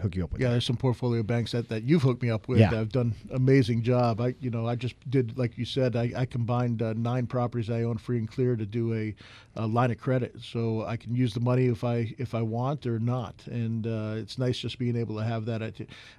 hook 0.00 0.16
you 0.16 0.24
up 0.24 0.32
with. 0.32 0.40
Yeah, 0.40 0.48
that. 0.48 0.52
there's 0.52 0.66
some 0.66 0.76
portfolio 0.76 1.22
banks 1.22 1.52
that, 1.52 1.68
that 1.68 1.84
you've 1.84 2.02
hooked 2.02 2.22
me 2.22 2.30
up 2.30 2.48
with. 2.48 2.58
Yeah. 2.58 2.70
that 2.70 2.76
have 2.76 2.88
done 2.88 3.14
amazing 3.32 3.82
job. 3.82 4.20
I 4.20 4.34
you 4.40 4.50
know 4.50 4.66
I 4.66 4.74
just 4.74 4.96
did 5.10 5.38
like 5.38 5.56
you 5.56 5.64
said. 5.64 5.94
I, 5.94 6.10
I 6.16 6.26
combined 6.26 6.82
uh, 6.82 6.94
nine 6.94 7.26
properties 7.26 7.70
I 7.70 7.82
own 7.82 7.98
free 7.98 8.18
and 8.18 8.28
clear 8.28 8.56
to 8.56 8.66
do 8.66 8.94
a, 8.94 9.14
a 9.56 9.66
line 9.66 9.90
of 9.90 9.98
credit, 9.98 10.34
so 10.42 10.84
I 10.84 10.96
can 10.96 11.14
use 11.14 11.34
the 11.34 11.40
money 11.40 11.66
if 11.66 11.84
I 11.84 12.14
if 12.18 12.34
I 12.34 12.42
want 12.42 12.86
or 12.86 12.98
not. 12.98 13.46
And 13.46 13.86
uh, 13.86 14.14
it's 14.16 14.38
nice 14.38 14.58
just 14.58 14.78
being 14.78 14.96
able 14.96 15.16
to 15.16 15.24
have 15.24 15.44
that. 15.46 15.62
At, 15.62 15.74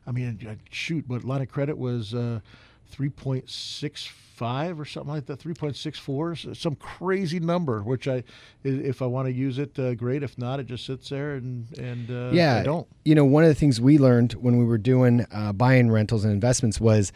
I 0.07 0.11
mean, 0.11 0.47
uh, 0.47 0.55
shoot, 0.69 1.05
but 1.07 1.23
line 1.23 1.41
of 1.41 1.49
credit 1.49 1.77
was. 1.77 2.13
Uh, 2.93 2.95
3.65 2.97 4.79
or 4.79 4.85
something 4.85 5.13
like 5.13 5.25
that 5.27 5.39
3.64 5.39 6.55
some 6.55 6.75
crazy 6.75 7.39
number 7.39 7.81
which 7.81 8.07
i 8.07 8.23
if 8.63 9.01
i 9.01 9.05
want 9.05 9.27
to 9.27 9.33
use 9.33 9.57
it 9.59 9.77
uh, 9.79 9.93
great 9.95 10.23
if 10.23 10.37
not 10.37 10.59
it 10.59 10.65
just 10.65 10.85
sits 10.85 11.09
there 11.09 11.35
and 11.35 11.67
and 11.77 12.11
uh, 12.11 12.29
yeah, 12.33 12.57
I 12.57 12.63
don't 12.63 12.87
You 13.03 13.15
know, 13.15 13.25
one 13.25 13.43
of 13.43 13.49
the 13.49 13.55
things 13.55 13.79
we 13.79 13.97
learned 13.97 14.33
when 14.33 14.57
we 14.57 14.65
were 14.65 14.77
doing 14.77 15.25
uh, 15.31 15.53
buying 15.53 15.89
rentals 15.89 16.25
and 16.25 16.33
investments 16.33 16.79
was 16.81 17.11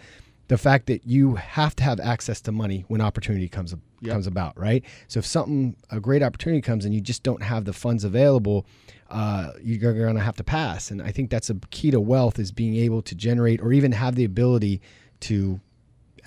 the 0.48 0.58
fact 0.58 0.88
that 0.88 1.06
you 1.06 1.36
have 1.36 1.76
to 1.76 1.84
have 1.84 2.00
access 2.00 2.42
to 2.42 2.52
money 2.52 2.86
when 2.88 3.02
opportunity 3.02 3.48
comes 3.48 3.76
Yep. 4.02 4.14
comes 4.14 4.28
about, 4.28 4.58
right? 4.58 4.86
So 5.10 5.18
if 5.20 5.26
something 5.26 5.76
a 5.92 6.00
great 6.00 6.24
opportunity 6.24 6.62
comes 6.62 6.86
and 6.86 6.94
you 6.94 7.02
just 7.02 7.22
don't 7.22 7.44
have 7.44 7.66
the 7.66 7.74
funds 7.74 8.06
available, 8.06 8.66
uh, 9.10 9.52
you're 9.62 9.94
going 9.94 10.16
to 10.16 10.22
have 10.22 10.38
to 10.38 10.44
pass. 10.46 10.90
And 10.90 11.02
I 11.02 11.12
think 11.12 11.30
that's 11.30 11.50
a 11.50 11.56
key 11.70 11.92
to 11.92 12.00
wealth 12.00 12.40
is 12.40 12.54
being 12.54 12.78
able 12.78 13.02
to 13.02 13.14
generate 13.14 13.60
or 13.60 13.74
even 13.74 13.92
have 13.92 14.16
the 14.16 14.24
ability 14.24 14.80
to 15.22 15.60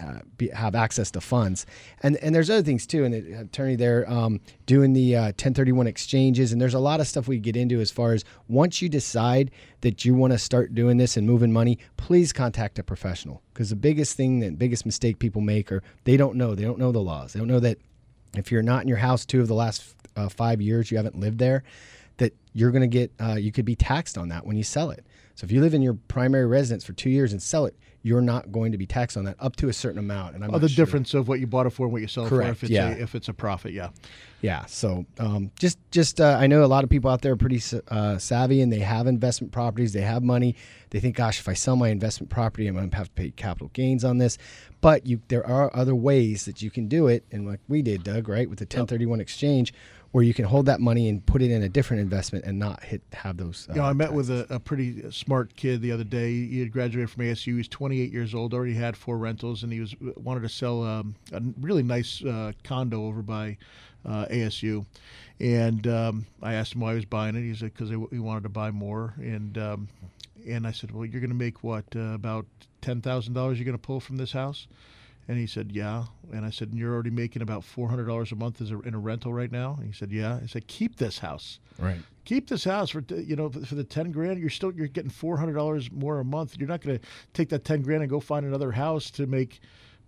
uh, 0.01 0.21
be, 0.37 0.49
have 0.49 0.75
access 0.75 1.11
to 1.11 1.21
funds. 1.21 1.67
And 2.03 2.17
and 2.17 2.35
there's 2.35 2.51
other 2.51 2.63
things 2.63 2.87
too. 2.87 3.05
And 3.05 3.15
the 3.15 3.41
attorney 3.41 3.77
there 3.77 4.11
um, 4.11 4.41
doing 4.67 4.93
the 4.93 5.17
uh, 5.17 5.25
1031 5.25 5.87
exchanges. 5.87 6.53
And 6.53 6.61
there's 6.61 6.75
a 6.75 6.79
lot 6.79 7.01
of 7.01 7.07
stuff 7.07 7.29
we 7.29 7.39
get 7.39 7.57
into 7.57 7.81
as 7.81 7.91
far 7.91 8.13
as 8.13 8.25
once 8.49 8.83
you 8.83 8.89
decide 8.89 9.51
that 9.83 10.05
you 10.05 10.15
want 10.15 10.33
to 10.33 10.39
start 10.39 10.75
doing 10.75 10.97
this 10.97 11.17
and 11.17 11.27
moving 11.27 11.53
money, 11.53 11.79
please 11.97 12.33
contact 12.33 12.79
a 12.79 12.83
professional. 12.83 13.43
Because 13.53 13.71
the 13.71 13.77
biggest 13.77 14.17
thing, 14.17 14.41
that 14.41 14.59
biggest 14.59 14.87
mistake 14.87 15.19
people 15.19 15.41
make 15.41 15.71
are 15.71 15.83
they 16.05 16.17
don't 16.17 16.37
know. 16.37 16.55
They 16.55 16.65
don't 16.65 16.79
know 16.79 16.93
the 16.93 17.01
laws. 17.01 17.33
They 17.33 17.39
don't 17.41 17.49
know 17.49 17.61
that 17.61 17.79
if 18.37 18.51
you're 18.51 18.63
not 18.63 18.83
in 18.83 18.89
your 18.89 18.99
house 18.99 19.27
two 19.27 19.41
of 19.41 19.49
the 19.49 19.55
last 19.55 19.95
uh, 20.17 20.29
five 20.29 20.61
years, 20.61 20.91
you 20.91 20.97
haven't 20.97 21.19
lived 21.19 21.39
there, 21.39 21.63
that 22.23 22.35
you're 22.55 22.71
going 22.71 22.83
to 22.83 22.87
get, 22.87 23.11
uh, 23.21 23.35
you 23.35 23.51
could 23.51 23.65
be 23.65 23.75
taxed 23.75 24.17
on 24.17 24.29
that 24.29 24.47
when 24.47 24.57
you 24.57 24.63
sell 24.63 24.91
it. 24.91 25.05
So 25.35 25.45
if 25.45 25.51
you 25.51 25.61
live 25.61 25.75
in 25.75 25.83
your 25.83 25.95
primary 26.09 26.47
residence 26.47 26.85
for 26.85 26.93
two 26.93 27.11
years 27.11 27.33
and 27.33 27.43
sell 27.43 27.67
it, 27.67 27.75
you're 28.05 28.21
not 28.21 28.51
going 28.53 28.73
to 28.73 28.79
be 28.79 28.87
taxed 28.87 29.17
on 29.17 29.25
that 29.25 29.37
up 29.41 29.57
to 29.57 29.69
a 29.69 29.73
certain 29.73 29.99
amount. 29.99 30.35
And 30.35 30.45
I'm 30.45 30.55
Oh, 30.55 30.59
the 30.59 30.69
sure. 30.69 30.85
difference 30.85 31.15
of 31.15 31.27
what 31.29 31.41
you 31.41 31.47
bought 31.47 31.67
it 31.67 31.71
for 31.71 31.85
and 31.87 31.93
what 31.93 32.03
you 32.03 32.09
sell 32.09 32.27
it 32.27 32.29
for 32.29 32.43
if 32.43 32.63
it's 32.63 32.71
yeah. 32.71 32.89
a, 32.89 32.99
if 32.99 33.15
it's 33.15 33.29
a 33.29 33.33
profit, 33.33 33.73
yeah. 33.73 33.89
Yeah. 34.41 34.67
So 34.67 35.07
um, 35.19 35.51
just 35.59 35.79
just 35.93 36.21
uh, 36.21 36.37
I 36.39 36.49
know 36.49 36.65
a 36.65 36.67
lot 36.67 36.83
of 36.85 36.91
people 36.91 37.11
out 37.11 37.23
there 37.23 37.33
are 37.33 37.37
pretty 37.37 37.63
uh, 37.89 38.19
savvy 38.19 38.61
and 38.61 38.73
they 38.73 38.81
have 38.81 39.07
investment 39.07 39.53
properties. 39.53 39.93
They 39.93 40.01
have 40.01 40.23
money. 40.23 40.57
They 40.91 40.99
think, 41.01 41.17
gosh, 41.17 41.39
if 41.39 41.49
I 41.49 41.55
sell 41.55 41.77
my 41.77 41.89
investment 41.91 42.29
property, 42.29 42.67
I'm 42.67 42.75
going 42.75 42.91
to 42.91 42.97
have 42.97 43.07
to 43.07 43.13
pay 43.15 43.31
capital 43.31 43.71
gains 43.73 44.05
on 44.05 44.19
this. 44.19 44.37
But 44.81 45.07
you, 45.07 45.21
there 45.29 45.47
are 45.47 45.75
other 45.75 45.95
ways 45.95 46.45
that 46.45 46.61
you 46.61 46.71
can 46.73 46.89
do 46.89 47.07
it, 47.07 47.25
and 47.31 47.47
like 47.47 47.61
we 47.69 47.83
did, 47.83 48.03
Doug, 48.03 48.29
right, 48.29 48.51
with 48.51 48.59
the 48.59 48.65
1031 48.65 49.21
exchange, 49.21 49.73
where 50.13 50.23
you 50.23 50.35
can 50.35 50.45
hold 50.45 50.67
that 50.67 50.81
money 50.81 51.09
and 51.09 51.25
put 51.25 51.41
it 51.43 51.51
in 51.51 51.63
a 51.63 51.69
different 51.69 52.03
investment 52.03 52.45
and 52.45 52.59
not 52.59 52.83
hit 52.85 53.03
have 53.15 53.39
those. 53.39 53.67
Uh, 53.69 53.75
You 53.75 53.81
know, 53.81 53.87
I 53.87 53.93
met 53.95 54.13
with 54.13 54.31
a, 54.31 54.47
a 54.55 54.61
pretty 54.61 55.11
smart 55.11 55.57
kid 55.57 55.81
the 55.81 55.91
other 55.91 56.05
day. 56.05 56.47
He 56.47 56.61
had 56.61 56.71
graduated 56.71 57.11
from 57.11 57.25
ASU. 57.25 57.57
He's 57.57 57.69
28 57.69 58.13
years 58.13 58.35
old, 58.35 58.53
already 58.53 58.75
had 58.75 58.97
four 58.97 59.17
rentals, 59.17 59.63
and 59.63 59.73
he 59.73 59.81
was 59.81 59.97
wanted 60.17 60.43
to 60.43 60.49
sell 60.51 60.83
um, 60.83 61.15
a 61.33 61.43
really 61.61 61.83
nice 61.83 62.23
uh, 62.25 62.53
condo 62.63 63.07
over 63.07 63.23
by 63.23 63.57
uh, 64.05 64.27
ASU. 64.27 64.85
And 65.41 65.87
um, 65.87 66.27
I 66.43 66.55
asked 66.55 66.75
him 66.75 66.83
why 66.83 66.91
he 66.91 66.97
was 66.97 67.05
buying 67.07 67.35
it. 67.35 67.41
He 67.43 67.55
said 67.55 67.73
because 67.73 67.89
he 67.89 68.19
wanted 68.19 68.43
to 68.43 68.49
buy 68.51 68.71
more. 68.71 69.15
And 69.19 69.57
um, 69.57 69.89
and 70.47 70.67
I 70.67 70.73
said, 70.73 70.91
well, 70.91 71.07
you're 71.07 71.21
going 71.21 71.31
to 71.31 71.37
make 71.37 71.65
what 71.65 71.85
uh, 71.97 72.13
about 72.15 72.47
ten 72.83 73.01
thousand 73.01 73.33
dollars? 73.33 73.59
You're 73.59 73.65
going 73.65 73.79
to 73.79 73.83
pull 73.83 74.01
from 74.01 74.19
this 74.19 74.33
house? 74.33 74.67
And 75.29 75.39
he 75.39 75.47
said, 75.47 75.71
"Yeah." 75.73 76.05
And 76.33 76.45
I 76.45 76.51
said, 76.51 76.71
"And 76.71 76.79
you're 76.79 76.93
already 76.93 77.11
making 77.11 77.43
about 77.43 77.65
four 77.65 77.89
hundred 77.89 78.07
dollars 78.07 78.33
a 78.33 78.37
month 78.37 78.61
as 78.61 78.71
a, 78.71 78.81
in 78.81 78.95
a 78.95 78.99
rental 78.99 79.33
right 79.33 79.51
now." 79.51 79.77
And 79.79 79.87
he 79.87 79.93
said, 79.93 80.11
"Yeah." 80.11 80.41
I 80.43 80.47
said, 80.47 80.67
"Keep 80.67 80.97
this 80.97 81.19
house. 81.19 81.61
Right. 81.79 82.01
Keep 82.25 82.49
this 82.49 82.65
house 82.65 82.91
for 82.91 83.03
you 83.09 83.37
know 83.37 83.49
for 83.49 83.65
for 83.65 83.75
the 83.75 83.85
ten 83.85 84.11
grand. 84.11 84.41
You're 84.41 84.51
still 84.51 84.73
you're 84.73 84.89
getting 84.89 85.11
four 85.11 85.37
hundred 85.37 85.55
dollars 85.55 85.91
more 85.91 86.19
a 86.19 86.25
month. 86.25 86.57
You're 86.59 86.69
not 86.69 86.81
going 86.81 86.99
to 86.99 87.05
take 87.33 87.49
that 87.51 87.65
ten 87.65 87.83
grand 87.83 88.03
and 88.03 88.11
go 88.11 88.21
find 88.21 88.45
another 88.45 88.73
house 88.73 89.11
to 89.13 89.27
make 89.27 89.61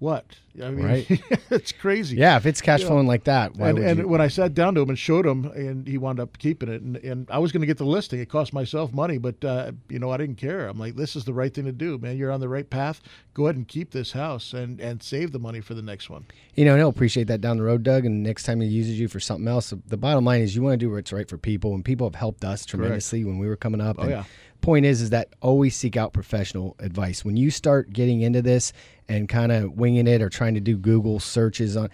what? 0.05 0.37
I 0.63 0.71
mean, 0.71 0.85
Right. 0.87 1.07
it's 1.51 1.73
crazy. 1.73 2.17
Yeah, 2.17 2.37
if 2.37 2.47
it's 2.47 2.61
cash 2.61 2.83
Yeah. 2.83 2.87
flowing 2.89 3.09
like 3.09 3.25
that, 3.25 3.57
why 3.57 3.71
and, 3.71 3.79
and 3.79 3.99
you? 4.01 4.09
when 4.09 4.21
I 4.21 4.29
sat 4.29 4.55
down 4.55 4.77
to 4.77 4.83
him 4.83 4.89
and 4.89 4.97
showed 4.99 5.27
him, 5.27 5.47
and 5.47 5.89
he 5.89 5.99
wound 5.99 6.21
up 6.21 6.39
keeping 6.39 6.69
it, 6.69 6.81
and, 6.83 6.97
and 6.99 7.29
I 7.31 7.39
was 7.39 7.51
going 7.51 7.63
to 7.63 7.67
get 7.67 7.79
the 7.79 7.85
listing. 7.87 8.21
It 8.21 8.29
cost 8.29 8.53
myself 8.53 8.93
money, 8.93 9.19
but 9.19 9.45
uh, 9.45 9.73
you 9.89 9.99
know 9.99 10.13
I 10.13 10.17
didn't 10.17 10.37
care. 10.37 10.69
I'm 10.69 10.79
like, 10.79 10.95
this 10.95 11.17
is 11.17 11.25
the 11.25 11.33
right 11.35 11.53
thing 11.53 11.65
to 11.65 11.73
do, 11.73 11.99
man. 11.99 12.17
You're 12.17 12.31
on 12.31 12.39
the 12.41 12.49
right 12.49 12.69
path. 12.71 13.01
Go 13.33 13.47
ahead 13.47 13.57
and 13.57 13.67
keep 13.67 13.91
this 13.91 14.13
house 14.13 14.53
and 14.53 14.81
and 14.81 15.03
save 15.03 15.33
the 15.33 15.41
money 15.41 15.61
for 15.61 15.75
the 15.75 15.83
next 15.83 16.09
one. 16.09 16.27
you 16.55 16.65
know, 16.65 16.73
and 16.73 16.81
he'll 16.81 16.89
appreciate 16.89 17.27
that 17.29 17.41
down 17.41 17.57
the 17.57 17.65
road, 17.65 17.83
Doug. 17.83 18.05
And 18.05 18.23
next 18.23 18.45
time 18.45 18.61
he 18.61 18.69
uses 18.69 19.01
you 19.01 19.09
for 19.09 19.19
something 19.19 19.49
else, 19.49 19.73
the 19.89 19.97
bottom 19.97 20.25
line 20.25 20.43
is 20.43 20.55
you 20.55 20.63
want 20.63 20.75
to 20.75 20.87
do 20.87 20.91
what's 20.93 21.13
right 21.13 21.29
for 21.29 21.39
people, 21.39 21.75
and 21.75 21.85
people 21.85 22.07
have 22.07 22.15
helped 22.15 22.45
us 22.45 22.65
tremendously 22.65 23.25
when 23.25 23.39
we 23.39 23.49
were 23.49 23.57
coming 23.57 23.81
up. 23.81 23.97
Oh, 23.99 24.03
and 24.03 24.11
yeah. 24.11 24.25
Point 24.65 24.87
is, 24.87 25.03
is 25.03 25.11
that 25.11 25.29
always 25.43 25.77
seek 25.77 25.95
out 25.95 26.15
professional 26.15 26.75
advice 26.79 27.23
when 27.23 27.37
you 27.37 27.51
start 27.51 27.93
getting 27.93 28.23
into 28.23 28.41
this 28.41 28.73
and 29.11 29.29
kind 29.29 29.53
of 29.53 29.73
winging 29.73 30.07
it 30.07 30.23
or 30.23 30.31
trying 30.31 30.55
to 30.55 30.61
do 30.61 30.79
Google 30.79 31.21
searches 31.21 31.77
on. 31.77 31.91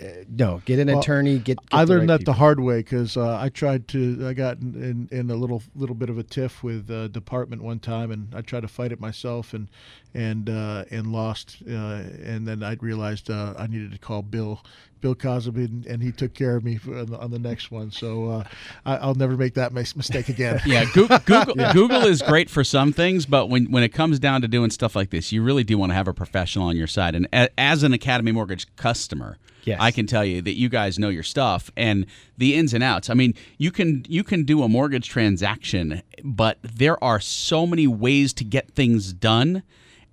Uh, 0.00 0.06
no, 0.28 0.60
get 0.64 0.78
an 0.78 0.88
Well, 0.88 0.98
attorney. 1.00 1.38
Get, 1.38 1.58
get 1.58 1.58
I 1.72 1.84
the 1.84 1.92
learned 1.92 2.08
right 2.08 2.14
that 2.14 2.18
people. 2.20 2.34
the 2.34 2.38
hard 2.38 2.60
way 2.60 2.78
because 2.78 3.16
uh, 3.16 3.38
I 3.40 3.48
tried 3.48 3.86
to. 3.88 4.26
I 4.26 4.32
got 4.32 4.58
in, 4.58 5.08
in, 5.10 5.18
in 5.18 5.30
a 5.30 5.34
little 5.36 5.62
little 5.74 5.94
bit 5.94 6.10
of 6.10 6.18
a 6.18 6.22
tiff 6.22 6.62
with 6.62 6.90
uh, 6.90 7.08
department 7.08 7.62
one 7.62 7.78
time, 7.78 8.10
and 8.10 8.34
I 8.34 8.40
tried 8.40 8.62
to 8.62 8.68
fight 8.68 8.90
it 8.92 9.00
myself, 9.00 9.54
and 9.54 9.68
and 10.12 10.50
uh, 10.50 10.84
and 10.90 11.12
lost. 11.12 11.58
Uh, 11.68 12.02
and 12.24 12.46
then 12.46 12.62
I 12.62 12.76
realized 12.80 13.30
uh, 13.30 13.54
I 13.56 13.66
needed 13.68 13.92
to 13.92 13.98
call 13.98 14.22
Bill 14.22 14.62
Bill 15.00 15.14
Cosby, 15.14 15.64
and, 15.64 15.86
and 15.86 16.02
he 16.02 16.10
took 16.12 16.32
care 16.32 16.56
of 16.56 16.64
me 16.64 16.76
for, 16.78 16.98
on, 16.98 17.06
the, 17.06 17.18
on 17.18 17.30
the 17.30 17.38
next 17.38 17.70
one. 17.70 17.90
So 17.90 18.30
uh, 18.30 18.44
I, 18.86 18.96
I'll 18.96 19.14
never 19.14 19.36
make 19.36 19.52
that 19.54 19.72
mistake 19.74 20.30
again. 20.30 20.60
Yeah, 20.66 20.86
Google, 20.94 21.18
Google, 21.26 21.54
Google 21.74 22.06
is 22.06 22.22
great 22.22 22.48
for 22.48 22.64
some 22.64 22.90
things, 22.92 23.26
but 23.26 23.48
when, 23.50 23.70
when 23.70 23.82
it 23.82 23.90
comes 23.90 24.18
down 24.18 24.40
to 24.40 24.48
doing 24.48 24.70
stuff 24.70 24.96
like 24.96 25.10
this, 25.10 25.30
you 25.30 25.42
really 25.42 25.62
do 25.62 25.76
want 25.76 25.90
to 25.90 25.94
have 25.94 26.08
a 26.08 26.14
professional 26.14 26.68
on 26.68 26.76
your 26.76 26.86
side. 26.86 27.14
And 27.14 27.28
a, 27.34 27.48
as 27.60 27.82
an 27.82 27.92
Academy 27.92 28.32
Mortgage 28.32 28.74
customer, 28.76 29.36
Yes. 29.66 29.78
I 29.80 29.90
can 29.90 30.06
tell 30.06 30.24
you 30.24 30.42
that 30.42 30.56
you 30.56 30.68
guys 30.68 30.98
know 30.98 31.08
your 31.08 31.22
stuff 31.22 31.70
and 31.76 32.06
the 32.36 32.54
ins 32.54 32.74
and 32.74 32.84
outs. 32.84 33.10
I 33.10 33.14
mean, 33.14 33.34
you 33.58 33.70
can 33.70 34.04
you 34.08 34.22
can 34.22 34.44
do 34.44 34.62
a 34.62 34.68
mortgage 34.68 35.08
transaction, 35.08 36.02
but 36.22 36.58
there 36.62 37.02
are 37.02 37.20
so 37.20 37.66
many 37.66 37.86
ways 37.86 38.32
to 38.34 38.44
get 38.44 38.72
things 38.72 39.12
done. 39.12 39.62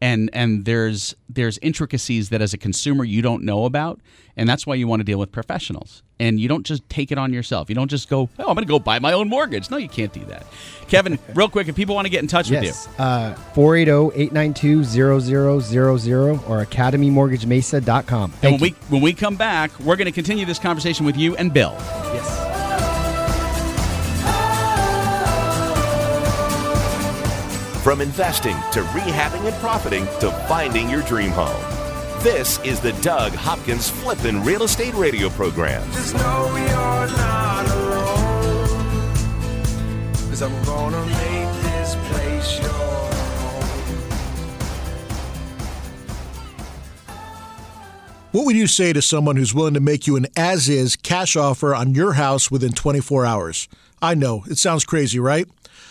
And, 0.02 0.30
and 0.34 0.66
there's 0.66 1.16
there's 1.30 1.58
intricacies 1.60 2.30
that 2.30 2.42
as 2.42 2.54
a 2.54 2.58
consumer 2.58 3.04
you 3.04 3.22
don't 3.22 3.44
know 3.44 3.66
about, 3.66 4.00
and 4.36 4.50
that's 4.50 4.66
why 4.66 4.76
you 4.76 4.88
want 4.88 5.00
to 5.00 5.04
deal 5.04 5.20
with 5.20 5.32
professionals. 5.32 6.02
And 6.20 6.40
you 6.40 6.48
don't 6.48 6.66
just 6.66 6.88
take 6.90 7.12
it 7.12 7.18
on 7.18 7.34
yourself. 7.34 7.70
You 7.70 7.76
don't 7.76 7.90
just 7.90 8.10
go, 8.10 8.30
oh, 8.38 8.50
I'm 8.50 8.56
going 8.56 8.58
to 8.58 8.66
go 8.66 8.80
buy 8.80 9.00
my 9.00 9.14
own 9.14 9.28
mortgage. 9.30 9.70
No, 9.72 9.78
you 9.78 9.90
can't 9.90 10.14
do 10.14 10.24
that. 10.26 10.46
Kevin, 10.88 11.18
real 11.36 11.50
quick, 11.50 11.68
if 11.68 11.76
people 11.76 11.96
want 11.96 12.06
to 12.06 12.10
get 12.12 12.22
in 12.22 12.28
touch 12.28 12.50
with 12.50 12.62
you, 12.62 12.68
Yes. 12.70 12.88
Uh, 13.00 13.36
480-892-0000 13.54 16.50
or 16.50 16.66
academymortgagemesa.com. 16.66 18.34
And 18.44 18.54
when 18.54 18.54
you. 18.54 18.60
we 18.60 18.70
when 18.90 19.02
we 19.02 19.14
come 19.14 19.36
back, 19.36 19.78
we're 19.80 19.96
going 19.96 20.06
to 20.06 20.12
continue 20.12 20.46
this 20.46 20.60
conversation 20.60 21.06
with 21.06 21.18
you 21.18 21.36
and 21.38 21.54
Bill. 21.54 21.76
yes. 22.14 22.71
From 27.84 28.00
investing 28.00 28.56
to 28.74 28.82
rehabbing 28.94 29.44
and 29.48 29.56
profiting 29.56 30.06
to 30.20 30.32
finding 30.48 30.88
your 30.88 31.02
dream 31.02 31.32
home. 31.32 31.60
This 32.22 32.60
is 32.60 32.80
the 32.80 32.94
Doug 33.02 33.34
Hopkins 33.34 33.90
Flippin' 33.90 34.44
Real 34.44 34.62
Estate 34.62 34.94
Radio 34.94 35.30
Program. 35.30 35.82
Just 35.92 36.14
know 36.14 36.46
you're 36.56 37.18
not 37.18 37.68
alone. 37.72 38.84
Cause 40.30 40.44
I'm 40.44 40.64
gonna 40.64 41.04
make 41.08 41.64
this 41.64 41.96
place 41.96 42.60
your 42.60 42.70
home. 42.70 43.12
What 48.32 48.46
would 48.46 48.56
you 48.56 48.68
say 48.68 48.94
to 48.94 49.02
someone 49.02 49.38
who's 49.38 49.56
willing 49.56 49.74
to 49.74 49.80
make 49.80 50.06
you 50.06 50.18
an 50.18 50.28
as 50.38 50.70
is 50.70 50.96
cash 50.96 51.36
offer 51.36 51.74
on 51.74 51.96
your 51.96 52.14
house 52.14 52.52
within 52.52 52.74
24 52.74 53.26
hours? 53.26 53.68
I 54.04 54.14
know, 54.14 54.44
it 54.48 54.60
sounds 54.60 54.86
crazy, 54.86 55.18
right? 55.18 55.48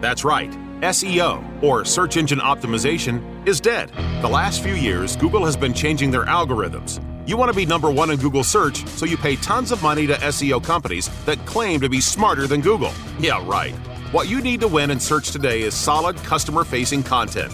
That's 0.00 0.24
right. 0.24 0.50
SEO, 0.80 1.62
or 1.62 1.84
search 1.84 2.16
engine 2.16 2.38
optimization, 2.38 3.46
is 3.48 3.60
dead. 3.60 3.90
The 4.20 4.28
last 4.28 4.62
few 4.62 4.74
years, 4.74 5.16
Google 5.16 5.44
has 5.44 5.56
been 5.56 5.72
changing 5.72 6.10
their 6.10 6.24
algorithms. 6.24 7.02
You 7.28 7.36
want 7.36 7.50
to 7.50 7.56
be 7.56 7.66
number 7.66 7.90
one 7.90 8.10
in 8.10 8.18
Google 8.18 8.44
search, 8.44 8.86
so 8.86 9.06
you 9.06 9.16
pay 9.16 9.36
tons 9.36 9.72
of 9.72 9.82
money 9.82 10.06
to 10.06 10.14
SEO 10.14 10.62
companies 10.62 11.08
that 11.24 11.44
claim 11.46 11.80
to 11.80 11.88
be 11.88 12.00
smarter 12.00 12.46
than 12.46 12.60
Google. 12.60 12.92
Yeah, 13.18 13.42
right. 13.48 13.74
What 14.12 14.28
you 14.28 14.40
need 14.40 14.60
to 14.60 14.68
win 14.68 14.90
in 14.90 15.00
search 15.00 15.30
today 15.30 15.62
is 15.62 15.74
solid 15.74 16.16
customer 16.18 16.62
facing 16.62 17.02
content. 17.02 17.52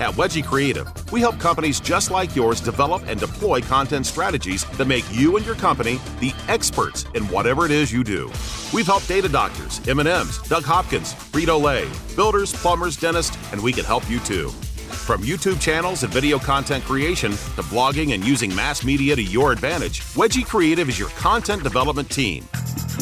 At 0.00 0.14
Wedgie 0.14 0.44
Creative, 0.44 0.86
we 1.10 1.18
help 1.18 1.40
companies 1.40 1.80
just 1.80 2.12
like 2.12 2.36
yours 2.36 2.60
develop 2.60 3.02
and 3.08 3.18
deploy 3.18 3.60
content 3.60 4.06
strategies 4.06 4.64
that 4.76 4.86
make 4.86 5.04
you 5.10 5.36
and 5.36 5.44
your 5.44 5.56
company 5.56 5.98
the 6.20 6.32
experts 6.46 7.04
in 7.14 7.24
whatever 7.28 7.64
it 7.64 7.72
is 7.72 7.92
you 7.92 8.04
do. 8.04 8.30
We've 8.72 8.86
helped 8.86 9.08
data 9.08 9.28
doctors, 9.28 9.86
M&M's, 9.88 10.38
Doug 10.42 10.62
Hopkins, 10.62 11.14
Frito-Lay, 11.14 11.88
builders, 12.14 12.52
plumbers, 12.52 12.96
dentists, 12.96 13.36
and 13.50 13.60
we 13.60 13.72
can 13.72 13.84
help 13.84 14.08
you 14.08 14.20
too. 14.20 14.50
From 14.50 15.22
YouTube 15.22 15.60
channels 15.60 16.04
and 16.04 16.12
video 16.12 16.38
content 16.38 16.84
creation 16.84 17.32
to 17.32 17.62
blogging 17.62 18.14
and 18.14 18.24
using 18.24 18.54
mass 18.54 18.84
media 18.84 19.16
to 19.16 19.22
your 19.22 19.50
advantage, 19.50 20.02
Wedgie 20.14 20.46
Creative 20.46 20.88
is 20.88 20.98
your 20.98 21.10
content 21.10 21.64
development 21.64 22.08
team. 22.08 22.46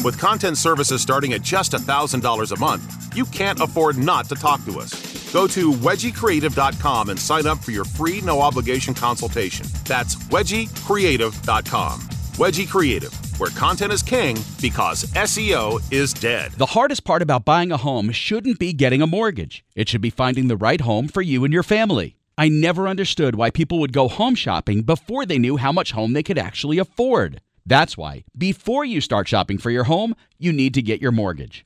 With 0.03 0.17
content 0.17 0.57
services 0.57 1.03
starting 1.03 1.33
at 1.33 1.43
just 1.43 1.73
$1,000 1.73 2.51
a 2.51 2.59
month, 2.59 3.15
you 3.15 3.25
can't 3.25 3.59
afford 3.59 3.97
not 3.97 4.27
to 4.29 4.35
talk 4.35 4.65
to 4.65 4.79
us. 4.79 5.06
Go 5.33 5.47
to 5.47 5.71
wedgiecreative.com 5.71 7.09
and 7.09 7.19
sign 7.19 7.47
up 7.47 7.59
for 7.59 7.71
your 7.71 7.85
free 7.85 8.21
no 8.21 8.41
obligation 8.41 8.93
consultation. 8.93 9.65
That's 9.85 10.15
wedgiecreative.com. 10.15 11.99
Wedgie 12.37 12.69
Creative, 12.69 13.39
where 13.39 13.49
content 13.49 13.91
is 13.91 14.03
king 14.03 14.37
because 14.61 15.05
SEO 15.05 15.81
is 15.91 16.13
dead. 16.13 16.51
The 16.51 16.67
hardest 16.67 17.03
part 17.03 17.23
about 17.23 17.45
buying 17.45 17.71
a 17.71 17.77
home 17.77 18.11
shouldn't 18.11 18.59
be 18.59 18.73
getting 18.73 19.01
a 19.01 19.07
mortgage. 19.07 19.65
It 19.75 19.89
should 19.89 20.01
be 20.01 20.11
finding 20.11 20.47
the 20.47 20.55
right 20.55 20.79
home 20.79 21.07
for 21.07 21.23
you 21.23 21.43
and 21.43 21.51
your 21.51 21.63
family. 21.63 22.15
I 22.37 22.47
never 22.47 22.87
understood 22.87 23.33
why 23.33 23.49
people 23.49 23.79
would 23.79 23.91
go 23.91 24.07
home 24.07 24.35
shopping 24.35 24.83
before 24.83 25.25
they 25.25 25.39
knew 25.39 25.57
how 25.57 25.71
much 25.71 25.93
home 25.93 26.13
they 26.13 26.21
could 26.21 26.37
actually 26.37 26.77
afford. 26.77 27.41
That's 27.65 27.97
why, 27.97 28.23
before 28.37 28.85
you 28.85 29.01
start 29.01 29.27
shopping 29.27 29.57
for 29.57 29.71
your 29.71 29.85
home, 29.85 30.15
you 30.37 30.53
need 30.53 30.75
to 30.75 30.83
get 30.83 31.01
your 31.01 31.11
mortgage. 31.11 31.65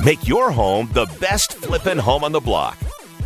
Make 0.05 0.27
your 0.27 0.51
home 0.51 0.91
the 0.93 1.07
best 1.21 1.55
flippin' 1.55 1.99
home 1.99 2.25
on 2.25 2.33
the 2.33 2.41
block. 2.41 2.77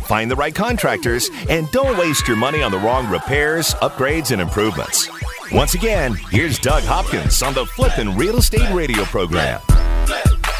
Find 0.05 0.29
the 0.29 0.35
right 0.35 0.53
contractors 0.53 1.29
and 1.49 1.69
don't 1.71 1.97
waste 1.97 2.27
your 2.27 2.37
money 2.37 2.61
on 2.61 2.71
the 2.71 2.77
wrong 2.77 3.09
repairs, 3.09 3.73
upgrades, 3.75 4.31
and 4.31 4.41
improvements. 4.41 5.09
Once 5.51 5.73
again, 5.73 6.13
here's 6.31 6.59
Doug 6.59 6.83
Hopkins 6.83 7.41
on 7.41 7.53
the 7.53 7.65
Flippin' 7.65 8.15
Real 8.15 8.37
Estate 8.37 8.71
Radio 8.73 9.03
program. 9.05 9.61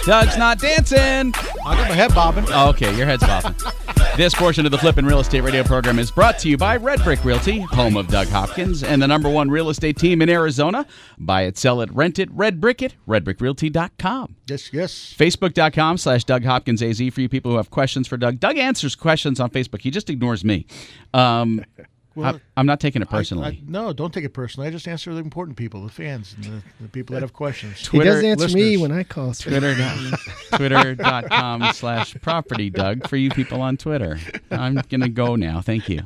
Doug's 0.06 0.38
not 0.38 0.60
dancing. 0.60 1.34
I 1.66 1.76
got 1.76 1.90
my 1.90 1.96
head 1.96 2.14
bobbing. 2.14 2.46
Oh, 2.50 2.70
okay, 2.70 2.96
your 2.96 3.08
head's 3.08 3.24
bobbing. 3.24 3.56
this 4.18 4.36
portion 4.36 4.64
of 4.64 4.72
the 4.72 4.78
Flippin' 4.78 5.04
Real 5.04 5.20
Estate 5.20 5.42
Radio 5.42 5.64
program 5.64 5.98
is 5.98 6.12
brought 6.12 6.38
to 6.40 6.50
you 6.50 6.58
by 6.58 6.78
Red 6.78 7.04
Brick 7.04 7.26
Realty, 7.26 7.62
home 7.62 7.98
of 7.98 8.08
Doug 8.08 8.28
Hopkins, 8.28 8.84
and 8.84 9.02
the 9.02 9.08
number 9.08 9.30
one 9.30 9.50
real 9.50 9.68
estate 9.70 9.98
team 9.98 10.22
in 10.22 10.30
Arizona. 10.30 10.86
Buy 11.18 11.42
it, 11.44 11.58
sell 11.58 11.82
it, 11.82 11.92
rent 11.92 12.20
it, 12.20 12.30
Red 12.32 12.62
Brick 12.62 12.84
it, 12.84 12.94
redbrickrealty.com. 13.08 14.36
Yes, 14.46 14.72
yes. 14.72 15.16
Facebook.com 15.18 15.98
slash 15.98 16.24
Doug 16.24 16.46
Hopkins 16.46 16.84
AZ 16.84 17.02
for 17.12 17.22
you 17.22 17.28
people 17.28 17.50
who 17.50 17.58
have 17.58 17.72
questions 17.72 18.08
for 18.08 18.18
Doug. 18.18 18.40
Doug 18.40 18.60
answers 18.60 18.94
questions 18.94 19.40
on 19.40 19.50
Facebook. 19.50 19.82
He 19.82 19.90
just 19.90 20.12
ignores 20.12 20.44
me. 20.44 20.68
Um, 21.16 21.66
Well, 22.16 22.36
I, 22.36 22.40
I'm 22.58 22.66
not 22.66 22.80
taking 22.80 23.02
it 23.02 23.10
personally. 23.10 23.46
I- 23.46 23.62
no, 23.68 23.92
don't 23.94 24.14
take 24.14 24.24
it 24.24 24.34
personally. 24.34 24.68
I 24.68 24.72
just 24.72 24.88
answer 24.88 25.14
the 25.14 25.20
important 25.20 25.58
people, 25.58 25.84
the 25.84 25.90
fans, 25.92 26.34
and 26.36 26.46
the, 26.46 26.64
the 26.82 26.88
people 26.90 27.14
that 27.14 27.20
uh, 27.20 27.22
have 27.26 27.34
questions. 27.34 27.80
He 27.80 27.86
Twitter 27.98 28.22
does 28.22 28.24
answer 28.24 28.56
me 28.56 28.78
when 28.78 28.92
I 28.92 29.04
call. 29.04 29.34
Twitter 29.34 29.76
twitter.com 30.56 31.74
slash 31.74 32.16
property 32.22 32.70
Doug 32.70 33.08
for 33.08 33.18
you 33.18 33.30
people 33.30 33.62
on 33.62 33.78
Twitter. 33.78 34.18
I'm 34.52 34.82
gonna 34.90 35.10
go 35.10 35.36
now. 35.36 35.62
Thank 35.62 35.90
you. 35.90 36.04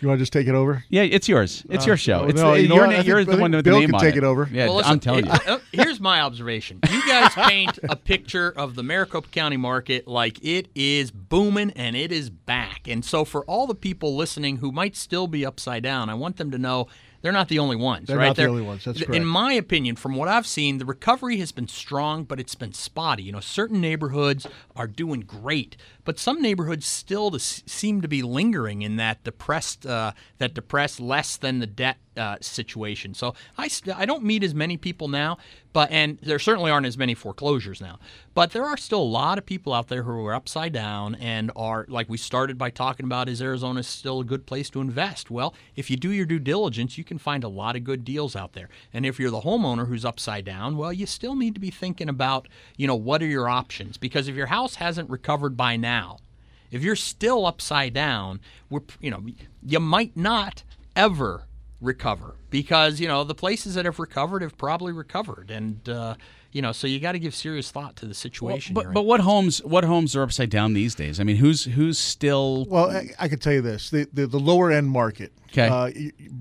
You 0.00 0.08
want 0.08 0.18
to 0.18 0.22
just 0.22 0.32
take 0.32 0.46
it 0.46 0.54
over? 0.54 0.84
Yeah, 0.88 1.02
it's 1.02 1.28
yours. 1.28 1.64
It's 1.68 1.86
your 1.86 1.96
show. 1.96 2.24
It's 2.26 2.40
no, 2.40 2.54
you 2.54 2.68
know 2.68 2.74
your 2.76 2.86
what? 2.86 2.94
think- 2.96 3.06
you're 3.06 3.24
the 3.24 3.36
one 3.36 3.50
with 3.52 3.64
Bill 3.64 3.74
the 3.74 3.80
name 3.80 3.88
can 3.88 3.94
on 3.96 4.00
take 4.00 4.14
it. 4.14 4.18
it 4.18 4.24
over. 4.24 4.48
Yeah, 4.52 4.66
Well, 4.66 4.76
listen, 4.76 4.92
I'm 4.92 5.00
telling 5.00 5.26
you. 5.26 5.32
uh, 5.32 5.38
uh, 5.46 5.58
here's 5.72 5.98
my 6.00 6.20
observation. 6.20 6.80
You 6.90 7.02
guys 7.06 7.32
paint 7.34 7.78
a 7.82 7.96
picture 7.96 8.52
of 8.56 8.74
the 8.76 8.82
Maricopa 8.82 9.28
County 9.28 9.56
market 9.56 10.06
like 10.06 10.38
it 10.44 10.68
is 10.74 11.10
booming 11.10 11.70
and 11.72 11.96
it 11.96 12.12
is 12.12 12.30
back. 12.30 12.86
And 12.86 13.04
so, 13.04 13.24
for 13.24 13.44
all 13.46 13.66
the 13.66 13.74
people 13.74 14.14
listening 14.16 14.58
who 14.58 14.70
might 14.72 14.94
still 14.96 15.26
be 15.26 15.44
upside 15.44 15.82
down, 15.82 16.08
I 16.08 16.14
want 16.14 16.36
them 16.36 16.50
to 16.52 16.58
know 16.58 16.86
they're 17.20 17.32
not 17.32 17.48
the 17.48 17.58
only 17.58 17.74
ones. 17.74 18.06
They're 18.06 18.16
right? 18.16 18.28
not 18.28 18.36
the 18.36 18.46
only 18.46 18.62
ones. 18.62 18.84
That's 18.84 18.98
correct. 19.02 19.16
in 19.16 19.24
my 19.24 19.52
opinion, 19.52 19.96
from 19.96 20.14
what 20.14 20.28
I've 20.28 20.46
seen, 20.46 20.78
the 20.78 20.84
recovery 20.84 21.38
has 21.38 21.50
been 21.50 21.66
strong, 21.66 22.22
but 22.22 22.38
it's 22.38 22.54
been 22.54 22.72
spotty. 22.72 23.24
You 23.24 23.32
know, 23.32 23.40
certain 23.40 23.80
neighborhoods 23.80 24.46
are 24.76 24.86
doing 24.86 25.22
great, 25.22 25.76
but 26.04 26.20
some 26.20 26.40
neighborhoods 26.40 26.86
still 26.86 27.32
to 27.32 27.36
s- 27.38 27.64
seem 27.66 28.02
to 28.02 28.08
be 28.08 28.22
lingering 28.22 28.82
in 28.82 28.94
that 28.96 29.24
depressed, 29.24 29.84
uh, 29.88 30.12
that 30.38 30.54
depress 30.54 31.00
less 31.00 31.36
than 31.36 31.58
the 31.58 31.66
debt 31.66 31.96
uh, 32.16 32.36
situation. 32.40 33.14
So 33.14 33.34
I, 33.56 33.70
I 33.94 34.04
don't 34.04 34.24
meet 34.24 34.42
as 34.42 34.54
many 34.54 34.76
people 34.76 35.08
now, 35.08 35.38
but 35.72 35.90
and 35.90 36.18
there 36.20 36.38
certainly 36.38 36.70
aren't 36.70 36.86
as 36.86 36.98
many 36.98 37.14
foreclosures 37.14 37.80
now. 37.80 37.98
But 38.34 38.50
there 38.50 38.64
are 38.64 38.76
still 38.76 39.02
a 39.02 39.04
lot 39.04 39.38
of 39.38 39.46
people 39.46 39.72
out 39.72 39.88
there 39.88 40.02
who 40.02 40.26
are 40.26 40.34
upside 40.34 40.72
down 40.72 41.14
and 41.16 41.50
are 41.54 41.86
like 41.88 42.08
we 42.08 42.18
started 42.18 42.58
by 42.58 42.70
talking 42.70 43.04
about 43.04 43.28
is 43.28 43.40
Arizona 43.40 43.82
still 43.82 44.20
a 44.20 44.24
good 44.24 44.46
place 44.46 44.68
to 44.70 44.80
invest? 44.80 45.30
Well, 45.30 45.54
if 45.76 45.90
you 45.90 45.96
do 45.96 46.10
your 46.10 46.26
due 46.26 46.38
diligence, 46.38 46.98
you 46.98 47.04
can 47.04 47.18
find 47.18 47.44
a 47.44 47.48
lot 47.48 47.76
of 47.76 47.84
good 47.84 48.04
deals 48.04 48.34
out 48.34 48.52
there. 48.52 48.68
And 48.92 49.06
if 49.06 49.18
you're 49.18 49.30
the 49.30 49.42
homeowner 49.42 49.86
who's 49.86 50.04
upside 50.04 50.44
down, 50.44 50.76
well, 50.76 50.92
you 50.92 51.06
still 51.06 51.36
need 51.36 51.54
to 51.54 51.60
be 51.60 51.70
thinking 51.70 52.08
about, 52.08 52.48
you 52.76 52.86
know, 52.86 52.96
what 52.96 53.22
are 53.22 53.26
your 53.26 53.48
options? 53.48 53.96
Because 53.96 54.28
if 54.28 54.34
your 54.34 54.46
house 54.46 54.76
hasn't 54.76 55.10
recovered 55.10 55.56
by 55.56 55.76
now, 55.76 56.18
if 56.70 56.82
you're 56.82 56.96
still 56.96 57.46
upside 57.46 57.94
down, 57.94 58.40
we're 58.70 58.80
you 59.00 59.10
know, 59.10 59.22
you 59.62 59.80
might 59.80 60.16
not 60.16 60.62
ever 60.96 61.44
recover 61.80 62.34
because 62.50 62.98
you 62.98 63.06
know 63.06 63.22
the 63.22 63.34
places 63.34 63.74
that 63.74 63.84
have 63.84 63.98
recovered 63.98 64.42
have 64.42 64.56
probably 64.58 64.92
recovered 64.92 65.48
and 65.48 65.88
uh, 65.88 66.14
you 66.50 66.60
know 66.60 66.72
so 66.72 66.88
you 66.88 66.98
got 66.98 67.12
to 67.12 67.20
give 67.20 67.32
serious 67.32 67.70
thought 67.70 67.94
to 67.94 68.04
the 68.04 68.14
situation 68.14 68.74
but 68.74 68.92
but 68.92 69.02
what 69.02 69.20
homes 69.20 69.62
what 69.62 69.84
homes 69.84 70.16
are 70.16 70.22
upside 70.22 70.50
down 70.50 70.72
these 70.72 70.94
days? 70.96 71.20
I 71.20 71.24
mean, 71.24 71.36
who's 71.36 71.64
who's 71.64 71.98
still 71.98 72.64
Well, 72.68 72.90
I, 72.90 73.10
I 73.18 73.28
could 73.28 73.40
tell 73.40 73.52
you 73.52 73.60
this: 73.62 73.90
the 73.90 74.08
the, 74.12 74.26
the 74.26 74.40
lower 74.40 74.72
end 74.72 74.90
market. 74.90 75.32
'Kay. 75.50 75.68
Uh, 75.68 75.90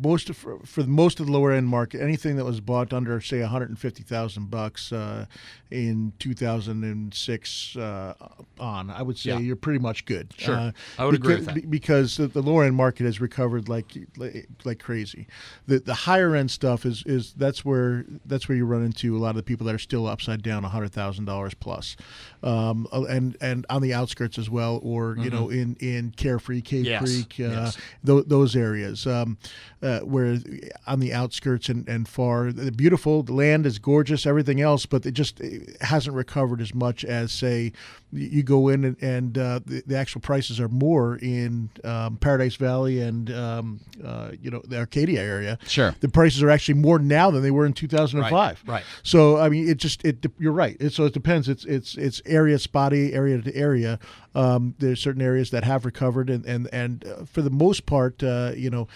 most 0.02 0.30
of, 0.30 0.38
for, 0.38 0.60
for 0.66 0.84
most 0.84 1.20
of 1.20 1.26
the 1.28 1.32
lower 1.32 1.52
end 1.52 1.68
market, 1.68 2.02
anything 2.02 2.36
that 2.38 2.46
was 2.46 2.60
bought 2.60 2.94
under 2.94 3.20
say 3.22 3.40
one 3.40 3.50
hundred 3.50 3.70
and 3.70 3.80
fifty 3.80 4.04
thousand 4.04 4.50
bucks 4.50 4.92
uh, 4.92 5.26
in 5.72 6.14
two 6.20 6.34
thousand 6.34 6.84
and 6.84 7.14
six 7.14 7.76
uh, 7.76 8.14
on, 8.60 8.90
I 8.90 9.02
would 9.02 9.18
say 9.18 9.32
Yeah. 9.32 9.40
you're 9.40 9.56
pretty 9.56 9.80
much 9.80 10.06
good. 10.06 10.34
Sure. 10.38 10.56
Uh, 10.56 10.72
I 10.98 11.06
would 11.06 11.16
agree 11.16 11.36
because, 11.38 11.46
with 11.46 11.56
that. 11.64 11.70
because 11.72 12.18
the, 12.18 12.42
lower 12.42 12.64
end 12.64 12.76
market 12.76 13.06
has 13.06 13.20
recovered 13.22 13.68
like 13.70 13.98
like, 14.18 14.48
like 14.64 14.80
crazy. 14.80 15.28
The 15.68 15.80
the 15.80 15.94
higher 15.94 16.36
end 16.36 16.52
stuff 16.52 16.86
is 16.86 17.04
is 17.06 17.34
that's 17.34 17.64
where 17.66 18.06
that's 18.26 18.48
where 18.50 18.58
you 18.58 18.66
run 18.66 18.84
into 18.84 19.16
a 19.18 19.20
lot 19.20 19.30
of 19.32 19.36
the 19.38 19.44
people 19.44 19.66
that 19.68 19.76
are 19.76 19.80
still 19.80 20.08
upside 20.08 20.42
down 20.42 20.64
hundred 20.64 20.92
thousand 20.92 21.26
dollars 21.26 21.54
plus, 21.54 21.96
um, 22.44 22.88
uh, 22.92 23.04
and 23.06 23.38
and 23.42 23.66
on 23.70 23.82
the 23.82 23.94
outskirts 23.94 24.38
as 24.38 24.50
well, 24.50 24.80
or 24.84 25.16
you 25.18 25.30
know 25.30 25.50
in 25.50 25.76
in 25.80 26.12
Carefree, 26.12 26.62
Cave 26.62 26.86
Yes, 26.86 27.02
Creek, 27.04 27.36
uh, 27.40 27.52
yes. 27.52 27.78
tho- 28.04 28.24
those 28.24 28.56
areas 28.56 28.97
um, 29.06 29.38
uh, 29.82 30.00
where 30.00 30.38
on 30.88 31.00
the 31.00 31.14
outskirts 31.14 31.70
and, 31.70 31.88
and 31.88 32.08
far, 32.08 32.52
the 32.52 32.72
beautiful 32.72 33.22
the 33.22 33.34
land 33.34 33.66
is 33.66 33.78
gorgeous, 33.78 34.26
everything 34.26 34.62
else, 34.62 34.86
but 34.86 35.06
it 35.06 35.12
just 35.12 35.40
it 35.40 35.78
hasn't 35.82 36.16
recovered 36.16 36.62
as 36.62 36.74
much 36.74 37.06
as 37.06 37.32
say 37.32 37.74
you 38.12 38.42
go 38.42 38.70
in 38.70 38.86
and, 38.86 39.04
and 39.04 39.38
uh, 39.38 39.60
the, 39.66 39.84
the 39.86 39.98
actual 39.98 40.22
prices 40.22 40.60
are 40.60 40.70
more 40.70 41.18
in 41.18 41.70
um, 41.84 42.18
Paradise 42.18 42.56
Valley 42.56 43.02
and 43.02 43.30
um, 43.32 43.80
uh, 44.04 44.32
you 44.42 44.50
know 44.50 44.62
the 44.66 44.78
Arcadia 44.78 45.22
area. 45.22 45.58
Sure. 45.68 45.94
the 46.00 46.08
prices 46.08 46.42
are 46.42 46.50
actually 46.50 46.76
more 46.76 47.00
now 47.00 47.30
than 47.32 47.42
they 47.42 47.52
were 47.52 47.66
in 47.66 47.74
2005. 47.74 48.32
Right, 48.32 48.58
right. 48.66 48.84
So 49.04 49.38
I 49.38 49.50
mean, 49.50 49.68
it 49.68 49.78
just 49.78 50.06
it 50.06 50.26
you're 50.40 50.54
right. 50.54 50.78
It, 50.80 50.94
so 50.94 51.06
it 51.06 51.14
depends. 51.14 51.50
It's 51.50 51.66
it's 51.66 51.96
it's 51.96 52.22
area 52.26 52.60
spotty, 52.60 53.14
area 53.14 53.42
to 53.42 53.56
area. 53.56 54.00
Um, 54.36 54.76
there's 54.78 55.02
certain 55.02 55.22
areas 55.22 55.50
that 55.52 55.64
have 55.64 55.84
recovered, 55.84 56.30
and 56.30 56.46
and 56.46 56.70
and 56.72 57.06
uh, 57.06 57.26
for 57.26 57.42
the 57.42 57.50
most 57.50 57.86
part, 57.86 58.24
uh, 58.24 58.52
you 58.56 58.70
know, 58.70 58.88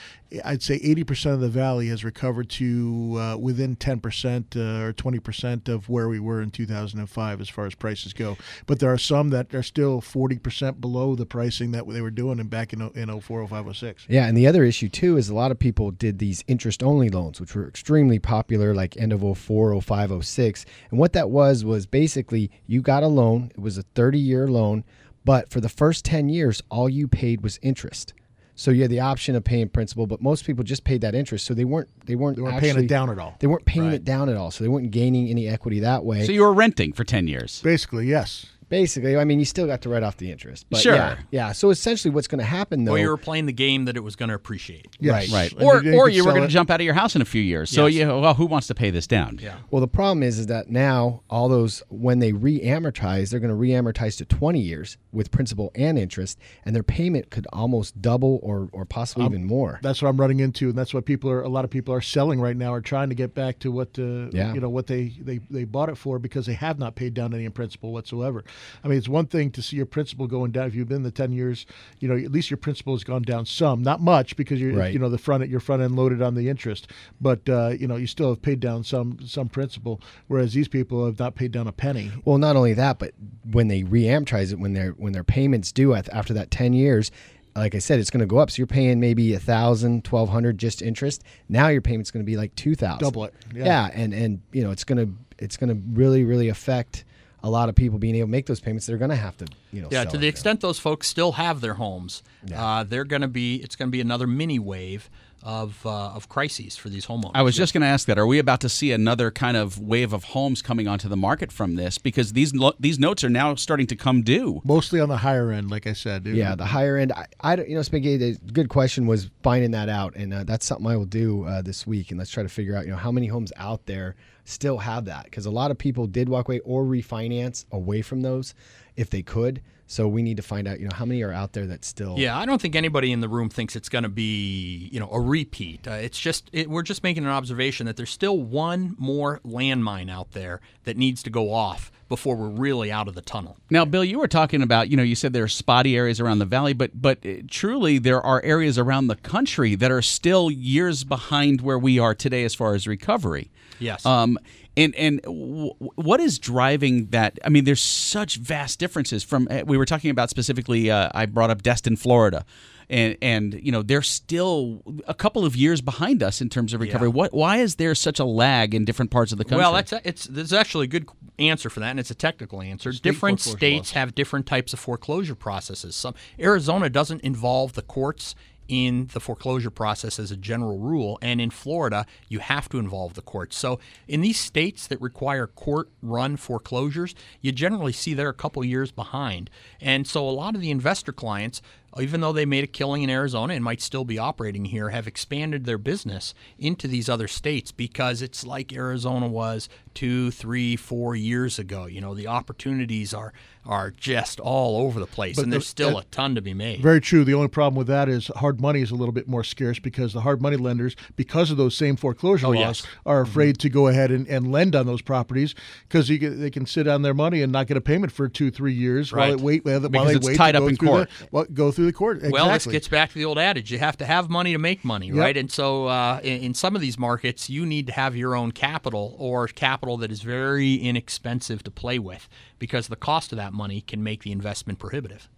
I'd 0.46 0.64
say 0.64 0.80
80% 0.80 1.34
of 1.34 1.40
the 1.42 1.50
valley 1.50 1.88
has 1.88 2.04
recovered 2.04 2.50
to 2.52 3.18
uh, 3.18 3.38
within 3.38 3.76
10% 3.76 4.56
uh, 4.56 4.86
or 4.86 4.94
20% 4.94 5.68
of 5.68 5.90
where 5.90 6.08
we 6.08 6.20
were 6.20 6.42
in 6.42 6.52
2005 6.52 7.42
as 7.42 7.50
far 7.50 7.66
as 7.66 7.76
prices 7.76 8.14
go. 8.14 8.38
But 8.66 8.80
there 8.80 8.92
are 8.92 8.98
some 8.98 9.30
that 9.32 9.54
are 9.54 9.64
still 9.64 10.02
40% 10.02 10.80
below 10.80 11.16
the 11.16 11.26
pricing 11.26 11.72
that 11.72 11.88
they 11.90 12.02
were 12.02 12.12
doing 12.12 12.40
in 12.40 12.48
back 12.48 12.74
in 12.74 12.82
in 12.96 13.20
04, 13.20 13.48
05, 13.48 13.76
06. 13.76 14.06
Yeah, 14.08 14.28
and 14.28 14.38
the 14.38 14.48
other 14.48 14.64
issue 14.64 14.90
too 14.90 15.18
is 15.18 15.30
a 15.30 15.36
lot 15.36 15.52
of 15.52 15.60
people 15.60 15.92
did 15.92 16.20
these 16.20 16.44
interest 16.48 16.82
only 16.82 17.10
loans, 17.10 17.42
which 17.42 17.56
were 17.56 17.68
extremely 17.68 18.20
popular, 18.20 18.74
like 18.74 18.98
end 18.98 19.14
of 19.14 19.38
04, 19.38 19.82
05, 19.82 20.26
06. 20.26 20.66
And 20.90 21.00
what 21.00 21.14
that 21.14 21.30
was 21.30 21.66
was 21.66 21.86
basically 21.86 22.52
you 22.68 22.82
got 22.82 23.04
a 23.04 23.08
loan, 23.08 23.52
it 23.54 23.60
was 23.60 23.78
a 23.78 23.84
30 23.84 24.20
year 24.20 24.48
loan, 24.48 24.84
but 25.26 25.50
for 25.50 25.60
the 25.60 25.70
first 25.70 26.06
10 26.06 26.30
years, 26.30 26.64
all 26.70 26.90
you 26.90 27.08
paid 27.08 27.42
was 27.42 27.60
interest. 27.62 28.14
So 28.56 28.70
you 28.72 28.82
had 28.82 28.92
the 28.92 29.00
option 29.00 29.36
of 29.36 29.44
paying 29.44 29.70
principal, 29.70 30.06
but 30.08 30.22
most 30.22 30.46
people 30.46 30.64
just 30.64 30.84
paid 30.84 31.02
that 31.02 31.16
interest, 31.16 31.46
so 31.46 31.54
they 31.54 31.66
weren't 31.66 31.88
they 32.06 32.16
weren't 32.16 32.36
They 32.38 32.44
weren't 32.44 32.60
paying 32.60 32.78
it 32.78 32.88
down 32.88 33.10
at 33.10 33.18
all. 33.18 33.36
They 33.40 33.48
weren't 33.48 33.66
paying 33.66 33.88
Right. 33.88 33.96
it 33.96 34.06
down 34.06 34.30
at 34.30 34.36
all, 34.38 34.52
so 34.52 34.64
they 34.64 34.68
weren't 34.68 34.92
gaining 34.92 35.30
any 35.30 35.48
equity 35.48 35.80
that 35.80 36.04
way. 36.06 36.26
So 36.26 36.32
you 36.32 36.42
were 36.42 36.54
renting 36.54 36.94
for 36.94 37.04
10 37.04 37.28
years. 37.28 37.62
Basically, 37.64 38.08
yes. 38.08 38.46
Basically, 38.72 39.18
I 39.18 39.26
mean, 39.26 39.38
you 39.38 39.44
still 39.46 39.68
got 39.68 39.82
to 39.82 39.90
write 39.90 40.02
off 40.02 40.16
the 40.16 40.32
interest. 40.32 40.66
But 40.70 40.80
Sure. 40.80 40.96
Yeah, 40.96 41.18
yeah. 41.30 41.52
So 41.52 41.70
essentially, 41.72 42.12
what's 42.12 42.28
going 42.28 42.40
to 42.40 42.46
happen 42.46 42.86
though? 42.86 42.94
Or 42.94 42.98
you 42.98 43.10
were 43.10 43.18
playing 43.18 43.46
the 43.46 43.52
game 43.54 43.84
that 43.86 43.98
it 43.98 44.00
was 44.00 44.16
going 44.16 44.30
to 44.30 44.36
appreciate. 44.36 44.88
Yes. 45.00 45.30
Right. 45.32 45.52
And 45.52 45.62
Or, 45.62 45.84
you 45.84 45.94
or 45.98 46.08
you 46.10 46.24
were 46.26 46.32
going 46.32 46.44
to 46.44 46.48
jump 46.48 46.72
out 46.72 46.80
of 46.80 46.86
your 46.86 46.94
house 46.94 47.14
in 47.14 47.22
a 47.22 47.26
few 47.26 47.42
years. 47.42 47.70
So, 47.70 47.86
Yes. 47.86 48.00
you, 48.00 48.08
well, 48.08 48.34
who 48.34 48.46
wants 48.46 48.68
to 48.68 48.74
pay 48.74 48.90
this 48.90 49.06
down? 49.08 49.40
Yeah. 49.42 49.58
Well, 49.72 49.82
the 49.82 49.88
problem 49.90 50.24
is, 50.24 50.40
is 50.40 50.48
that 50.48 50.70
now 50.70 51.22
all 51.30 51.50
those 51.50 51.84
when 51.90 52.20
they 52.20 52.32
re-amortize, 52.32 53.30
they're 53.30 53.42
going 53.42 53.50
to 53.50 53.56
re-amortize 53.56 54.18
to 54.20 54.26
20 54.26 54.60
years 54.62 54.98
with 55.12 55.32
principal 55.32 55.72
and 55.76 56.00
interest, 56.00 56.40
and 56.66 56.74
their 56.74 56.84
payment 56.84 57.30
could 57.30 57.48
almost 57.52 58.02
double 58.02 58.40
or 58.42 58.70
or 58.72 58.86
possibly 58.86 59.26
Um, 59.26 59.34
even 59.34 59.46
more. 59.46 59.80
That's 59.84 60.02
what 60.02 60.08
I'm 60.08 60.18
running 60.18 60.40
into, 60.40 60.70
and 60.70 60.78
that's 60.78 60.94
what 60.94 61.06
people 61.06 61.30
are. 61.30 61.42
A 61.42 61.50
lot 61.50 61.66
of 61.66 61.72
people 61.72 61.94
are 61.94 62.00
selling 62.02 62.40
right 62.40 62.56
now, 62.56 62.74
are 62.74 62.80
trying 62.82 63.10
to 63.10 63.16
get 63.16 63.34
back 63.36 63.60
to 63.60 63.72
what 63.72 64.00
uh, 64.00 64.30
Yeah. 64.32 64.54
you 64.54 64.62
know 64.62 64.70
what 64.70 64.88
they, 64.88 65.12
they 65.20 65.40
they 65.50 65.66
bought 65.66 65.90
it 65.90 65.98
for 65.98 66.20
because 66.20 66.46
they 66.46 66.54
have 66.54 66.80
not 66.80 66.96
paid 66.96 67.14
down 67.14 67.34
any 67.34 67.44
in 67.44 67.52
principal 67.52 67.92
whatsoever. 67.92 68.46
I 68.84 68.88
mean, 68.88 68.98
it's 68.98 69.08
one 69.10 69.26
thing 69.28 69.52
to 69.52 69.62
see 69.62 69.76
your 69.78 69.86
principal 69.86 70.28
going 70.28 70.52
down. 70.52 70.68
If 70.68 70.76
you've 70.76 70.88
been 70.90 71.04
the 71.04 71.12
10 71.12 71.32
years, 71.32 71.66
you 72.00 72.08
know 72.08 72.16
at 72.16 72.32
least 72.32 72.50
your 72.50 72.58
principal 72.58 72.94
has 72.94 73.04
gone 73.04 73.22
down 73.24 73.46
some, 73.46 73.82
not 73.84 74.02
much 74.02 74.36
because 74.36 74.60
you're 74.60 74.74
Right. 74.74 74.94
you 74.94 75.00
know 75.00 75.10
the 75.10 75.18
front 75.18 75.44
at 75.44 75.50
your 75.50 75.60
front 75.60 75.82
end 75.82 75.96
loaded 75.96 76.22
on 76.22 76.36
the 76.36 76.50
interest, 76.50 76.88
but 77.20 77.48
uh, 77.50 77.70
you 77.80 77.88
know 77.88 77.96
you 77.96 78.08
still 78.08 78.30
have 78.30 78.42
paid 78.42 78.60
down 78.60 78.84
some 78.84 79.18
some 79.26 79.50
principal, 79.50 80.02
whereas 80.28 80.54
these 80.54 80.68
people 80.68 81.06
have 81.06 81.20
not 81.20 81.36
paid 81.36 81.52
down 81.52 81.68
a 81.68 81.72
penny. 81.72 82.12
Well, 82.26 82.38
not 82.38 82.56
only 82.56 82.74
that, 82.74 83.00
but 83.00 83.14
when 83.52 83.68
they 83.68 83.84
re-amortize 83.84 84.52
it, 84.52 84.60
when 84.60 84.74
their 84.74 84.92
when 84.92 85.14
their 85.14 85.24
payments 85.24 85.72
due 85.72 85.94
after 85.94 86.34
that 86.34 86.52
10 86.52 86.74
years, 86.74 87.12
like 87.56 87.76
I 87.76 87.80
said, 87.80 88.00
it's 88.00 88.10
going 88.10 88.22
to 88.22 88.26
go 88.26 88.38
up. 88.38 88.50
So 88.50 88.58
you're 88.60 88.68
paying 88.68 89.00
maybe 89.02 89.34
a 89.34 89.40
thousand, 89.40 90.06
twelve 90.06 90.30
hundred 90.30 90.58
just 90.58 90.82
interest. 90.82 91.24
Now 91.50 91.68
your 91.68 91.82
payment's 91.82 92.10
going 92.12 92.24
to 92.26 92.30
be 92.30 92.38
like 92.38 92.56
two 92.56 92.76
thousand. 92.76 93.00
Double 93.00 93.26
it, 93.26 93.34
yeah. 93.54 93.66
Yeah, 93.66 93.90
and 93.94 94.14
and 94.14 94.42
you 94.54 94.64
know 94.64 94.72
it's 94.72 94.86
going 94.86 95.06
to 95.06 95.14
it's 95.44 95.58
going 95.58 95.70
to 95.70 95.82
really 95.92 96.24
really 96.24 96.48
affect 96.48 97.04
a 97.44 97.50
lot 97.50 97.70
of 97.70 97.76
people 97.76 97.98
being 97.98 98.16
able 98.16 98.28
to 98.28 98.32
make 98.32 98.46
those 98.46 98.60
payments. 98.60 98.86
They're 98.86 98.98
going 98.98 99.10
to 99.10 99.16
have 99.16 99.38
to 99.38 99.48
you 99.72 99.82
know. 99.82 99.90
Yeah, 99.92 100.04
sell 100.04 100.12
to 100.12 100.18
it 100.18 100.20
the 100.20 100.26
now. 100.26 100.30
extent 100.30 100.62
those 100.62 100.80
folks 100.80 101.08
still 101.08 101.34
have 101.34 101.62
their 101.62 101.76
homes, 101.76 102.24
uh, 102.56 102.84
they're 102.84 103.06
going 103.06 103.22
to 103.22 103.28
be. 103.28 103.56
It's 103.58 103.76
going 103.76 103.90
to 103.90 103.92
be 103.92 104.02
another 104.02 104.28
mini 104.28 104.60
wave 104.60 105.10
of 105.44 105.84
uh, 105.86 106.10
of 106.10 106.30
crises 106.30 106.78
for 106.78 106.90
these 106.90 107.08
homeowners. 107.08 107.32
I 107.34 107.42
was 107.42 107.56
just 107.56 107.74
going 107.74 107.82
to 107.82 107.88
ask 107.88 108.06
that. 108.08 108.20
Are 108.20 108.28
we 108.28 108.40
about 108.40 108.62
to 108.62 108.70
see 108.70 108.92
another 108.92 109.32
kind 109.32 109.58
of 109.58 109.80
wave 109.80 110.14
of 110.14 110.26
homes 110.26 110.62
coming 110.62 110.88
onto 110.88 111.10
the 111.10 111.18
market 111.18 111.52
from 111.52 111.76
this? 111.76 111.98
Because 111.98 112.34
these 112.34 112.54
lo- 112.54 112.76
these 112.80 113.00
notes 113.00 113.24
are 113.24 113.30
now 113.30 113.56
starting 113.56 113.88
to 113.88 113.96
come 113.96 114.22
due. 114.22 114.62
Mostly 114.64 115.00
on 115.00 115.10
the 115.10 115.18
higher 115.18 115.52
end, 115.52 115.72
like 115.72 115.88
I 115.88 115.94
said. 115.94 116.26
Yeah, 116.26 116.56
the 116.56 116.66
higher 116.66 116.98
end. 116.98 117.12
I, 117.14 117.26
I 117.42 117.56
don't, 117.56 117.70
you 117.70 117.76
know, 117.76 117.82
Spaghetti. 117.82 118.34
The 118.34 118.52
good 118.52 118.70
question 118.70 119.08
was 119.08 119.30
finding 119.42 119.72
that 119.72 119.90
out, 119.90 120.16
and 120.16 120.34
uh, 120.34 120.44
that's 120.44 120.66
something 120.66 120.88
I 120.88 120.98
will 120.98 121.06
do 121.06 121.46
uh, 121.46 121.62
this 121.62 121.88
week. 121.88 122.12
And 122.12 122.20
let's 122.20 122.32
try 122.32 122.44
to 122.44 122.50
figure 122.50 122.76
out, 122.76 122.86
you 122.86 122.92
know, 122.92 122.98
how 122.98 123.12
many 123.12 123.28
homes 123.28 123.52
out 123.58 123.86
there 123.88 124.16
still 124.52 124.80
have 124.80 125.06
that 125.06 125.26
because 125.26 125.46
a 125.46 125.52
lot 125.52 125.72
of 125.72 125.78
people 125.78 126.08
did 126.08 126.30
walk 126.30 126.48
away 126.48 126.60
or 126.60 126.84
refinance 126.84 127.66
away 127.72 128.02
from 128.02 128.22
those 128.22 128.54
if 128.96 129.10
they 129.10 129.22
could. 129.22 129.62
So 129.92 130.08
we 130.08 130.22
need 130.22 130.38
to 130.38 130.44
find 130.44 130.70
out, 130.70 130.80
you 130.80 130.88
know, 130.88 130.96
how 130.96 131.04
many 131.04 131.22
are 131.22 131.34
out 131.34 131.52
there 131.52 131.66
that 131.68 131.84
still. 131.84 132.18
Yeah, 132.18 132.38
I 132.38 132.46
don't 132.46 132.62
think 132.62 132.78
anybody 132.78 133.12
in 133.12 133.20
the 133.20 133.28
room 133.28 133.50
thinks 133.50 133.76
it's 133.76 133.90
going 133.90 134.04
to 134.04 134.10
be, 134.10 134.88
you 134.90 135.02
know, 135.02 135.10
a 135.12 135.20
repeat. 135.20 135.86
Uh, 135.86 135.92
it's 135.92 136.18
just 136.18 136.50
it, 136.54 136.70
we're 136.70 136.82
just 136.82 137.04
making 137.04 137.26
an 137.26 137.30
observation 137.30 137.88
that 137.88 137.98
there's 137.98 138.10
still 138.10 138.42
one 138.42 138.96
more 138.98 139.42
landmine 139.46 140.10
out 140.10 140.32
there 140.32 140.62
that 140.86 140.96
needs 140.96 141.22
to 141.24 141.30
go 141.30 141.54
off 141.54 141.92
before 142.08 142.38
we're 142.38 142.48
really 142.48 142.90
out 142.90 143.10
of 143.10 143.16
the 143.16 143.22
tunnel. 143.22 143.58
Now, 143.70 143.84
Bill, 143.84 144.06
you 144.06 144.18
were 144.18 144.30
talking 144.30 144.62
about, 144.62 144.88
you 144.88 144.96
know, 144.96 145.04
you 145.04 145.16
said 145.16 145.34
there 145.34 145.44
are 145.44 145.50
spotty 145.50 145.98
areas 145.98 146.22
around 146.22 146.40
the 146.40 146.46
valley, 146.46 146.72
but 146.72 146.92
but 147.02 147.26
uh, 147.26 147.42
truly 147.50 147.98
there 147.98 148.22
are 148.22 148.42
areas 148.44 148.78
around 148.78 149.08
the 149.08 149.18
country 149.18 149.76
that 149.76 149.92
are 149.92 150.02
still 150.02 150.50
years 150.50 151.04
behind 151.04 151.60
where 151.60 151.80
we 151.80 152.00
are 152.00 152.16
today 152.16 152.46
as 152.46 152.56
far 152.56 152.76
as 152.76 152.88
recovery. 152.88 153.52
Yes. 153.82 154.06
Um, 154.06 154.38
and 154.78 154.96
and 154.96 155.22
w- 155.24 155.74
what 155.96 156.20
is 156.22 156.40
driving 156.40 157.08
that? 157.08 157.40
I 157.44 157.50
mean, 157.50 157.66
there's 157.66 157.82
such 157.82 158.38
vast 158.38 158.80
differences 158.80 159.24
from. 159.24 159.48
uh, 159.52 159.64
We 159.66 159.78
were 159.78 159.86
talking 159.86 160.10
about 160.12 160.30
specifically. 160.30 160.90
Uh, 160.90 161.10
I 161.14 161.26
brought 161.26 161.50
up 161.50 161.62
Destin, 161.62 161.98
Florida, 161.98 162.46
and 162.90 163.18
and 163.22 163.54
you 163.62 163.72
know 163.72 163.82
they're 163.82 164.02
still 164.02 164.82
a 165.08 165.14
couple 165.14 165.44
of 165.46 165.56
years 165.58 165.82
behind 165.82 166.24
us 166.24 166.40
in 166.42 166.48
terms 166.50 166.74
of 166.74 166.80
recovery. 166.80 167.10
What? 167.10 167.34
Why 167.34 167.58
is 167.58 167.76
there 167.76 167.94
such 167.96 168.20
a 168.20 168.26
lag 168.26 168.74
in 168.74 168.86
different 168.86 169.12
parts 169.12 169.32
of 169.34 169.38
the 169.38 169.44
country? 169.44 169.58
Well, 169.64 169.74
that's 169.74 169.92
a, 169.92 170.00
it's 170.08 170.26
there's 170.26 170.54
actually 170.54 170.86
a 170.86 170.90
good 170.90 171.10
answer 171.38 171.70
for 171.70 171.80
that, 171.82 171.90
and 171.90 172.00
it's 172.00 172.12
a 172.12 172.16
technical 172.16 172.62
answer. 172.62 172.92
different 172.92 173.40
foreclosure 173.42 173.58
states 173.58 173.92
have 173.92 174.16
different 174.16 174.46
types 174.46 174.72
of 174.74 174.80
foreclosure 174.80 175.36
processes. 175.36 175.96
Some 175.96 176.14
Arizona 176.40 176.90
doesn't 176.90 177.22
involve 177.22 177.74
the 177.74 177.82
courts 177.82 178.36
in 178.72 179.10
the 179.12 179.20
foreclosure 179.20 179.70
process 179.70 180.18
as 180.18 180.32
a 180.32 180.38
general 180.38 180.80
rule, 180.80 181.20
and 181.22 181.42
in 181.42 181.50
Florida, 181.50 182.06
you 182.30 182.40
have 182.40 182.70
to 182.70 182.80
involve 182.80 183.16
the 183.16 183.22
courts. 183.22 183.58
So, 183.58 183.82
in 184.08 184.22
these 184.22 184.40
states 184.40 184.88
that 184.88 185.02
require 185.02 185.46
court-run 185.46 186.38
foreclosures, 186.38 187.14
you 187.42 187.52
generally 187.52 187.92
see 187.92 188.14
they're 188.14 188.30
a 188.30 188.34
couple 188.34 188.64
years 188.64 188.90
behind, 188.94 189.50
and 189.82 190.08
so 190.08 190.28
a 190.28 190.32
lot 190.32 190.56
of 190.56 190.62
the 190.62 190.72
investor 190.72 191.12
clients. 191.12 191.62
Even 192.00 192.22
though 192.22 192.32
they 192.32 192.46
made 192.46 192.64
a 192.64 192.68
killing 192.68 193.04
in 193.04 193.10
Arizona 193.10 193.54
and 193.54 193.64
might 193.64 193.82
still 193.82 194.06
be 194.06 194.18
operating 194.18 194.66
here, 194.66 194.90
have 194.90 195.08
expanded 195.08 195.66
their 195.66 195.78
business 195.78 196.34
into 196.58 196.88
these 196.88 197.10
other 197.10 197.28
states 197.28 197.72
because 197.72 198.22
it's 198.22 198.46
like 198.46 198.72
Arizona 198.72 199.28
was 199.28 199.68
two, 199.94 200.32
three, 200.32 200.76
four 200.78 201.16
years 201.18 201.60
ago. 201.60 201.86
You 201.88 202.00
know, 202.00 202.14
the 202.16 202.28
opportunities 202.28 203.14
are 203.14 203.34
are 203.64 203.92
just 203.92 204.40
all 204.40 204.82
over 204.82 205.00
the 205.00 205.06
place, 205.06 205.36
But 205.36 205.44
and 205.44 205.52
the- 205.52 205.58
there's 205.58 205.68
still 205.68 206.00
a 206.00 206.04
ton 206.06 206.34
to 206.34 206.42
be 206.42 206.52
made. 206.52 206.82
Very 206.82 207.00
true. 207.00 207.24
The 207.24 207.36
only 207.36 207.48
problem 207.48 207.76
with 207.78 207.86
that 207.88 208.10
is 208.10 208.32
hard 208.38 208.60
money 208.60 208.82
is 208.82 208.90
a 208.90 208.96
little 208.96 209.12
bit 209.12 209.28
more 209.28 209.44
scarce 209.44 209.78
because 209.78 210.14
the 210.14 210.22
hard 210.22 210.42
money 210.42 210.58
lenders, 210.58 210.96
because 211.16 211.52
of 211.52 211.58
those 211.58 211.76
same 211.78 211.96
foreclosure 211.96 212.48
Oh, 212.48 212.52
laws, 212.52 212.82
yes. 212.82 212.88
are 213.06 213.22
mm-hmm. 213.22 213.30
afraid 213.30 213.60
to 213.60 213.70
go 213.70 213.88
ahead 213.88 214.10
and, 214.10 214.28
and 214.28 214.52
lend 214.52 214.76
on 214.76 214.88
those 214.88 215.04
properties 215.04 215.54
because 215.88 216.08
they 216.08 216.50
can 216.50 216.66
sit 216.66 216.88
on 216.88 217.04
their 217.04 217.14
money 217.14 217.44
and 217.44 217.52
not 217.52 217.68
get 217.68 217.78
a 217.78 217.82
payment 217.82 218.12
for 218.12 218.28
two, 218.28 218.50
three 218.50 218.74
years 218.74 219.12
while 219.14 219.30
Right. 219.30 219.38
they 219.38 219.44
wait. 219.44 219.66
While 219.66 219.80
they 219.80 220.16
it's 220.16 220.26
wait 220.26 220.38
tied 220.38 220.56
up 220.56 220.68
in 220.68 220.76
court. 220.78 221.10
The, 221.20 221.28
well, 221.32 221.46
go 221.54 221.72
through 221.72 221.81
the 221.86 221.94
court. 221.94 222.18
Exactly. 222.18 222.34
Well, 222.34 222.52
this 222.52 222.66
gets 222.66 222.88
back 222.88 223.10
to 223.10 223.16
the 223.16 223.26
old 223.26 223.38
adage: 223.38 223.72
you 223.72 223.80
have 223.80 223.98
to 223.98 224.06
have 224.06 224.30
money 224.30 224.52
to 224.54 224.60
make 224.60 224.84
money, 224.86 225.08
Yep. 225.08 225.16
right? 225.18 225.38
And 225.38 225.52
so, 225.52 225.88
uh, 225.88 226.20
in, 226.24 226.42
in 226.42 226.54
some 226.54 226.76
of 226.76 226.82
these 226.82 226.98
markets, 227.00 227.50
you 227.50 227.66
need 227.66 227.88
to 227.88 227.94
have 227.94 228.16
your 228.16 228.36
own 228.36 228.52
capital 228.52 229.16
or 229.18 229.48
capital 229.48 229.98
that 229.98 230.12
is 230.12 230.22
very 230.22 230.76
inexpensive 230.76 231.64
to 231.64 231.72
play 231.72 232.00
with, 232.00 232.28
because 232.60 232.88
the 232.88 232.96
cost 232.96 233.32
of 233.32 233.38
that 233.38 233.54
money 233.54 233.82
can 233.82 234.04
make 234.04 234.24
the 234.24 234.32
investment 234.32 234.80
prohibitive. 234.80 235.30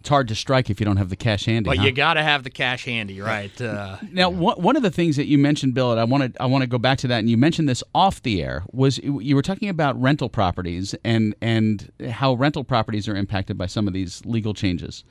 it's 0.00 0.08
hard 0.08 0.28
to 0.28 0.34
strike 0.36 0.70
if 0.70 0.78
you 0.78 0.86
don't 0.86 0.98
have 0.98 1.08
the 1.08 1.16
cash 1.16 1.46
handy. 1.46 1.68
But 1.68 1.78
huh? 1.78 1.84
you 1.84 1.90
got 1.92 2.14
to 2.14 2.22
have 2.22 2.44
the 2.44 2.50
cash 2.50 2.84
handy, 2.84 3.20
right? 3.20 3.60
Uh, 3.60 3.96
Now, 4.12 4.30
one 4.30 4.56
one 4.62 4.76
of 4.76 4.82
the 4.84 4.90
things 4.90 5.16
that 5.16 5.26
you 5.26 5.36
mentioned, 5.36 5.74
Bill, 5.74 5.90
and 5.90 6.00
I 6.00 6.04
wanted 6.04 6.36
I 6.38 6.46
want 6.46 6.62
to 6.62 6.68
go 6.68 6.78
back 6.78 6.98
to 6.98 7.08
that, 7.08 7.18
and 7.18 7.28
you 7.28 7.36
mentioned 7.36 7.68
this 7.68 7.82
off 7.92 8.22
the 8.22 8.40
air, 8.42 8.62
was 8.72 8.98
you 8.98 9.34
were 9.34 9.42
talking 9.42 9.68
about 9.68 10.00
rental 10.00 10.28
properties 10.28 10.94
and 11.02 11.34
and 11.42 11.90
how 12.08 12.34
rental 12.34 12.62
properties 12.62 13.08
are 13.08 13.16
impacted 13.16 13.58
by 13.58 13.66
some 13.66 13.88
of 13.88 13.94
these 13.94 14.24
legal 14.24 14.54
changes. 14.54 15.02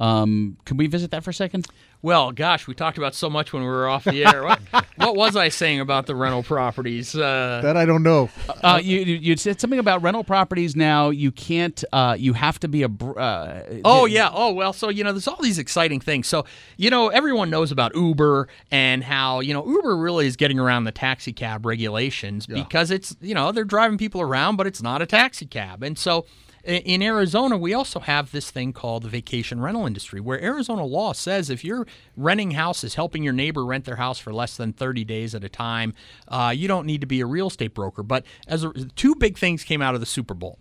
Um, 0.00 0.56
can 0.64 0.76
we 0.78 0.86
visit 0.86 1.10
that 1.10 1.22
for 1.22 1.30
a 1.30 1.34
second? 1.34 1.66
Well, 2.02 2.32
gosh, 2.32 2.66
we 2.66 2.72
talked 2.72 2.96
about 2.96 3.14
so 3.14 3.28
much 3.28 3.52
when 3.52 3.62
we 3.62 3.68
were 3.68 3.86
off 3.86 4.04
the 4.04 4.24
air. 4.24 4.42
What, 4.42 4.60
what 4.96 5.14
was 5.16 5.36
I 5.36 5.50
saying 5.50 5.80
about 5.80 6.06
the 6.06 6.14
rental 6.14 6.42
properties? 6.42 7.14
Uh, 7.14 7.60
that 7.62 7.76
I 7.76 7.84
don't 7.84 8.02
know. 8.02 8.30
Uh, 8.62 8.80
you 8.82 9.00
you 9.00 9.16
you 9.16 9.36
said 9.36 9.60
something 9.60 9.78
about 9.78 10.00
rental 10.00 10.24
properties. 10.24 10.74
Now 10.74 11.10
you 11.10 11.30
can't. 11.30 11.84
Uh, 11.92 12.16
you 12.18 12.32
have 12.32 12.58
to 12.60 12.68
be 12.68 12.82
a. 12.82 12.88
br- 12.88 13.18
Uh, 13.20 13.62
Oh 13.84 14.06
yeah. 14.06 14.30
Oh 14.32 14.52
well. 14.54 14.72
So 14.72 14.88
you 14.88 15.04
know, 15.04 15.12
there's 15.12 15.28
all 15.28 15.36
these 15.42 15.58
exciting 15.58 16.00
things. 16.00 16.26
So 16.26 16.46
you 16.78 16.88
know, 16.88 17.08
everyone 17.08 17.50
knows 17.50 17.70
about 17.70 17.94
Uber 17.94 18.48
and 18.70 19.04
how 19.04 19.40
you 19.40 19.52
know 19.52 19.66
Uber 19.66 19.94
really 19.98 20.26
is 20.26 20.36
getting 20.36 20.58
around 20.58 20.84
the 20.84 20.92
taxi 20.92 21.34
cab 21.34 21.66
regulations 21.66 22.46
because 22.46 22.90
it's 22.90 23.14
you 23.20 23.34
know 23.34 23.52
they're 23.52 23.64
driving 23.64 23.98
people 23.98 24.22
around, 24.22 24.56
but 24.56 24.66
it's 24.66 24.80
not 24.82 25.02
a 25.02 25.06
taxi 25.06 25.44
cab. 25.44 25.82
And 25.82 25.98
so 25.98 26.20
i- 26.20 26.49
in 26.70 27.02
Arizona, 27.02 27.56
we 27.56 27.74
also 27.74 28.00
have 28.00 28.32
this 28.32 28.50
thing 28.50 28.72
called 28.72 29.02
the 29.02 29.08
vacation 29.08 29.60
rental 29.60 29.86
industry, 29.86 30.20
where 30.20 30.40
Arizona 30.42 30.84
law 30.84 31.12
says 31.12 31.50
if 31.50 31.64
you're 31.64 31.86
renting 32.16 32.52
houses, 32.52 32.94
helping 32.94 33.22
your 33.22 33.32
neighbor 33.32 33.64
rent 33.64 33.84
their 33.84 33.96
house 33.96 34.18
for 34.18 34.32
less 34.32 34.56
than 34.56 34.72
30 34.72 35.04
days 35.04 35.34
at 35.34 35.44
a 35.44 35.48
time, 35.48 35.94
uh, 36.28 36.52
you 36.54 36.68
don't 36.68 36.86
need 36.86 37.00
to 37.00 37.06
be 37.06 37.20
a 37.20 37.26
real 37.26 37.48
estate 37.48 37.74
broker. 37.74 38.02
But 38.02 38.24
as 38.46 38.64
a, 38.64 38.72
two 38.72 39.14
big 39.14 39.38
things 39.38 39.64
came 39.64 39.82
out 39.82 39.94
of 39.94 40.00
the 40.00 40.06
Super 40.06 40.34
Bowl, 40.34 40.58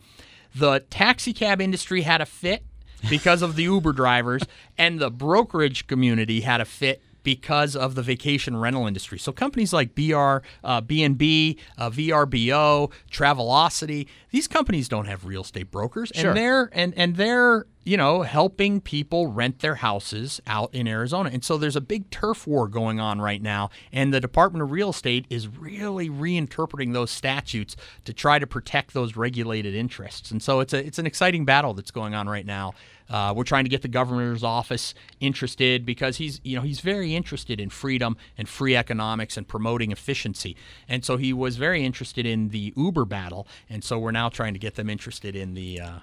the 0.56 0.80
taxi 0.90 1.34
cab 1.34 1.62
industry 1.62 2.02
had 2.02 2.22
a 2.22 2.26
fit 2.26 2.64
because 3.10 3.42
of 3.42 3.56
the 3.56 3.64
Uber 3.64 3.94
drivers, 3.94 4.44
and 4.78 5.00
the 5.00 5.12
brokerage 5.12 5.88
community 5.88 6.42
had 6.42 6.62
a 6.62 6.66
fit 6.66 7.02
because 7.24 7.76
of 7.76 7.96
the 7.96 8.02
vacation 8.02 8.58
rental 8.58 8.88
industry. 8.88 9.20
So 9.20 9.32
companies 9.32 9.74
like 9.74 9.94
BR, 9.96 10.38
uh, 10.64 10.82
BNB, 10.82 11.58
uh, 11.78 11.90
VRBO, 11.90 12.92
Travelocity, 13.12 14.08
these 14.32 14.48
companies 14.48 14.88
don't 14.90 15.06
have 15.06 15.26
real 15.26 15.42
estate 15.42 15.72
brokers, 15.72 16.12
Sure. 16.16 16.30
and 16.30 16.38
they're 16.38 16.70
and 16.74 16.94
and 16.98 17.16
they're 17.16 17.66
you 17.90 17.98
know, 17.98 18.22
helping 18.22 18.80
people 18.80 19.26
rent 19.26 19.62
their 19.62 19.74
houses 19.74 20.40
out 20.46 20.70
in 20.76 20.88
Arizona. 20.88 21.32
And 21.34 21.44
so 21.44 21.58
there's 21.58 21.76
a 21.76 21.82
big 21.82 22.08
turf 22.12 22.46
war 22.46 22.68
going 22.68 23.00
on 23.00 23.20
right 23.20 23.42
now, 23.42 23.72
and 23.92 24.14
the 24.14 24.20
Department 24.20 24.62
of 24.62 24.70
Real 24.70 24.92
Estate 24.92 25.26
is 25.32 25.48
really 25.48 26.08
reinterpreting 26.08 26.94
those 26.94 27.10
statutes 27.10 27.76
to 28.06 28.14
try 28.14 28.38
to 28.38 28.46
protect 28.46 28.94
those 28.94 29.16
regulated 29.16 29.74
interests. 29.74 30.30
And 30.30 30.40
so 30.40 30.60
it's 30.60 30.72
a 30.72 30.86
it's 30.86 31.00
an 31.00 31.08
exciting 31.08 31.46
battle 31.46 31.74
that's 31.74 31.90
going 31.90 32.14
on 32.14 32.30
right 32.30 32.46
now. 32.46 32.76
Uh, 33.10 33.34
we're 33.36 33.44
trying 33.44 33.64
to 33.64 33.72
get 33.72 33.82
the 33.82 33.88
governor's 33.88 34.44
office 34.44 34.94
interested 35.20 35.84
because 35.84 36.18
he's, 36.18 36.40
you 36.44 36.56
know, 36.56 36.62
he's 36.62 36.82
very 36.82 37.16
interested 37.16 37.60
in 37.60 37.72
freedom 37.72 38.16
and 38.38 38.48
free 38.48 38.76
economics 38.76 39.36
and 39.36 39.48
promoting 39.48 39.92
efficiency. 39.92 40.56
And 40.88 41.04
so 41.04 41.18
he 41.18 41.34
was 41.34 41.58
very 41.58 41.84
interested 41.84 42.28
in 42.28 42.50
the 42.50 42.72
Uber 42.78 43.06
battle. 43.06 43.48
And 43.68 43.84
so 43.84 43.98
we're 43.98 44.12
now 44.12 44.30
trying 44.30 44.54
to 44.54 44.60
get 44.60 44.76
them 44.76 44.92
interested 44.92 45.36
in 45.36 45.56
the. 45.56 45.82
Uh, 45.82 46.00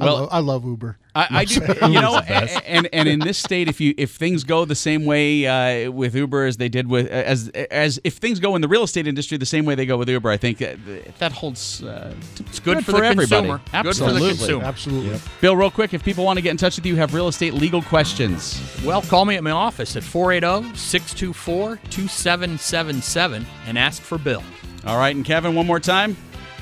I, 0.00 0.04
Well- 0.04 0.16
love, 0.20 0.28
I 0.32 0.38
love 0.38 0.64
Uber. 0.64 0.96
I, 1.12 1.26
I 1.30 1.44
do, 1.44 1.54
you 1.88 2.00
know, 2.00 2.18
and 2.20 2.88
and 2.92 3.08
in 3.08 3.18
this 3.18 3.36
state, 3.36 3.66
if 3.68 3.80
you 3.80 3.94
if 3.98 4.12
things 4.12 4.44
go 4.44 4.64
the 4.64 4.76
same 4.76 5.04
way 5.04 5.44
uh, 5.44 5.90
with 5.90 6.14
Uber 6.14 6.44
as 6.46 6.56
they 6.56 6.68
did 6.68 6.88
with 6.88 7.08
as 7.08 7.48
as 7.48 7.98
if 8.04 8.14
things 8.18 8.38
go 8.38 8.54
in 8.54 8.62
the 8.62 8.68
real 8.68 8.84
estate 8.84 9.08
industry 9.08 9.36
the 9.36 9.44
same 9.44 9.64
way 9.64 9.74
they 9.74 9.86
go 9.86 9.96
with 9.96 10.08
Uber, 10.08 10.30
I 10.30 10.36
think 10.36 10.58
that, 10.58 10.78
that 11.18 11.32
holds. 11.32 11.82
Uh, 11.82 12.14
it's 12.38 12.60
good 12.60 12.84
for 12.84 12.92
the 12.92 12.98
everybody. 12.98 13.48
consumer. 13.48 13.58
Good 13.58 13.66
for 13.66 13.70
the 13.72 13.78
Absolutely. 13.88 14.28
consumer. 14.28 14.64
Absolutely. 14.64 15.20
Bill, 15.40 15.56
real 15.56 15.70
quick, 15.72 15.92
if 15.94 16.04
people 16.04 16.24
want 16.24 16.36
to 16.36 16.42
get 16.42 16.52
in 16.52 16.56
touch 16.56 16.76
with 16.76 16.86
you, 16.86 16.94
have 16.94 17.12
real 17.12 17.26
estate 17.26 17.54
legal 17.54 17.82
questions. 17.82 18.62
well, 18.84 19.02
call 19.02 19.24
me 19.24 19.34
at 19.34 19.42
my 19.42 19.50
office 19.50 19.96
at 19.96 20.04
480 20.04 20.76
624 20.76 21.76
2777 21.90 23.44
and 23.66 23.76
ask 23.76 24.00
for 24.00 24.16
Bill. 24.16 24.44
All 24.86 24.96
right, 24.96 25.14
and 25.16 25.24
Kevin, 25.24 25.56
one 25.56 25.66
more 25.66 25.80
time. 25.80 26.16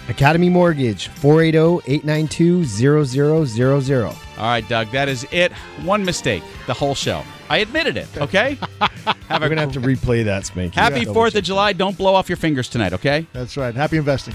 Academy 0.08 0.48
Mortgage, 0.48 1.08
oh, 1.08 1.12
480-892-0000. 1.20 4.04
All 4.06 4.14
right, 4.44 4.68
Doug, 4.68 4.90
that 4.92 5.08
is 5.08 5.26
it. 5.30 5.52
One 5.82 6.04
mistake, 6.04 6.42
the 6.66 6.74
whole 6.74 6.94
show. 6.94 7.22
I 7.48 7.58
admitted 7.58 7.96
it. 7.96 8.08
Okay. 8.18 8.58
have 8.80 9.40
We're 9.40 9.48
going 9.48 9.56
to 9.56 9.62
have 9.62 9.72
to 9.72 9.80
replay 9.80 10.24
that, 10.24 10.44
Spanky. 10.44 10.74
Happy 10.74 11.04
Fourth 11.04 11.34
of 11.34 11.44
July. 11.44 11.72
Don't 11.72 11.96
blow 11.96 12.14
off 12.14 12.28
your 12.28 12.36
fingers 12.36 12.68
tonight. 12.68 12.92
Okay. 12.92 13.26
That's 13.32 13.56
right. 13.56 13.74
Happy 13.74 13.96
investing. 13.96 14.34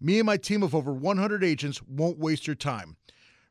Me 0.00 0.18
and 0.18 0.26
my 0.26 0.36
team 0.36 0.62
of 0.62 0.74
over 0.74 0.92
100 0.92 1.44
agents 1.44 1.82
won't 1.82 2.18
waste 2.18 2.46
your 2.46 2.56
time. 2.56 2.96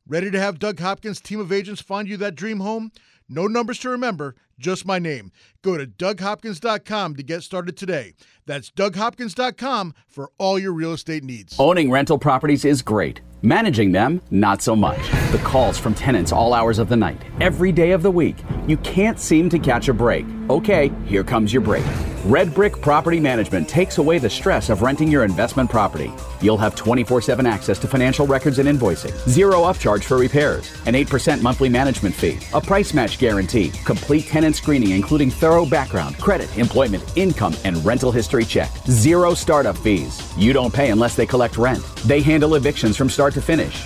Ready 0.05 0.29
to 0.31 0.39
have 0.39 0.59
Doug 0.59 0.79
Hopkins' 0.79 1.21
team 1.21 1.39
of 1.39 1.51
agents 1.51 1.81
find 1.81 2.07
you 2.07 2.17
that 2.17 2.35
dream 2.35 2.59
home? 2.59 2.91
No 3.29 3.47
numbers 3.47 3.79
to 3.79 3.89
remember, 3.89 4.35
just 4.59 4.85
my 4.85 4.99
name. 4.99 5.31
Go 5.61 5.77
to 5.77 5.85
DougHopkins.com 5.85 7.15
to 7.15 7.23
get 7.23 7.43
started 7.43 7.77
today. 7.77 8.13
That's 8.45 8.69
DougHopkins.com 8.71 9.93
for 10.07 10.29
all 10.37 10.59
your 10.59 10.73
real 10.73 10.93
estate 10.93 11.23
needs. 11.23 11.55
Owning 11.59 11.89
rental 11.89 12.17
properties 12.17 12.65
is 12.65 12.81
great. 12.81 13.21
Managing 13.41 13.91
them, 13.91 14.21
not 14.31 14.61
so 14.61 14.73
much. 14.73 14.99
The 15.31 15.41
calls 15.43 15.77
from 15.77 15.93
tenants 15.93 16.31
all 16.31 16.53
hours 16.53 16.79
of 16.79 16.87
the 16.87 16.95
night, 16.95 17.21
every 17.41 17.73
day 17.73 17.91
of 17.91 18.01
the 18.01 18.11
week. 18.11 18.37
You 18.67 18.77
can't 18.77 19.19
seem 19.19 19.49
to 19.49 19.59
catch 19.59 19.89
a 19.89 19.93
break. 19.93 20.25
Okay, 20.49 20.91
here 21.05 21.25
comes 21.25 21.51
your 21.51 21.61
break. 21.61 21.83
Red 22.23 22.53
Brick 22.53 22.79
Property 22.79 23.19
Management 23.19 23.67
takes 23.67 23.97
away 23.97 24.17
the 24.17 24.29
stress 24.29 24.69
of 24.69 24.81
renting 24.81 25.09
your 25.09 25.25
investment 25.25 25.69
property. 25.69 26.09
You'll 26.41 26.57
have 26.57 26.73
24 26.73 27.21
7 27.21 27.45
access 27.45 27.77
to 27.79 27.87
financial 27.87 28.25
records 28.25 28.59
and 28.59 28.69
invoicing, 28.69 29.11
zero 29.29 29.63
upcharge 29.63 30.05
for 30.05 30.17
repairs, 30.17 30.71
an 30.85 30.93
8% 30.93 31.41
monthly 31.41 31.67
management 31.67 32.15
fee, 32.15 32.39
a 32.53 32.61
price 32.61 32.93
match 32.93 33.19
guarantee, 33.19 33.71
complete 33.83 34.27
tenant 34.27 34.42
screening, 34.51 34.89
including 34.89 35.29
thorough 35.29 35.65
background, 35.65 36.17
credit, 36.17 36.57
employment, 36.57 37.03
income, 37.15 37.53
and 37.63 37.77
rental 37.85 38.11
history 38.11 38.43
check, 38.43 38.71
zero 38.87 39.35
startup 39.35 39.77
fees. 39.77 40.19
You 40.35 40.51
don't 40.51 40.73
pay 40.73 40.89
unless 40.89 41.15
they 41.15 41.27
collect 41.27 41.55
rent. 41.55 41.85
They 42.07 42.21
handle 42.21 42.55
evictions 42.55 42.97
from 42.97 43.09
start 43.09 43.33
to 43.35 43.41
finish. 43.41 43.85